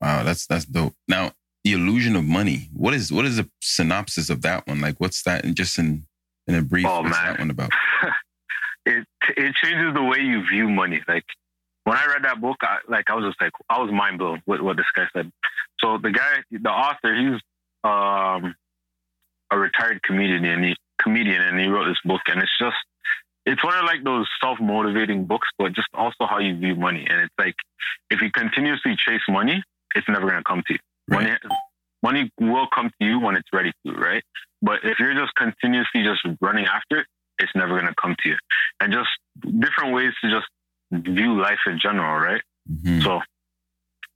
Wow. 0.00 0.22
That's 0.22 0.46
that's 0.46 0.64
dope. 0.64 0.94
Now, 1.08 1.32
the 1.64 1.72
illusion 1.72 2.16
of 2.16 2.24
money. 2.24 2.68
What 2.72 2.94
is 2.94 3.12
what 3.12 3.24
is 3.24 3.36
the 3.36 3.48
synopsis 3.60 4.30
of 4.30 4.42
that 4.42 4.66
one? 4.66 4.80
Like, 4.80 4.98
what's 4.98 5.22
that? 5.22 5.44
And 5.44 5.54
just 5.54 5.78
in 5.78 6.06
in 6.54 6.58
a 6.58 6.62
brief, 6.62 6.86
Oh, 6.86 7.02
what's 7.02 7.10
man. 7.16 7.24
that 7.26 7.38
one 7.38 7.50
about? 7.50 7.70
it 8.86 9.06
it 9.36 9.54
changes 9.54 9.94
the 9.94 10.02
way 10.02 10.18
you 10.20 10.46
view 10.46 10.68
money. 10.68 11.00
Like 11.06 11.24
when 11.84 11.96
I 11.96 12.06
read 12.06 12.24
that 12.24 12.40
book, 12.40 12.56
I, 12.62 12.78
like 12.88 13.10
I 13.10 13.14
was 13.14 13.24
just 13.24 13.40
like 13.40 13.52
I 13.68 13.80
was 13.80 13.90
mind 13.92 14.18
blown 14.18 14.42
with 14.46 14.60
what 14.60 14.76
this 14.76 14.86
guy 14.94 15.06
said. 15.14 15.30
So 15.80 15.98
the 15.98 16.10
guy, 16.10 16.42
the 16.50 16.70
author, 16.70 17.14
he's 17.14 17.40
um, 17.84 18.54
a 19.50 19.58
retired 19.58 20.02
comedian, 20.02 20.44
and 20.44 20.64
he, 20.64 20.76
comedian, 21.00 21.40
and 21.40 21.58
he 21.58 21.66
wrote 21.68 21.86
this 21.88 21.98
book, 22.04 22.20
and 22.26 22.40
it's 22.42 22.58
just 22.58 22.76
it's 23.46 23.64
one 23.64 23.76
of 23.78 23.84
like 23.84 24.04
those 24.04 24.26
self 24.40 24.60
motivating 24.60 25.24
books, 25.24 25.48
but 25.58 25.72
just 25.72 25.88
also 25.94 26.26
how 26.26 26.38
you 26.38 26.56
view 26.56 26.74
money. 26.74 27.06
And 27.08 27.22
it's 27.22 27.34
like 27.38 27.56
if 28.10 28.20
you 28.20 28.30
continuously 28.30 28.96
chase 28.96 29.22
money, 29.28 29.62
it's 29.94 30.08
never 30.08 30.28
gonna 30.28 30.44
come 30.44 30.62
to 30.66 30.74
you. 30.74 30.78
Right. 31.08 31.22
Money, 31.24 31.38
money 32.02 32.30
will 32.40 32.66
come 32.74 32.90
to 33.00 33.06
you 33.06 33.18
when 33.20 33.36
it's 33.36 33.48
ready 33.52 33.72
to, 33.86 33.92
right? 33.92 34.22
But 34.62 34.80
if 34.84 34.98
you're 34.98 35.14
just 35.14 35.34
continuously 35.34 36.02
just 36.02 36.20
running 36.40 36.66
after 36.66 36.98
it, 37.00 37.06
it's 37.38 37.52
never 37.54 37.74
going 37.78 37.86
to 37.86 37.94
come 38.00 38.16
to 38.22 38.28
you. 38.30 38.36
And 38.80 38.92
just 38.92 39.08
different 39.58 39.94
ways 39.94 40.12
to 40.22 40.30
just 40.30 40.46
view 40.92 41.40
life 41.40 41.60
in 41.66 41.78
general, 41.78 42.18
right? 42.18 42.42
Mhm. 42.70 43.02
So 43.02 43.20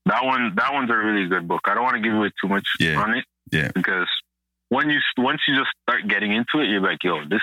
that 0.06 0.24
one, 0.24 0.54
that 0.56 0.72
one's 0.72 0.90
a 0.90 0.96
really 0.96 1.26
good 1.28 1.48
book. 1.48 1.62
I 1.66 1.74
don't 1.74 1.84
want 1.84 1.96
to 1.96 2.02
give 2.02 2.14
away 2.14 2.30
too 2.40 2.48
much 2.48 2.66
Yeah. 2.78 3.00
on 3.00 3.14
it, 3.14 3.24
Yeah. 3.52 3.70
because 3.74 4.08
when 4.68 4.90
you 4.90 5.00
once 5.16 5.40
you 5.48 5.56
just 5.56 5.70
start 5.82 6.06
getting 6.08 6.32
into 6.32 6.60
it, 6.60 6.68
you're 6.68 6.80
like, 6.80 7.02
yo, 7.04 7.24
this 7.24 7.42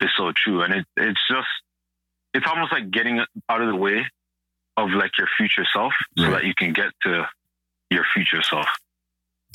is 0.00 0.10
so 0.16 0.32
true, 0.32 0.62
and 0.62 0.74
it 0.74 0.86
it's 0.96 1.20
just 1.28 1.48
it's 2.34 2.46
almost 2.46 2.72
like 2.72 2.90
getting 2.90 3.20
out 3.48 3.62
of 3.62 3.68
the 3.68 3.76
way 3.76 4.06
of 4.76 4.90
like 4.90 5.16
your 5.16 5.28
future 5.38 5.64
self, 5.72 5.94
so 6.18 6.24
Right. 6.24 6.32
that 6.32 6.44
you 6.44 6.54
can 6.54 6.72
get 6.74 6.92
to 7.04 7.26
your 7.90 8.04
future 8.12 8.42
self. 8.42 8.68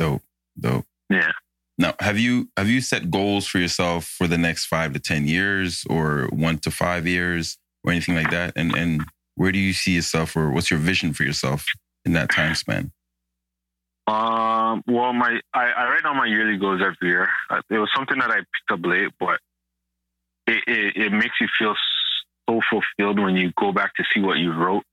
Dope. 0.01 0.21
Dope. 0.59 0.85
Yeah. 1.09 1.31
Now, 1.77 1.93
have 1.99 2.17
you 2.17 2.49
have 2.57 2.67
you 2.69 2.81
set 2.81 3.09
goals 3.11 3.47
for 3.47 3.59
yourself 3.59 4.05
for 4.05 4.27
the 4.27 4.37
next 4.37 4.65
five 4.65 4.93
to 4.93 4.99
ten 4.99 5.27
years, 5.27 5.83
or 5.89 6.27
one 6.31 6.57
to 6.59 6.71
five 6.71 7.07
years, 7.07 7.57
or 7.83 7.91
anything 7.91 8.15
like 8.15 8.31
that? 8.31 8.53
And 8.55 8.75
and 8.75 9.03
where 9.35 9.51
do 9.51 9.59
you 9.59 9.73
see 9.73 9.93
yourself, 9.95 10.35
or 10.35 10.51
what's 10.51 10.69
your 10.71 10.79
vision 10.79 11.13
for 11.13 11.23
yourself 11.23 11.65
in 12.05 12.13
that 12.13 12.29
time 12.29 12.55
span? 12.55 12.91
Um, 14.07 14.83
well, 14.87 15.13
my 15.13 15.39
I, 15.53 15.65
I 15.71 15.89
write 15.89 16.03
down 16.03 16.17
my 16.17 16.25
yearly 16.25 16.57
goals 16.57 16.81
every 16.81 17.09
year. 17.09 17.29
Uh, 17.49 17.61
It 17.69 17.77
was 17.77 17.89
something 17.95 18.17
that 18.19 18.31
I 18.31 18.37
picked 18.37 18.71
up 18.71 18.79
late, 18.85 19.11
but 19.19 19.39
it, 20.47 20.63
it, 20.67 20.97
it 20.97 21.11
makes 21.13 21.35
you 21.39 21.47
feel 21.57 21.75
so 22.49 22.59
fulfilled 22.69 23.19
when 23.19 23.35
you 23.37 23.51
go 23.57 23.71
back 23.71 23.93
to 23.95 24.03
see 24.13 24.19
what 24.19 24.37
you 24.37 24.51
wrote 24.53 24.83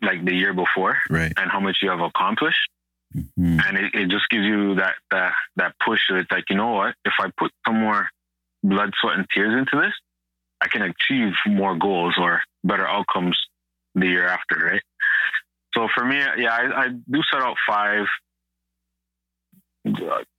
like 0.00 0.24
the 0.24 0.34
year 0.34 0.54
before 0.54 0.98
Right. 1.10 1.32
and 1.36 1.50
how 1.50 1.60
much 1.60 1.78
you 1.82 1.90
have 1.90 2.00
accomplished. 2.00 2.68
Mhm. 3.14 3.60
And 3.66 3.78
it, 3.78 3.94
it 3.94 4.08
just 4.08 4.28
gives 4.30 4.44
you 4.44 4.74
that, 4.76 4.94
that, 5.10 5.32
that 5.56 5.74
push. 5.84 6.00
that 6.08 6.18
It's 6.18 6.30
like, 6.30 6.44
you 6.50 6.56
know 6.56 6.72
what? 6.72 6.94
If 7.04 7.14
I 7.20 7.30
put 7.36 7.52
some 7.66 7.80
more 7.80 8.08
blood, 8.62 8.92
sweat, 9.00 9.16
and 9.16 9.26
tears 9.32 9.54
into 9.58 9.80
this, 9.80 9.92
I 10.60 10.68
can 10.68 10.82
achieve 10.82 11.32
more 11.46 11.76
goals 11.76 12.14
or 12.18 12.42
better 12.64 12.86
outcomes 12.86 13.38
the 13.94 14.06
year 14.06 14.26
after, 14.26 14.56
right? 14.56 14.82
So 15.74 15.88
for 15.94 16.04
me, 16.04 16.16
yeah, 16.16 16.50
I, 16.50 16.84
I 16.84 16.88
do 16.88 17.22
set 17.30 17.42
out 17.42 17.56
five. 17.68 18.06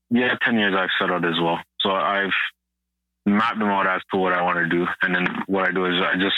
Yeah, 0.10 0.36
10 0.42 0.58
years 0.58 0.74
I've 0.76 0.90
set 1.00 1.12
out 1.12 1.26
as 1.26 1.40
well. 1.40 1.60
So 1.80 1.92
I've 1.92 2.32
mapped 3.26 3.60
them 3.60 3.70
out 3.70 3.88
as 3.88 4.02
to 4.12 4.18
what 4.18 4.34
I 4.34 4.42
want 4.42 4.58
to 4.58 4.68
do. 4.68 4.88
And 5.02 5.16
then 5.16 5.28
what 5.48 5.68
I 5.68 5.72
do 5.72 5.86
is 5.86 6.02
I 6.02 6.16
just 6.16 6.36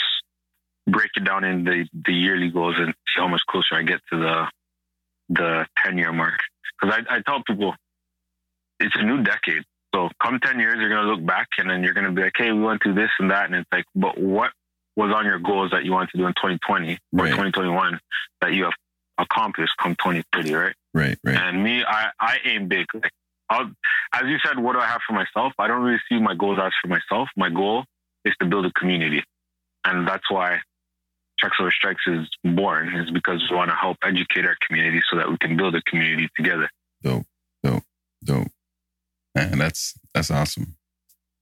break 0.86 1.10
it 1.16 1.24
down 1.24 1.44
in 1.44 1.64
the, 1.64 1.86
the 2.06 2.12
yearly 2.12 2.50
goals 2.50 2.76
and 2.78 2.88
see 2.88 3.20
how 3.20 3.28
much 3.28 3.42
closer 3.48 3.74
I 3.74 3.82
get 3.82 4.00
to 4.12 4.18
the 4.18 4.46
the 5.30 5.66
10 5.84 5.96
year 5.96 6.12
mark. 6.12 6.38
Because 6.80 6.98
I, 7.08 7.16
I 7.16 7.20
tell 7.20 7.42
people 7.42 7.74
it's 8.78 8.94
a 8.96 9.02
new 9.02 9.22
decade. 9.22 9.62
So 9.94 10.08
come 10.22 10.38
10 10.42 10.58
years, 10.58 10.76
you're 10.78 10.88
going 10.88 11.04
to 11.04 11.10
look 11.10 11.24
back 11.24 11.48
and 11.58 11.68
then 11.68 11.82
you're 11.82 11.94
going 11.94 12.06
to 12.06 12.12
be 12.12 12.22
like, 12.22 12.34
hey, 12.36 12.52
we 12.52 12.60
went 12.60 12.82
through 12.82 12.94
this 12.94 13.10
and 13.18 13.30
that. 13.30 13.46
And 13.46 13.54
it's 13.54 13.68
like, 13.72 13.84
but 13.94 14.18
what 14.18 14.50
was 14.96 15.12
on 15.14 15.24
your 15.24 15.38
goals 15.38 15.70
that 15.72 15.84
you 15.84 15.92
wanted 15.92 16.10
to 16.10 16.18
do 16.18 16.26
in 16.26 16.32
2020 16.34 16.92
or 16.92 16.98
Right. 17.12 17.30
2021 17.30 17.98
that 18.40 18.52
you 18.52 18.64
have 18.64 18.72
accomplished 19.18 19.72
come 19.80 19.94
2030, 19.96 20.54
right? 20.54 20.74
Right. 20.94 21.18
Right. 21.24 21.36
And 21.36 21.62
me, 21.62 21.82
I, 21.86 22.10
I 22.18 22.38
aim 22.44 22.68
big. 22.68 22.86
Like, 22.94 23.10
I'll, 23.48 23.70
as 24.12 24.22
you 24.26 24.38
said, 24.44 24.58
what 24.58 24.74
do 24.74 24.80
I 24.80 24.86
have 24.86 25.00
for 25.06 25.12
myself? 25.12 25.52
I 25.58 25.66
don't 25.66 25.82
really 25.82 26.00
see 26.08 26.18
my 26.18 26.34
goals 26.34 26.58
as 26.62 26.72
for 26.80 26.88
myself. 26.88 27.28
My 27.36 27.50
goal 27.50 27.84
is 28.24 28.34
to 28.40 28.46
build 28.46 28.66
a 28.66 28.72
community. 28.72 29.24
And 29.84 30.06
that's 30.06 30.30
why 30.30 30.60
Checks 31.40 31.56
Over 31.60 31.70
Strikes 31.70 32.02
is 32.06 32.28
born, 32.44 32.94
is 32.94 33.10
because 33.10 33.42
we 33.50 33.56
want 33.56 33.70
to 33.70 33.76
help 33.76 33.96
educate 34.04 34.44
our 34.46 34.56
community 34.66 35.00
so 35.10 35.16
that 35.16 35.28
we 35.30 35.36
can 35.38 35.56
build 35.56 35.74
a 35.74 35.82
community 35.82 36.28
together. 36.36 36.68
Dope. 37.02 37.24
Dope, 37.62 37.82
dope. 38.24 38.48
Man, 39.34 39.58
that's 39.58 39.94
that's 40.14 40.30
awesome. 40.30 40.76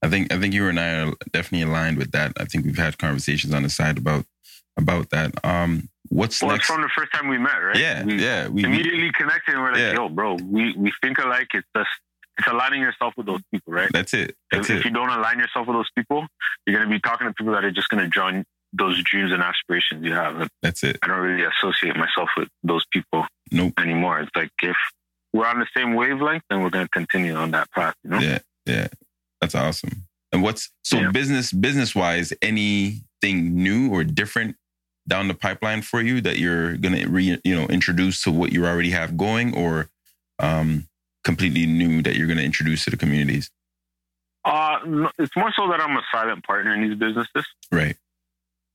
I 0.02 0.08
think 0.08 0.32
I 0.32 0.38
think 0.38 0.54
you 0.54 0.68
and 0.68 0.78
I 0.78 1.02
are 1.02 1.12
definitely 1.32 1.62
aligned 1.68 1.96
with 1.96 2.10
that. 2.12 2.32
I 2.38 2.44
think 2.44 2.64
we've 2.64 2.76
had 2.78 2.98
conversations 2.98 3.52
on 3.54 3.62
the 3.62 3.68
side 3.68 3.98
about 3.98 4.24
about 4.76 5.10
that. 5.10 5.32
Um, 5.44 5.88
what's 6.08 6.40
Well, 6.42 6.52
next? 6.52 6.66
from 6.66 6.82
the 6.82 6.90
first 6.96 7.12
time 7.12 7.28
we 7.28 7.38
met, 7.38 7.56
right? 7.56 7.76
Yeah, 7.76 8.04
we 8.04 8.14
yeah. 8.22 8.46
We, 8.48 8.62
we 8.62 8.64
immediately 8.64 9.10
connected 9.12 9.54
and 9.54 9.62
we're 9.62 9.72
like, 9.72 9.80
Yeah. 9.80 9.94
yo, 9.94 10.08
bro, 10.08 10.34
we, 10.34 10.74
we 10.76 10.92
think 11.02 11.18
alike. 11.18 11.48
It's 11.54 11.66
just, 11.76 11.88
it's 12.38 12.46
aligning 12.48 12.80
yourself 12.82 13.14
with 13.16 13.26
those 13.26 13.40
people, 13.52 13.72
right? 13.72 13.90
that's 13.92 14.14
it. 14.14 14.36
That's 14.52 14.68
if, 14.70 14.76
it. 14.76 14.78
if 14.80 14.84
you 14.84 14.90
don't 14.92 15.10
align 15.10 15.38
yourself 15.40 15.66
with 15.66 15.76
those 15.76 15.90
people, 15.96 16.26
you're 16.66 16.76
going 16.76 16.88
to 16.88 16.94
be 16.94 17.00
talking 17.00 17.26
to 17.26 17.32
people 17.34 17.52
that 17.54 17.64
are 17.64 17.72
just 17.72 17.88
going 17.88 18.02
to 18.02 18.08
drown 18.08 18.44
those 18.72 19.02
dreams 19.02 19.32
and 19.32 19.42
aspirations 19.42 20.04
you 20.04 20.12
have. 20.12 20.48
That's 20.62 20.82
it. 20.84 20.98
I 21.02 21.06
don't 21.08 21.18
really 21.20 21.44
associate 21.44 21.96
myself 21.96 22.28
with 22.36 22.48
those 22.62 22.84
people 22.92 23.26
Nope. 23.50 23.74
anymore. 23.78 24.20
It's 24.20 24.30
like 24.36 24.50
if 24.62 24.76
we're 25.32 25.46
on 25.46 25.58
the 25.58 25.66
same 25.76 25.94
wavelength, 25.94 26.42
then 26.50 26.62
we're 26.62 26.70
going 26.70 26.84
to 26.86 26.90
continue 26.90 27.34
on 27.34 27.50
that 27.52 27.70
path. 27.72 27.94
You 28.04 28.10
know? 28.10 28.18
Yeah, 28.18 28.38
yeah. 28.66 28.88
That's 29.40 29.54
awesome. 29.54 30.04
And 30.32 30.42
what's 30.42 30.70
so 30.82 31.00
Yeah. 31.00 31.10
business 31.10 31.52
business 31.52 31.94
wise, 31.94 32.32
anything 32.42 33.54
new 33.62 33.90
or 33.90 34.04
different 34.04 34.56
down 35.06 35.26
the 35.28 35.34
pipeline 35.34 35.80
for 35.80 36.02
you 36.02 36.20
that 36.20 36.38
you're 36.38 36.76
gonna 36.76 37.08
re, 37.08 37.38
you 37.42 37.54
know 37.54 37.66
introduce 37.68 38.22
to 38.24 38.30
what 38.30 38.52
you 38.52 38.66
already 38.66 38.90
have 38.90 39.16
going, 39.16 39.54
or 39.56 39.88
um, 40.38 40.86
completely 41.24 41.64
new 41.64 42.02
that 42.02 42.14
you're 42.16 42.26
gonna 42.26 42.42
introduce 42.42 42.84
to 42.84 42.90
the 42.90 42.96
communities? 42.98 43.50
Uh, 44.44 45.08
it's 45.18 45.34
more 45.34 45.50
so 45.56 45.66
that 45.68 45.80
I'm 45.80 45.96
a 45.96 46.02
silent 46.12 46.44
partner 46.44 46.74
in 46.74 46.88
these 46.88 46.98
businesses. 46.98 47.46
Right. 47.72 47.96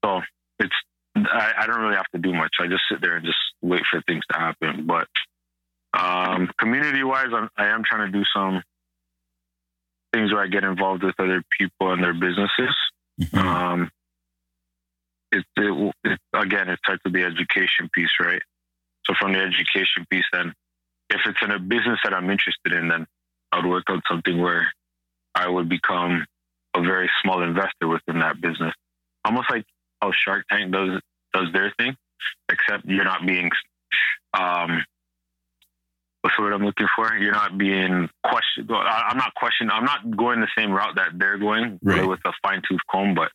So 0.04 0.22
it's 0.60 0.76
I, 1.16 1.54
I 1.60 1.68
don't 1.68 1.80
really 1.80 1.96
have 1.96 2.10
to 2.16 2.20
do 2.20 2.34
much. 2.34 2.56
I 2.60 2.68
just 2.68 2.84
sit 2.90 3.02
there 3.02 3.16
and 3.16 3.26
just 3.26 3.38
wait 3.62 3.84
for 3.90 4.02
things 4.02 4.24
to 4.32 4.38
happen. 4.38 4.88
But 4.88 5.08
um, 5.94 6.50
community 6.58 7.04
wise, 7.04 7.28
I'm, 7.34 7.50
I 7.58 7.68
am 7.68 7.84
trying 7.86 8.12
to 8.12 8.18
do 8.18 8.24
some 8.36 8.64
things 10.12 10.32
where 10.32 10.42
I 10.44 10.48
get 10.48 10.64
involved 10.64 11.04
with 11.04 11.16
other 11.20 11.44
people 11.58 11.92
and 11.92 12.04
their 12.04 12.14
businesses. 12.14 12.76
Mhm. 13.22 13.38
Um, 13.38 13.92
it, 15.32 15.46
it, 15.58 15.94
it 16.04 16.20
again, 16.34 16.70
it 16.70 16.80
starts 16.84 17.04
to 17.04 17.12
the 17.12 17.24
education 17.24 17.90
piece, 17.94 18.12
right? 18.20 18.42
So 19.06 19.14
from 19.20 19.34
the 19.34 19.40
education 19.40 20.06
piece, 20.10 20.26
then 20.32 20.54
if 21.10 21.22
it's 21.26 21.40
in 21.42 21.52
a 21.52 21.60
business 21.60 22.00
that 22.04 22.14
I'm 22.14 22.30
interested 22.30 22.74
in, 22.74 22.88
then 22.88 23.06
I'd 23.52 23.66
work 23.66 23.84
out 23.90 24.02
something 24.10 24.40
where 24.42 24.72
I 25.36 25.48
would 25.48 25.70
become 25.70 26.26
a 26.76 26.82
very 26.82 27.10
small 27.22 27.44
investor 27.44 27.88
within 27.88 28.20
that 28.20 28.42
business, 28.42 28.74
almost 29.26 29.50
like 29.50 29.66
how 30.04 30.12
Shark 30.26 30.46
Tank 30.50 30.72
does 30.72 31.00
does 31.34 31.48
their 31.54 31.74
thing, 31.80 31.96
except 32.52 32.86
you're 32.86 33.04
not 33.06 33.26
being 33.26 33.50
um, 34.38 34.84
what's 36.22 36.36
the 36.38 36.44
word 36.44 36.54
I'm 36.54 36.66
looking 36.66 36.88
for? 36.96 37.16
You're 37.16 37.32
not 37.32 37.58
being 37.58 38.10
questioned. 38.24 38.70
I'm 38.72 39.18
not 39.18 39.34
questioning. 39.36 39.72
I'm 39.72 39.86
not 39.86 40.16
going 40.16 40.42
the 40.42 40.48
same 40.58 40.72
route 40.72 40.96
that 40.96 41.12
they're 41.18 41.38
going 41.38 41.80
Right. 41.82 42.08
with 42.08 42.20
a 42.26 42.34
fine 42.42 42.62
tooth 42.68 42.82
comb. 42.92 43.16
But 43.16 43.32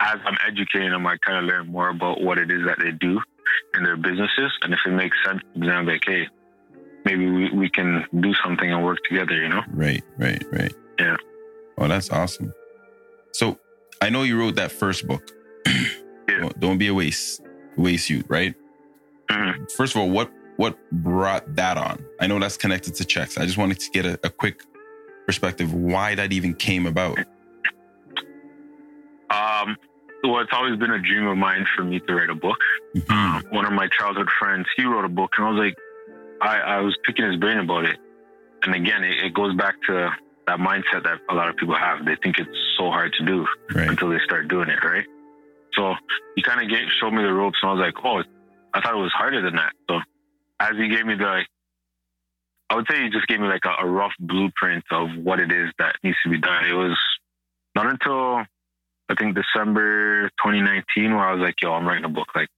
as 0.00 0.16
I'm 0.24 0.36
educating 0.46 0.90
them, 0.90 1.06
I 1.06 1.16
kind 1.18 1.38
of 1.38 1.44
learn 1.44 1.66
more 1.68 1.88
about 1.88 2.20
what 2.20 2.38
it 2.38 2.50
is 2.50 2.64
that 2.66 2.78
they 2.82 2.92
do 2.92 3.20
in 3.74 3.82
their 3.84 3.96
businesses, 3.96 4.52
and 4.62 4.72
if 4.72 4.80
it 4.86 4.90
makes 4.90 5.16
sense, 5.24 5.40
then 5.56 5.70
I'm 5.70 5.86
like, 5.86 6.02
hey, 6.06 6.26
maybe 7.04 7.28
we, 7.30 7.50
we 7.50 7.70
can 7.70 8.04
do 8.20 8.32
something 8.44 8.70
and 8.72 8.84
work 8.84 8.98
together. 9.08 9.34
You 9.34 9.48
know? 9.48 9.62
Right, 9.72 10.02
right, 10.18 10.42
right. 10.52 10.72
Yeah. 10.98 11.16
Oh, 11.78 11.88
that's 11.88 12.10
awesome. 12.10 12.52
So 13.32 13.58
I 14.00 14.10
know 14.10 14.22
you 14.22 14.38
wrote 14.38 14.56
that 14.56 14.70
first 14.72 15.06
book. 15.06 15.22
Don't- 16.40 16.60
Don't 16.60 16.78
be 16.78 16.88
a 16.88 16.94
waste 16.94 17.42
waste 17.76 18.10
you, 18.10 18.24
right? 18.28 18.54
Mhm. 19.30 19.70
First 19.72 19.94
of 19.94 20.00
all, 20.00 20.10
what 20.10 20.30
what 20.56 20.76
brought 20.92 21.54
that 21.56 21.76
on? 21.78 22.04
I 22.20 22.26
know 22.26 22.38
that's 22.38 22.56
connected 22.58 22.94
to 22.96 23.04
checks. 23.04 23.38
I 23.38 23.46
just 23.46 23.56
wanted 23.56 23.78
to 23.80 23.90
get 23.90 24.04
a, 24.04 24.18
a 24.24 24.30
quick 24.30 24.62
perspective 25.26 25.72
why 25.72 26.14
that 26.16 26.32
even 26.32 26.54
came 26.54 26.86
about. 26.86 27.18
Um, 29.30 29.76
well, 30.24 30.40
it's 30.40 30.52
always 30.52 30.78
been 30.78 30.90
a 30.90 30.98
dream 30.98 31.26
of 31.28 31.36
mine 31.38 31.64
for 31.76 31.84
me 31.84 32.00
to 32.00 32.14
write 32.14 32.28
a 32.30 32.34
book. 32.34 32.58
Mhm. 32.96 33.10
Um, 33.10 33.42
one 33.50 33.64
of 33.64 33.72
my 33.72 33.88
childhood 33.88 34.28
friends, 34.38 34.66
he 34.76 34.84
wrote 34.84 35.04
a 35.04 35.08
book, 35.08 35.32
and 35.38 35.46
I 35.46 35.50
was 35.50 35.58
like, 35.58 35.76
I, 36.42 36.58
I 36.58 36.80
was 36.80 36.96
picking 37.06 37.24
his 37.26 37.36
brain 37.36 37.58
about 37.58 37.84
it. 37.84 37.98
And 38.64 38.74
again, 38.74 39.04
it, 39.04 39.18
it 39.24 39.32
goes 39.34 39.54
back 39.54 39.76
to 39.86 40.10
that 40.46 40.58
mindset 40.58 41.04
that 41.04 41.20
a 41.30 41.34
lot 41.34 41.48
of 41.48 41.56
people 41.56 41.74
have. 41.76 42.04
They 42.04 42.16
think 42.16 42.38
it's 42.38 42.50
so 42.76 42.90
hard 42.90 43.12
to 43.14 43.24
do 43.24 43.46
Right. 43.74 43.88
until 43.88 44.08
they 44.10 44.18
start 44.24 44.48
doing 44.48 44.68
it, 44.68 44.82
right? 44.84 45.06
So 45.74 45.94
he 46.36 46.42
kind 46.42 46.60
of 46.60 46.78
showed 47.00 47.12
me 47.12 47.22
the 47.22 47.32
ropes, 47.32 47.58
and 47.62 47.70
I 47.70 47.74
was 47.74 47.80
like, 47.80 48.04
oh, 48.04 48.22
I 48.74 48.80
thought 48.80 48.94
it 48.94 49.02
was 49.02 49.12
harder 49.12 49.42
than 49.42 49.56
that. 49.56 49.72
So 49.88 49.98
as 50.60 50.76
he 50.76 50.88
gave 50.88 51.06
me 51.06 51.14
the, 51.16 51.44
I 52.68 52.76
would 52.76 52.86
say 52.90 53.02
he 53.02 53.10
just 53.10 53.26
gave 53.26 53.40
me 53.40 53.48
like 53.48 53.64
a, 53.64 53.84
a 53.84 53.88
rough 53.88 54.12
blueprint 54.20 54.84
of 54.90 55.08
what 55.22 55.40
it 55.40 55.50
is 55.50 55.70
that 55.78 55.96
needs 56.02 56.16
to 56.24 56.30
be 56.30 56.38
done. 56.38 56.64
It 56.66 56.74
was 56.74 56.98
not 57.74 57.86
until 57.86 58.44
I 59.08 59.14
think 59.18 59.36
December 59.36 60.28
2019 60.44 61.14
where 61.14 61.26
I 61.26 61.34
was 61.34 61.42
like, 61.42 61.56
yo, 61.62 61.72
I'm 61.72 61.86
writing 61.86 62.04
a 62.04 62.08
book. 62.08 62.28
Like, 62.34 62.48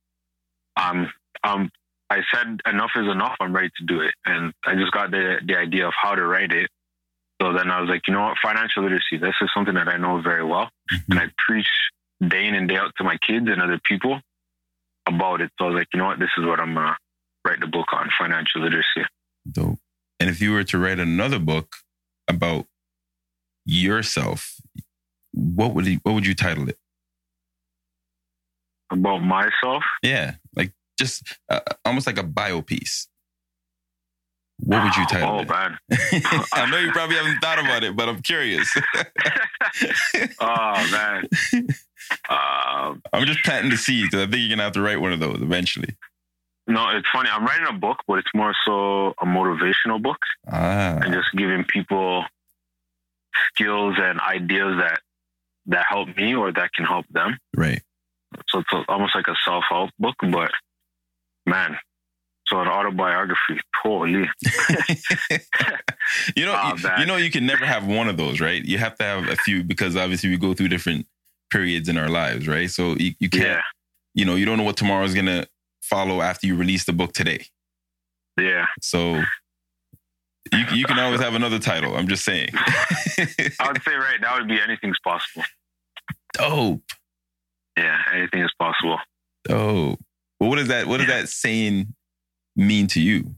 um, 0.76 1.10
um, 1.44 1.70
I 2.10 2.20
said 2.32 2.60
enough 2.66 2.90
is 2.94 3.08
enough. 3.10 3.36
I'm 3.40 3.54
ready 3.54 3.70
to 3.78 3.86
do 3.86 4.00
it, 4.00 4.12
and 4.26 4.52
I 4.66 4.74
just 4.74 4.92
got 4.92 5.10
the 5.10 5.38
the 5.46 5.56
idea 5.56 5.86
of 5.86 5.94
how 6.00 6.14
to 6.14 6.22
write 6.22 6.52
it. 6.52 6.68
So 7.40 7.54
then 7.54 7.70
I 7.70 7.80
was 7.80 7.88
like, 7.88 8.06
you 8.06 8.12
know 8.12 8.20
what, 8.20 8.36
financial 8.42 8.82
literacy. 8.82 9.16
This 9.18 9.34
is 9.40 9.50
something 9.54 9.74
that 9.74 9.88
I 9.88 9.96
know 9.96 10.20
very 10.20 10.44
well, 10.44 10.68
and 11.08 11.18
I 11.18 11.28
preach 11.38 11.66
day 12.27 12.47
in 12.47 12.55
and 12.55 12.68
day 12.68 12.77
out 12.77 12.93
to 12.97 13.05
my 13.05 13.16
kids 13.27 13.47
and 13.49 13.61
other 13.61 13.81
people 13.85 14.20
about 15.07 15.41
it. 15.41 15.51
So 15.59 15.66
I 15.66 15.68
was 15.68 15.77
like, 15.77 15.89
you 15.93 15.99
know 15.99 16.07
what, 16.07 16.18
this 16.18 16.31
is 16.39 16.45
what 16.45 16.61
I'm 16.61 16.75
gonna 16.75 16.97
write 17.45 17.61
the 17.61 17.66
book 17.66 17.93
on 17.93 18.09
financial 18.18 18.62
literacy. 18.62 19.05
Dope. 19.51 19.79
And 20.20 20.31
if 20.31 20.41
you 20.41 20.53
were 20.53 20.64
to 20.64 20.79
write 20.79 21.01
another 21.01 21.39
book 21.39 21.77
about 22.29 22.66
yourself, 23.64 24.57
what 25.33 25.75
would 25.75 25.87
you, 25.87 25.99
what 26.03 26.14
would 26.14 26.27
you 26.27 26.35
title 26.35 26.68
it? 26.68 26.79
About 28.91 29.18
myself, 29.18 29.83
Yeah, 30.03 30.35
like 30.55 30.73
just 30.99 31.39
uh, 31.49 31.61
almost 31.85 32.07
like 32.07 32.18
a 32.18 32.23
bio 32.23 32.61
piece. 32.61 33.09
What 34.64 34.84
would 34.84 34.96
you 34.96 35.04
title 35.06 35.30
Oh 35.30 35.40
it? 35.40 35.48
man, 35.48 35.76
I 36.52 36.70
know 36.70 36.78
you 36.78 36.92
probably 36.92 37.16
haven't 37.16 37.40
thought 37.40 37.58
about 37.58 37.82
it, 37.84 37.96
but 37.96 38.08
I'm 38.08 38.22
curious. 38.22 38.72
oh 40.40 40.88
man. 40.92 41.26
Um, 42.28 43.02
I'm 43.12 43.26
just 43.26 43.42
planting 43.44 43.70
the 43.70 43.76
seed 43.76 44.04
because 44.10 44.20
I 44.26 44.30
think 44.30 44.40
you're 44.40 44.50
gonna 44.50 44.62
have 44.64 44.72
to 44.74 44.82
write 44.82 45.00
one 45.00 45.12
of 45.12 45.20
those 45.20 45.40
eventually. 45.40 45.96
no, 46.66 46.88
it's 46.96 47.08
funny. 47.12 47.28
I'm 47.32 47.44
writing 47.44 47.66
a 47.68 47.72
book, 47.72 47.98
but 48.06 48.18
it's 48.18 48.30
more 48.34 48.54
so 48.64 49.08
a 49.20 49.24
motivational 49.26 50.00
book. 50.02 50.18
Ah, 50.50 50.98
and 51.02 51.12
just 51.12 51.32
giving 51.36 51.64
people 51.64 52.24
skills 53.54 53.96
and 53.98 54.20
ideas 54.20 54.76
that 54.78 55.00
that 55.66 55.86
help 55.88 56.08
me 56.16 56.34
or 56.34 56.52
that 56.52 56.72
can 56.72 56.84
help 56.84 57.06
them. 57.10 57.38
right. 57.56 57.82
So 58.48 58.60
it's 58.60 58.70
almost 58.88 59.14
like 59.14 59.28
a 59.28 59.34
self 59.44 59.64
help 59.68 59.90
book, 59.98 60.16
but 60.30 60.50
man, 61.46 61.76
so 62.47 62.61
an 62.61 62.68
autobiography. 62.68 63.59
Holy, 63.82 64.11
you 66.36 66.45
know, 66.47 66.55
Oh, 66.57 66.74
you, 66.76 66.90
you 67.01 67.07
know, 67.07 67.16
you 67.16 67.30
can 67.30 67.47
never 67.47 67.64
have 67.66 67.86
one 67.86 68.09
of 68.09 68.16
those, 68.16 68.40
right? 68.40 68.62
You 68.64 68.78
have 68.78 68.97
to 68.99 69.05
have 69.05 69.28
a 69.28 69.36
few 69.36 69.62
because 69.64 69.97
obviously 69.97 70.30
we 70.30 70.36
go 70.36 70.55
through 70.55 70.68
different 70.68 71.07
periods 71.51 71.88
in 71.88 71.97
our 71.99 72.09
lives, 72.09 72.47
right? 72.47 72.70
So 72.70 72.95
you, 72.97 73.14
you 73.18 73.28
can't, 73.28 73.45
yeah, 73.45 73.61
you 74.14 74.24
know, 74.24 74.36
you 74.36 74.45
don't 74.47 74.57
know 74.59 74.64
what 74.64 74.76
tomorrow 74.76 75.05
is 75.05 75.14
gonna 75.14 75.47
follow 75.82 76.20
after 76.22 76.47
you 76.47 76.55
release 76.57 76.84
the 76.84 76.93
book 76.93 77.12
today. 77.12 77.45
yeah. 78.40 78.66
So 78.80 79.16
you, 80.53 80.64
you 80.74 80.84
can 80.84 80.99
always 80.99 81.20
have 81.20 81.34
another 81.34 81.59
title. 81.59 81.97
I'm 81.97 82.09
just 82.09 82.24
saying. 82.24 82.51
I 82.55 83.68
would 83.68 83.82
say 83.82 83.95
right 83.95 84.20
now 84.20 84.38
would 84.38 84.49
be 84.49 84.61
anything's 84.61 84.99
possible. 85.05 85.45
dope, 86.34 86.82
Yeah, 87.76 87.99
anything 88.12 88.43
is 88.43 88.53
possible. 88.59 88.99
dope. 89.45 89.99
But 90.38 90.49
what 90.49 90.57
does 90.57 90.68
that? 90.68 90.86
What 90.86 90.99
does 90.99 91.07
that 91.07 91.28
saying 91.28 91.95
mean 92.57 92.86
to 92.88 93.00
you? 93.00 93.34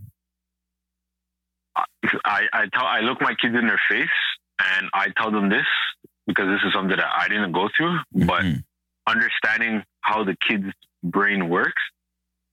I 2.25 2.49
I 2.53 2.67
tell 2.73 2.85
I 2.87 3.01
look 3.01 3.21
my 3.21 3.35
kids 3.35 3.55
in 3.55 3.67
their 3.67 3.81
face 3.89 4.09
and 4.77 4.89
I 4.95 5.09
tell 5.17 5.31
them 5.31 5.49
this 5.49 5.67
because 6.27 6.47
this 6.47 6.61
is 6.67 6.73
something 6.73 6.97
that 6.97 7.07
I 7.17 7.29
didn't 7.29 7.53
go 7.53 7.69
through, 7.77 7.99
but 8.13 8.43
Mhm. 8.43 8.65
understanding 9.07 9.85
how 10.03 10.25
the 10.25 10.37
kid's 10.47 10.73
brain 11.03 11.49
works, 11.49 11.83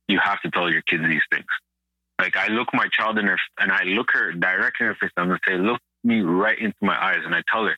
you 0.07 0.19
have 0.19 0.41
to 0.41 0.51
tell 0.51 0.71
your 0.71 0.81
kids 0.83 1.03
these 1.03 1.21
things. 1.31 1.47
Like 2.19 2.35
I 2.35 2.47
look 2.47 2.73
my 2.73 2.87
child 2.87 3.17
in 3.17 3.27
her 3.27 3.39
and 3.59 3.71
I 3.71 3.83
look 3.83 4.11
her 4.11 4.31
directly 4.33 4.85
in 4.87 4.93
her 4.93 4.95
face. 4.95 5.11
I'm 5.17 5.27
gonna 5.27 5.39
say, 5.47 5.57
look 5.57 5.79
me 6.03 6.21
right 6.21 6.57
into 6.57 6.77
my 6.81 6.97
eyes, 7.01 7.19
and 7.23 7.35
I 7.35 7.43
tell 7.51 7.65
her, 7.65 7.77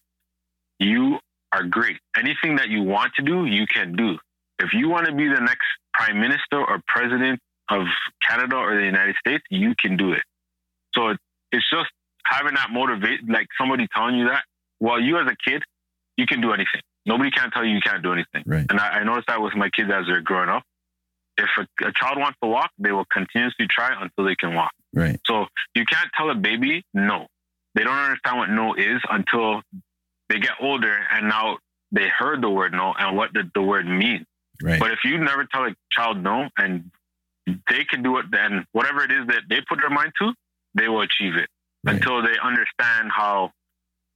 you 0.80 1.20
are 1.52 1.64
great. 1.64 2.00
Anything 2.18 2.56
that 2.56 2.70
you 2.70 2.82
want 2.82 3.14
to 3.16 3.22
do, 3.22 3.46
you 3.46 3.68
can 3.68 3.96
do. 3.96 4.18
If 4.60 4.74
you 4.74 4.88
want 4.90 5.06
to 5.08 5.14
be 5.14 5.28
the 5.28 5.42
next 5.42 5.68
prime 5.94 6.20
minister 6.20 6.64
or 6.64 6.82
president 6.88 7.40
of 7.74 7.88
Canada 8.28 8.56
or 8.56 8.76
the 8.76 8.86
United 8.86 9.16
States, 9.16 9.44
you 9.50 9.74
can 9.80 9.98
do 9.98 10.14
it. 10.14 10.24
So 10.96 11.10
it's 11.52 11.70
just 11.70 11.90
having 12.26 12.54
that 12.56 12.70
motivate, 12.72 13.28
like 13.28 13.48
somebody 13.60 13.88
telling 13.96 14.16
you 14.16 14.26
that. 14.26 14.44
Well, 14.80 15.00
you 15.00 15.18
as 15.18 15.28
a 15.28 15.36
kid, 15.50 15.64
you 16.18 16.26
can 16.26 16.42
do 16.42 16.52
anything. 16.52 16.82
Nobody 17.06 17.32
can 17.32 17.52
tell 17.52 17.66
you 17.66 17.76
you 17.76 17.82
can't 17.82 18.04
do 18.04 18.14
anything. 18.14 18.44
Right. 18.46 18.66
And 18.70 18.80
I, 18.80 19.00
I 19.00 19.04
noticed 19.04 19.28
that 19.28 19.42
with 19.42 19.56
my 19.56 19.70
kids 19.70 19.90
as 19.94 20.06
they're 20.08 20.22
growing 20.22 20.50
up. 20.50 20.64
If 21.38 21.50
a, 21.58 21.88
a 21.88 21.92
child 21.94 22.20
wants 22.20 22.38
to 22.44 22.50
walk, 22.50 22.70
they 22.78 22.92
will 22.92 23.06
continuously 23.12 23.68
try 23.70 23.90
until 24.00 24.26
they 24.26 24.36
can 24.36 24.54
walk. 24.54 24.72
Right. 24.94 25.20
So 25.26 25.48
you 25.74 25.86
can't 25.86 26.10
tell 26.16 26.30
a 26.30 26.36
baby 26.36 26.84
no. 26.94 27.28
They 27.76 27.84
don't 27.84 27.98
understand 27.98 28.38
what 28.38 28.50
no 28.50 28.76
is 28.76 29.02
until 29.10 29.62
they 30.30 30.40
get 30.40 30.52
older 30.62 30.96
and 31.12 31.28
now 31.28 31.58
they 31.92 32.08
heard 32.08 32.42
the 32.42 32.50
word 32.50 32.74
no 32.74 32.94
and 32.98 33.18
what 33.18 33.34
the, 33.34 33.50
the 33.56 33.62
word 33.62 33.88
means. 33.88 34.26
Right. 34.62 34.80
But 34.80 34.92
if 34.92 35.00
you 35.04 35.18
never 35.18 35.46
tell 35.52 35.66
a 35.66 35.76
child 35.92 36.22
no 36.22 36.50
and 36.58 36.92
they 37.46 37.84
can 37.90 38.04
do 38.04 38.18
it, 38.18 38.26
then 38.32 38.66
whatever 38.72 39.04
it 39.04 39.12
is 39.12 39.28
that 39.28 39.42
they 39.50 39.60
put 39.68 39.80
their 39.82 39.90
mind 39.90 40.14
to, 40.20 40.34
they 40.76 40.88
will 40.88 41.02
achieve 41.02 41.36
it 41.36 41.50
Right. 41.86 41.96
until 41.98 42.22
they 42.22 42.36
understand 42.42 43.12
how 43.12 43.52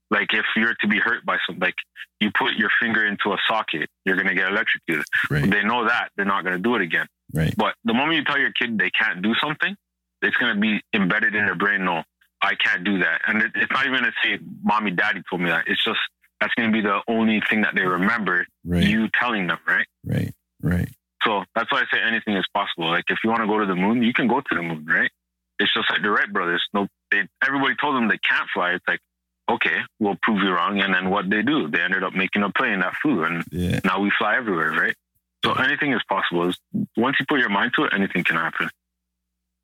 Like 0.09 0.34
if 0.34 0.45
you're 0.55 0.73
to 0.80 0.88
be 0.88 0.99
hurt 0.99 1.25
by 1.25 1.38
something, 1.45 1.59
like 1.61 1.75
you 2.21 2.32
put 2.38 2.53
your 2.55 2.69
finger 2.82 3.05
into 3.05 3.34
a 3.34 3.38
socket, 3.47 3.89
you're 4.05 4.15
going 4.15 4.28
to 4.28 4.34
get 4.34 4.47
electrocuted. 4.49 5.03
Right. 5.30 5.49
They 5.49 5.63
know 5.63 5.86
that 5.86 6.11
they're 6.15 6.25
not 6.25 6.43
going 6.45 6.55
to 6.55 6.61
do 6.63 6.75
it 6.75 6.82
again. 6.82 7.07
Right. 7.34 7.53
But 7.57 7.75
the 7.84 7.93
moment 7.93 8.15
you 8.17 8.23
tell 8.23 8.39
your 8.39 8.53
kid 8.53 8.78
they 8.78 8.89
can't 8.89 9.21
do 9.21 9.34
something, 9.36 9.75
it's 10.21 10.38
going 10.38 10.55
to 10.55 10.61
be 10.61 10.82
embedded 10.93 11.36
in 11.36 11.45
their 11.45 11.55
brain. 11.55 11.84
No, 11.84 12.03
I 12.41 12.55
can't 12.55 12.86
do 12.86 12.99
that. 12.99 13.21
And 13.28 13.41
it, 13.41 13.51
it's 13.55 13.71
not 13.71 13.86
even 13.86 14.03
to 14.03 14.11
say, 14.23 14.39
mommy, 14.63 14.91
daddy 14.91 15.21
told 15.30 15.41
me 15.41 15.49
that. 15.49 15.65
It's 15.67 15.84
just, 15.84 15.99
that's 16.39 16.53
going 16.55 16.71
to 16.71 16.73
be 16.73 16.82
the 16.82 17.01
only 17.09 17.41
thing 17.49 17.61
that 17.63 17.75
they 17.75 17.84
remember 17.86 18.45
you 18.63 19.09
telling 19.19 19.47
them, 19.47 19.59
right? 19.67 19.88
Right. 20.05 20.34
Right. 20.61 20.89
So 21.28 21.43
that's 21.55 21.69
why 21.71 21.80
I 21.82 21.86
say 21.93 22.01
anything 22.01 22.36
is 22.38 22.45
possible. 22.53 22.88
Like 22.88 23.03
if 23.09 23.17
you 23.23 23.30
want 23.30 23.41
to 23.41 23.47
go 23.47 23.59
to 23.59 23.65
the 23.65 23.75
moon, 23.75 24.01
you 24.01 24.13
can 24.13 24.28
go 24.28 24.39
to 24.39 24.55
the 24.55 24.61
moon, 24.61 24.86
right? 24.86 25.11
It's 25.59 25.73
just 25.73 25.89
like 25.89 26.01
the 26.01 26.09
Wright 26.09 26.32
brothers. 26.32 26.63
No, 26.73 26.88
they, 27.11 27.28
everybody 27.45 27.75
told 27.82 27.95
them 27.95 28.07
they 28.07 28.17
can't 28.19 28.47
fly. 28.53 28.71
It's 28.71 28.86
like, 28.88 29.01
okay, 29.49 29.78
we'll 29.99 30.17
prove 30.21 30.41
you 30.41 30.51
wrong. 30.51 30.80
And 30.80 30.93
then 30.93 31.09
what 31.09 31.30
they 31.30 31.41
do, 31.41 31.67
they 31.67 31.82
ended 31.82 32.03
up 32.03 32.13
making 32.13 32.43
a 32.43 32.49
plane 32.51 32.80
that 32.80 32.93
flew, 33.01 33.23
and 33.23 33.43
Yeah. 33.51 33.80
now 33.84 33.99
we 33.99 34.09
fly 34.17 34.38
everywhere, 34.38 34.71
right? 34.71 34.95
So 35.43 35.53
anything 35.53 35.91
is 35.93 36.01
possible. 36.07 36.51
Once 36.95 37.17
you 37.19 37.25
put 37.28 37.39
your 37.39 37.49
mind 37.49 37.73
to 37.75 37.84
it, 37.86 37.93
anything 37.93 38.23
can 38.23 38.36
happen. 38.38 38.69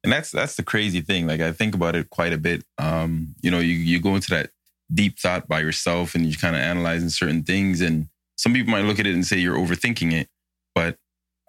And 0.04 0.12
that's 0.12 0.32
that's 0.32 0.56
the 0.56 0.64
crazy 0.64 1.00
thing. 1.02 1.28
Like 1.28 1.40
I 1.42 1.52
think 1.54 1.76
about 1.76 1.96
it 1.96 2.10
quite 2.10 2.34
a 2.34 2.38
bit. 2.38 2.64
Um, 2.78 3.36
you 3.42 3.50
know, 3.52 3.60
you 3.60 3.74
you 3.74 4.00
go 4.02 4.16
into 4.16 4.30
that 4.32 4.50
deep 4.94 5.18
thought 5.18 5.48
by 5.48 5.62
yourself 5.62 6.14
and 6.14 6.26
you 6.26 6.38
kind 6.38 6.56
of 6.56 6.62
analyzing 6.62 7.10
certain 7.10 7.44
things. 7.44 7.80
And 7.82 8.08
some 8.38 8.54
people 8.54 8.72
might 8.72 8.84
look 8.86 9.00
at 9.00 9.08
it 9.08 9.14
and 9.14 9.26
say 9.26 9.38
you're 9.38 9.58
overthinking 9.58 10.12
it, 10.14 10.28
but 10.76 10.98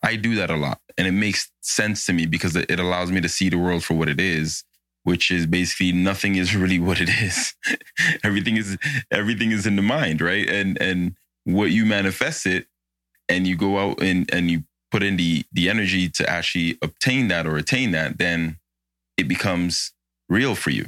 I 0.05 0.17
do 0.17 0.37
that 0.37 0.51
a 0.51 0.57
lot, 0.57 0.81
and 0.99 1.09
it 1.09 1.13
makes 1.13 1.51
sense 1.63 2.07
to 2.07 2.15
me 2.15 2.27
because 2.27 2.57
it 2.57 2.81
allows 2.81 3.13
me 3.13 3.23
to 3.23 3.31
see 3.31 3.51
the 3.51 3.59
world 3.59 3.85
for 3.85 3.95
what 3.95 4.11
it 4.11 4.21
is, 4.21 4.65
which 5.05 5.33
is 5.33 5.47
basically 5.47 5.93
nothing 5.93 6.37
is 6.37 6.57
really 6.57 6.81
what 6.81 7.01
it 7.03 7.11
is. 7.11 7.55
everything 8.25 8.59
is 8.59 8.79
everything 9.13 9.53
is 9.53 9.67
in 9.67 9.77
the 9.77 9.83
mind, 9.83 10.23
right? 10.23 10.49
And 10.51 10.81
and 10.83 11.17
what 11.45 11.73
you 11.73 11.87
manifest 11.87 12.47
it, 12.47 12.69
and 13.29 13.47
you 13.47 13.57
go 13.57 13.79
out 13.79 14.03
and 14.03 14.33
and 14.35 14.51
you 14.51 14.65
put 14.93 15.03
in 15.05 15.17
the 15.19 15.45
the 15.53 15.71
energy 15.71 16.09
to 16.11 16.31
actually 16.31 16.79
obtain 16.83 17.29
that 17.29 17.47
or 17.47 17.57
attain 17.59 17.93
that, 17.93 18.19
then 18.19 18.59
it 19.19 19.29
becomes 19.29 19.93
real 20.29 20.55
for 20.55 20.71
you, 20.71 20.87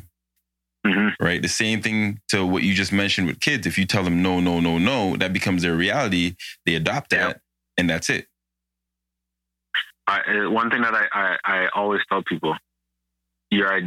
hmm 0.87 1.09
right? 1.21 1.43
The 1.43 1.49
same 1.49 1.83
thing 1.83 2.21
to 2.29 2.47
what 2.47 2.63
you 2.65 2.75
just 2.75 2.93
mentioned 2.93 3.29
with 3.29 3.41
kids. 3.41 3.67
If 3.67 3.79
you 3.79 3.87
tell 3.87 4.05
them 4.05 4.23
no, 4.23 4.41
no, 4.41 4.61
no, 4.61 4.79
no, 4.79 5.17
that 5.17 5.33
becomes 5.33 5.63
their 5.63 5.77
reality. 5.77 6.37
They 6.67 6.77
adopt 6.77 7.11
that, 7.11 7.29
Yeah. 7.29 7.35
and 7.79 7.91
that's 7.91 8.11
it. 8.11 8.27
I, 10.07 10.21
uh, 10.21 10.51
one 10.51 10.71
thing 10.71 10.83
that 10.83 10.95
I, 10.95 11.07
I, 11.13 11.37
I 11.45 11.69
always 11.75 12.01
tell 12.09 12.23
people, 12.23 12.55
your 13.51 13.81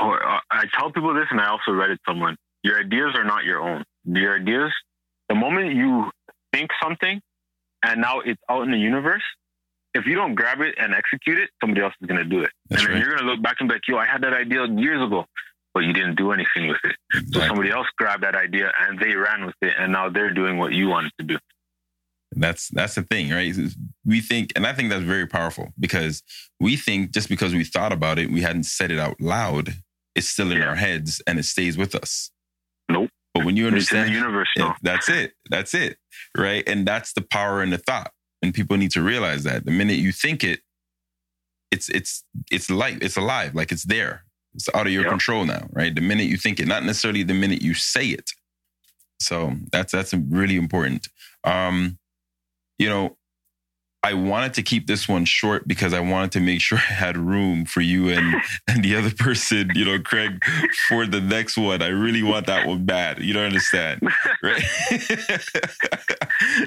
or 0.00 0.26
uh, 0.26 0.40
I 0.50 0.64
tell 0.78 0.90
people 0.90 1.14
this, 1.14 1.26
and 1.30 1.40
I 1.40 1.48
also 1.48 1.72
read 1.72 1.90
it 1.90 2.00
someone. 2.06 2.36
Your 2.62 2.78
ideas 2.78 3.14
are 3.14 3.24
not 3.24 3.44
your 3.44 3.60
own. 3.60 3.84
Your 4.04 4.36
ideas, 4.36 4.72
the 5.28 5.34
moment 5.34 5.74
you 5.74 6.10
think 6.52 6.70
something, 6.82 7.20
and 7.82 8.00
now 8.00 8.20
it's 8.20 8.40
out 8.48 8.62
in 8.62 8.70
the 8.70 8.78
universe. 8.78 9.22
If 9.94 10.06
you 10.06 10.14
don't 10.14 10.34
grab 10.34 10.60
it 10.60 10.74
and 10.78 10.94
execute 10.94 11.38
it, 11.38 11.50
somebody 11.60 11.82
else 11.82 11.92
is 12.00 12.06
going 12.06 12.18
to 12.18 12.24
do 12.24 12.40
it, 12.40 12.50
That's 12.68 12.82
and 12.82 12.88
then 12.88 12.96
right. 12.96 13.04
you're 13.04 13.14
going 13.14 13.26
to 13.26 13.30
look 13.30 13.42
back 13.42 13.56
and 13.60 13.68
be 13.68 13.74
like, 13.74 13.86
"Yo, 13.86 13.98
I 13.98 14.06
had 14.06 14.22
that 14.22 14.32
idea 14.32 14.66
years 14.66 15.04
ago, 15.04 15.26
but 15.74 15.80
you 15.80 15.92
didn't 15.92 16.16
do 16.16 16.32
anything 16.32 16.68
with 16.68 16.80
it." 16.84 16.96
So 17.32 17.40
somebody 17.40 17.70
else 17.70 17.86
grabbed 17.98 18.22
that 18.22 18.34
idea 18.34 18.72
and 18.80 18.98
they 18.98 19.14
ran 19.14 19.44
with 19.46 19.54
it, 19.60 19.74
and 19.78 19.92
now 19.92 20.08
they're 20.08 20.32
doing 20.32 20.56
what 20.56 20.72
you 20.72 20.88
wanted 20.88 21.12
to 21.18 21.24
do. 21.24 21.38
That's 22.34 22.68
that's 22.68 22.94
the 22.94 23.02
thing, 23.02 23.30
right? 23.30 23.54
We 24.04 24.20
think, 24.20 24.52
and 24.56 24.66
I 24.66 24.72
think 24.72 24.90
that's 24.90 25.04
very 25.04 25.26
powerful 25.26 25.72
because 25.78 26.22
we 26.60 26.76
think 26.76 27.12
just 27.12 27.28
because 27.28 27.54
we 27.54 27.64
thought 27.64 27.92
about 27.92 28.18
it, 28.18 28.30
we 28.30 28.40
hadn't 28.40 28.64
said 28.64 28.90
it 28.90 28.98
out 28.98 29.20
loud. 29.20 29.74
It's 30.14 30.28
still 30.28 30.50
in 30.52 30.58
Yeah. 30.58 30.68
our 30.68 30.74
heads 30.76 31.20
and 31.26 31.38
it 31.38 31.44
stays 31.44 31.76
with 31.76 31.94
us. 31.94 32.30
Nope. 32.88 33.10
But 33.34 33.44
when 33.44 33.56
you 33.56 33.66
in 33.66 33.72
the 33.72 33.76
understand, 33.78 34.12
universe 34.12 34.48
Yeah, 34.56 34.74
that's 34.82 35.08
it. 35.08 35.34
That's 35.50 35.74
it. 35.74 35.98
Right. 36.36 36.66
And 36.66 36.86
that's 36.86 37.12
the 37.12 37.22
power 37.22 37.62
in 37.62 37.70
the 37.70 37.78
thought. 37.78 38.12
And 38.42 38.52
people 38.54 38.76
need 38.76 38.90
to 38.92 39.02
realize 39.02 39.44
that 39.44 39.64
the 39.64 39.70
minute 39.70 39.98
you 39.98 40.12
think 40.12 40.42
it, 40.44 40.60
it's 41.70 41.88
it's 41.88 42.24
it's 42.50 42.70
life, 42.70 42.98
it's 43.00 43.16
alive, 43.16 43.54
like 43.54 43.72
it's 43.72 43.84
there. 43.84 44.24
It's 44.54 44.68
out 44.74 44.86
of 44.86 44.92
your 44.92 45.04
Yeah. 45.04 45.10
control 45.10 45.44
now, 45.46 45.68
right? 45.72 45.94
The 45.94 46.00
minute 46.02 46.26
you 46.26 46.36
think 46.36 46.60
it, 46.60 46.66
not 46.66 46.84
necessarily 46.84 47.22
the 47.22 47.34
minute 47.34 47.62
you 47.62 47.74
say 47.74 48.06
it. 48.08 48.30
So 49.20 49.56
that's 49.70 49.92
that's 49.92 50.12
really 50.14 50.56
important. 50.56 51.08
Um, 51.44 51.98
you 52.82 52.88
know, 52.88 53.16
I 54.04 54.14
wanted 54.14 54.54
to 54.54 54.62
keep 54.62 54.88
this 54.88 55.08
one 55.08 55.24
short 55.24 55.68
because 55.68 55.94
I 55.94 56.00
wanted 56.00 56.32
to 56.32 56.40
make 56.40 56.60
sure 56.60 56.78
I 56.90 56.92
had 56.92 57.16
room 57.16 57.64
for 57.64 57.80
you 57.80 58.08
and 58.08 58.42
and 58.68 58.84
the 58.84 58.96
other 58.96 59.12
person, 59.16 59.70
you 59.74 59.84
know, 59.84 60.00
Craig, 60.00 60.44
for 60.88 61.06
the 61.06 61.20
next 61.20 61.56
one. 61.56 61.82
I 61.82 61.88
really 61.88 62.22
want 62.22 62.46
that 62.46 62.66
one 62.66 62.84
bad. 62.84 63.20
You 63.20 63.32
don't 63.34 63.44
understand, 63.44 64.00
right? 64.42 64.62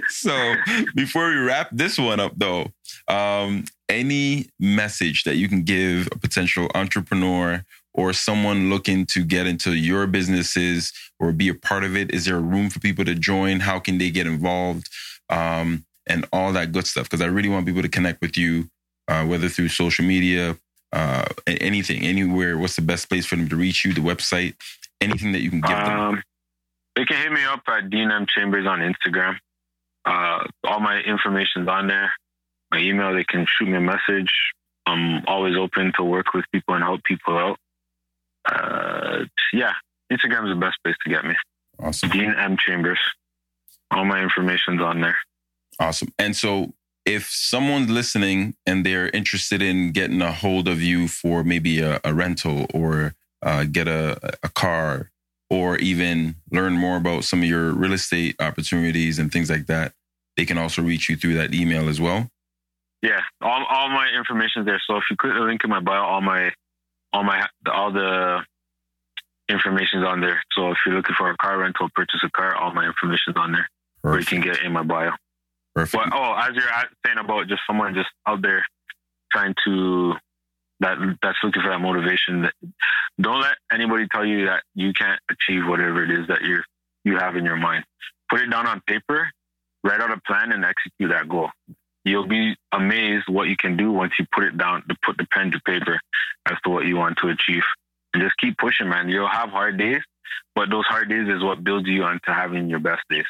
so 0.09 0.55
before 0.95 1.29
we 1.29 1.35
wrap 1.35 1.69
this 1.71 1.97
one 1.97 2.21
up, 2.21 2.31
though, 2.37 2.67
um, 3.09 3.65
any 3.89 4.47
message 4.59 5.25
that 5.25 5.35
you 5.35 5.49
can 5.49 5.63
give 5.63 6.07
a 6.13 6.17
potential 6.17 6.69
entrepreneur 6.73 7.65
or 7.93 8.13
someone 8.13 8.69
looking 8.69 9.05
to 9.07 9.23
get 9.23 9.47
into 9.47 9.73
your 9.73 10.07
businesses 10.07 10.91
or 11.19 11.31
be 11.31 11.49
a 11.49 11.53
part 11.53 11.83
of 11.83 11.95
it? 11.95 12.13
Is 12.13 12.25
there 12.25 12.39
room 12.39 12.69
for 12.69 12.79
people 12.79 13.05
to 13.05 13.15
join? 13.15 13.59
How 13.59 13.79
can 13.79 13.97
they 13.97 14.09
get 14.09 14.27
involved? 14.27 14.87
Um, 15.29 15.85
and 16.07 16.25
all 16.31 16.53
that 16.53 16.71
good 16.71 16.87
stuff. 16.87 17.09
Because 17.09 17.21
I 17.21 17.27
really 17.27 17.49
want 17.49 17.65
people 17.65 17.81
to 17.81 17.89
connect 17.89 18.21
with 18.21 18.37
you, 18.37 18.69
uh, 19.07 19.25
whether 19.25 19.49
through 19.49 19.69
social 19.69 20.05
media, 20.05 20.57
uh, 20.91 21.25
anything, 21.47 22.03
anywhere. 22.03 22.57
What's 22.57 22.75
the 22.75 22.81
best 22.81 23.09
place 23.09 23.25
for 23.25 23.35
them 23.35 23.49
to 23.49 23.55
reach 23.55 23.85
you? 23.85 23.93
The 23.93 24.01
website, 24.01 24.55
anything 25.01 25.31
that 25.33 25.41
you 25.41 25.49
can 25.49 25.61
give 25.61 25.69
them. 25.69 25.99
Um, 25.99 26.23
they 26.95 27.05
can 27.05 27.17
hit 27.17 27.31
me 27.31 27.43
up 27.43 27.61
at 27.67 27.89
Dean 27.89 28.11
M 28.11 28.25
Chambers 28.27 28.65
on 28.65 28.79
Instagram. 28.79 29.35
Uh, 30.05 30.45
all 30.63 30.79
my 30.79 30.99
information's 30.99 31.67
on 31.67 31.87
there. 31.87 32.13
My 32.71 32.79
email, 32.79 33.13
they 33.13 33.23
can 33.23 33.45
shoot 33.47 33.67
me 33.67 33.77
a 33.77 33.81
message. 33.81 34.31
I'm 34.85 35.25
always 35.25 35.57
open 35.57 35.91
to 35.97 36.03
work 36.03 36.33
with 36.33 36.45
people 36.51 36.75
and 36.75 36.83
help 36.83 37.03
people 37.03 37.37
out. 37.37 37.57
Uh, 38.45 39.25
yeah, 39.51 39.73
Instagram 40.11 40.45
is 40.45 40.55
the 40.55 40.59
best 40.59 40.77
place 40.83 40.95
to 41.03 41.09
get 41.09 41.25
me. 41.25 41.35
Awesome. 41.79 42.09
Dean 42.09 42.33
M 42.37 42.55
Chambers. 42.57 42.99
All 43.91 44.05
my 44.05 44.21
information's 44.21 44.81
on 44.81 45.01
there. 45.01 45.17
Awesome. 45.79 46.09
And 46.17 46.35
so 46.35 46.73
if 47.05 47.27
someone's 47.29 47.89
listening 47.89 48.55
and 48.65 48.85
they're 48.85 49.09
interested 49.09 49.61
in 49.61 49.91
getting 49.91 50.21
a 50.21 50.31
hold 50.31 50.67
of 50.67 50.81
you 50.81 51.07
for 51.07 51.43
maybe 51.43 51.79
a, 51.79 51.99
a 52.03 52.13
rental 52.13 52.65
or 52.73 53.13
uh, 53.43 53.65
get 53.65 53.87
a, 53.87 54.37
a 54.41 54.49
car 54.49 55.11
or 55.49 55.77
even 55.77 56.35
learn 56.51 56.73
more 56.73 56.97
about 56.97 57.23
some 57.23 57.39
of 57.39 57.45
your 57.45 57.71
real 57.71 57.93
estate 57.93 58.35
opportunities 58.39 59.19
and 59.19 59.31
things 59.31 59.49
like 59.49 59.67
that, 59.67 59.93
they 60.35 60.45
can 60.45 60.57
also 60.57 60.81
reach 60.81 61.07
you 61.09 61.15
through 61.15 61.35
that 61.35 61.53
email 61.53 61.87
as 61.87 62.01
well. 62.01 62.29
Yeah, 63.01 63.21
all 63.41 63.63
all 63.69 63.89
my 63.89 64.09
information's 64.17 64.65
there. 64.65 64.81
So 64.87 64.97
if 64.97 65.03
you 65.11 65.15
click 65.15 65.33
the 65.33 65.41
link 65.41 65.63
in 65.63 65.69
my 65.69 65.79
bio, 65.79 66.01
all 66.01 66.21
my 66.21 66.51
all 67.13 67.23
my 67.23 67.45
all 67.71 67.91
the 67.91 68.39
information's 69.47 70.03
on 70.03 70.21
there. 70.21 70.41
So 70.53 70.71
if 70.71 70.77
you're 70.85 70.95
looking 70.95 71.15
for 71.15 71.29
a 71.29 71.37
car 71.37 71.59
rental, 71.59 71.87
purchase 71.93 72.21
a 72.23 72.31
car, 72.31 72.55
all 72.55 72.73
my 72.73 72.85
information's 72.85 73.37
on 73.37 73.51
there. 73.51 73.69
Or 74.03 74.19
you 74.19 74.25
can 74.25 74.41
get 74.41 74.63
in 74.63 74.71
my 74.71 74.81
bio. 74.81 75.11
Perfect. 75.75 76.09
But 76.09 76.17
oh, 76.17 76.33
as 76.37 76.55
you're 76.55 76.63
saying 77.05 77.17
about 77.17 77.47
just 77.47 77.61
someone 77.67 77.93
just 77.93 78.09
out 78.25 78.41
there 78.41 78.65
trying 79.31 79.53
to 79.65 80.13
that 80.79 80.97
that's 81.21 81.37
looking 81.43 81.61
for 81.61 81.69
that 81.69 81.79
motivation. 81.79 82.49
Don't 83.19 83.41
let 83.41 83.55
anybody 83.71 84.07
tell 84.11 84.25
you 84.25 84.45
that 84.45 84.63
you 84.73 84.93
can't 84.93 85.19
achieve 85.29 85.67
whatever 85.67 86.03
it 86.03 86.11
is 86.11 86.27
that 86.27 86.41
you 86.41 86.61
you 87.03 87.17
have 87.17 87.35
in 87.35 87.45
your 87.45 87.55
mind. 87.55 87.85
Put 88.29 88.41
it 88.41 88.49
down 88.49 88.67
on 88.67 88.81
paper, 88.87 89.29
write 89.83 90.01
out 90.01 90.11
a 90.11 90.19
plan, 90.25 90.51
and 90.51 90.65
execute 90.65 91.11
that 91.11 91.29
goal. 91.29 91.49
You'll 92.03 92.27
be 92.27 92.55
amazed 92.71 93.25
what 93.27 93.47
you 93.47 93.55
can 93.57 93.77
do 93.77 93.91
once 93.91 94.13
you 94.19 94.25
put 94.33 94.43
it 94.43 94.57
down 94.57 94.83
to 94.89 94.95
put 95.03 95.17
the 95.17 95.25
pen 95.31 95.51
to 95.51 95.59
paper 95.61 95.99
as 96.45 96.57
to 96.63 96.69
what 96.69 96.85
you 96.85 96.97
want 96.97 97.17
to 97.19 97.29
achieve. 97.29 97.63
And 98.13 98.21
just 98.21 98.37
keep 98.37 98.57
pushing, 98.57 98.89
man. 98.89 99.09
You'll 99.09 99.27
have 99.27 99.49
hard 99.49 99.77
days, 99.77 100.01
but 100.55 100.69
those 100.69 100.85
hard 100.85 101.09
days 101.09 101.27
is 101.27 101.43
what 101.43 101.63
builds 101.63 101.87
you 101.87 102.03
onto 102.03 102.31
having 102.31 102.69
your 102.69 102.79
best 102.79 103.01
days. 103.09 103.25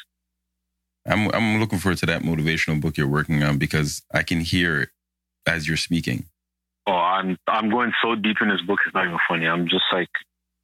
I'm 1.08 1.30
I'm 1.34 1.60
looking 1.60 1.80
forward 1.80 2.00
to 2.00 2.06
that 2.08 2.24
motivational 2.24 2.82
book 2.82 2.98
you're 2.98 3.08
working 3.08 3.44
on 3.44 3.58
because 3.58 4.02
I 4.14 4.24
can 4.24 4.40
hear 4.40 4.82
it 4.82 4.90
as 5.46 5.68
you're 5.68 5.78
speaking. 5.78 6.26
Oh, 6.88 6.94
I'm 6.94 7.38
I'm 7.48 7.70
going 7.70 7.92
so 8.04 8.16
deep 8.16 8.38
in 8.42 8.50
this 8.50 8.62
book. 8.62 8.80
It's 8.86 8.94
not 8.94 9.06
even 9.06 9.20
funny. 9.28 9.48
I'm 9.48 9.68
just 9.68 9.86
like, 9.92 10.10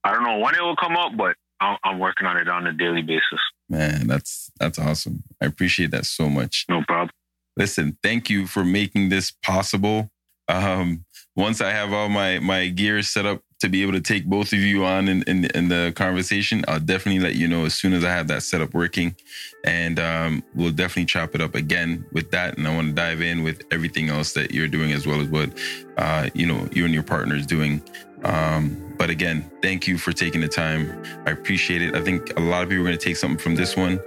I 0.04 0.14
don't 0.14 0.24
know 0.24 0.40
when 0.40 0.56
it 0.56 0.62
will 0.62 0.76
come 0.76 0.94
out, 0.94 1.16
but 1.18 1.36
I'm, 1.60 1.78
I'm 1.84 2.00
working 2.00 2.28
on 2.28 2.38
it 2.38 2.48
on 2.48 2.66
a 2.68 2.74
daily 2.74 3.02
basis. 3.02 3.40
Man, 3.70 4.08
that's 4.08 4.52
that's 4.60 4.80
awesome. 4.80 5.24
I 5.42 5.46
appreciate 5.46 5.92
that 5.92 6.06
so 6.06 6.30
much. 6.30 6.66
No 6.70 6.84
problem. 6.88 7.12
listen, 7.56 7.98
thank 8.04 8.30
you 8.30 8.48
for 8.48 8.64
making 8.64 9.10
this 9.10 9.32
possible. 9.32 10.10
Um, 10.48 11.06
once 11.36 11.62
I 11.62 11.72
have 11.72 11.94
all 11.94 12.10
my 12.10 12.40
my 12.40 12.68
gear 12.68 13.02
set 13.04 13.26
up 13.26 13.42
to 13.62 13.70
be 13.70 13.84
able 13.84 13.94
to 13.94 14.02
take 14.02 14.26
both 14.26 14.54
of 14.54 14.60
you 14.60 14.84
on 14.84 15.08
in, 15.08 15.22
in, 15.24 15.46
in 15.46 15.70
the 15.70 15.94
conversation, 15.96 16.66
I'll 16.68 16.80
definitely 16.80 17.20
let 17.20 17.36
you 17.36 17.48
know 17.48 17.66
as 17.66 17.76
soon 17.76 17.94
as 17.94 18.04
I 18.04 18.10
have 18.10 18.28
that 18.28 18.42
setup 18.42 18.74
working, 18.74 19.16
and 19.64 20.00
um, 20.00 20.44
we'll 20.56 20.72
definitely 20.72 21.06
chop 21.06 21.36
it 21.36 21.42
up 21.42 21.54
again 21.54 22.04
with 22.12 22.32
that. 22.32 22.58
And 22.58 22.68
I 22.68 22.74
want 22.74 22.88
to 22.90 22.94
dive 22.94 23.22
in 23.22 23.44
with 23.44 23.64
everything 23.72 24.10
else 24.10 24.34
that 24.34 24.52
you're 24.52 24.68
doing 24.68 24.92
as 24.92 25.06
well 25.06 25.22
as 25.22 25.28
what 25.28 25.52
uh, 25.98 26.30
you 26.34 26.48
know 26.48 26.68
you 26.74 26.86
and 26.86 26.94
your 26.94 27.04
partner 27.04 27.36
is 27.36 27.46
doing. 27.46 27.84
Um, 28.24 28.96
but 28.98 29.12
again, 29.12 29.50
thank 29.62 29.88
you 29.88 30.00
for 30.00 30.12
taking 30.12 30.42
the 30.42 30.48
time. 30.48 31.04
I 31.28 31.32
appreciate 31.32 31.84
it. 31.84 31.96
I 31.96 32.02
think 32.02 32.38
a 32.38 32.42
lot 32.42 32.64
of 32.64 32.70
people 32.70 32.84
are 32.84 32.88
going 32.88 32.98
to 32.98 33.04
take 33.04 33.18
something 33.18 33.38
from 33.38 33.56
this 33.56 33.78
one. 33.78 34.00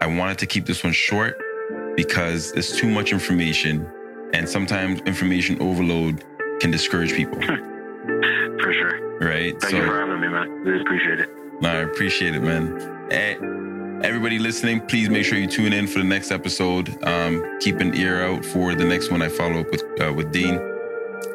I 0.00 0.06
wanted 0.06 0.38
to 0.38 0.46
keep 0.46 0.64
this 0.64 0.82
one 0.82 0.92
short 0.94 1.38
because 1.96 2.52
there's 2.52 2.72
too 2.72 2.88
much 2.88 3.12
information, 3.12 3.86
and 4.32 4.48
sometimes 4.48 5.00
information 5.02 5.60
overload 5.60 6.24
can 6.60 6.70
discourage 6.70 7.12
people. 7.12 7.38
for 8.62 8.72
sure. 8.72 9.18
Right. 9.18 9.60
Thank 9.60 9.72
so, 9.72 9.76
you 9.78 9.86
for 9.86 9.98
having 9.98 10.20
me, 10.20 10.28
man. 10.28 10.50
Really 10.64 10.80
appreciate 10.80 11.20
it. 11.20 11.28
No, 11.60 11.68
I 11.68 11.76
appreciate 11.76 12.34
it, 12.34 12.42
man. 12.42 12.76
And 13.10 14.04
everybody 14.04 14.38
listening, 14.38 14.80
please 14.80 15.08
make 15.08 15.24
sure 15.24 15.38
you 15.38 15.46
tune 15.46 15.72
in 15.72 15.86
for 15.86 15.98
the 15.98 16.04
next 16.04 16.30
episode. 16.30 17.02
Um, 17.04 17.58
keep 17.60 17.80
an 17.80 17.94
ear 17.94 18.22
out 18.22 18.44
for 18.44 18.74
the 18.74 18.84
next 18.84 19.10
one 19.10 19.22
I 19.22 19.28
follow 19.28 19.60
up 19.60 19.70
with 19.70 19.84
uh, 20.00 20.12
with 20.12 20.32
Dean. 20.32 20.60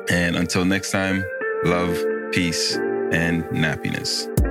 And 0.10 0.36
until 0.36 0.66
next 0.66 0.92
time, 0.92 1.24
love, 1.64 1.98
peace, 2.32 2.76
and 3.12 3.44
nappiness. 3.46 4.47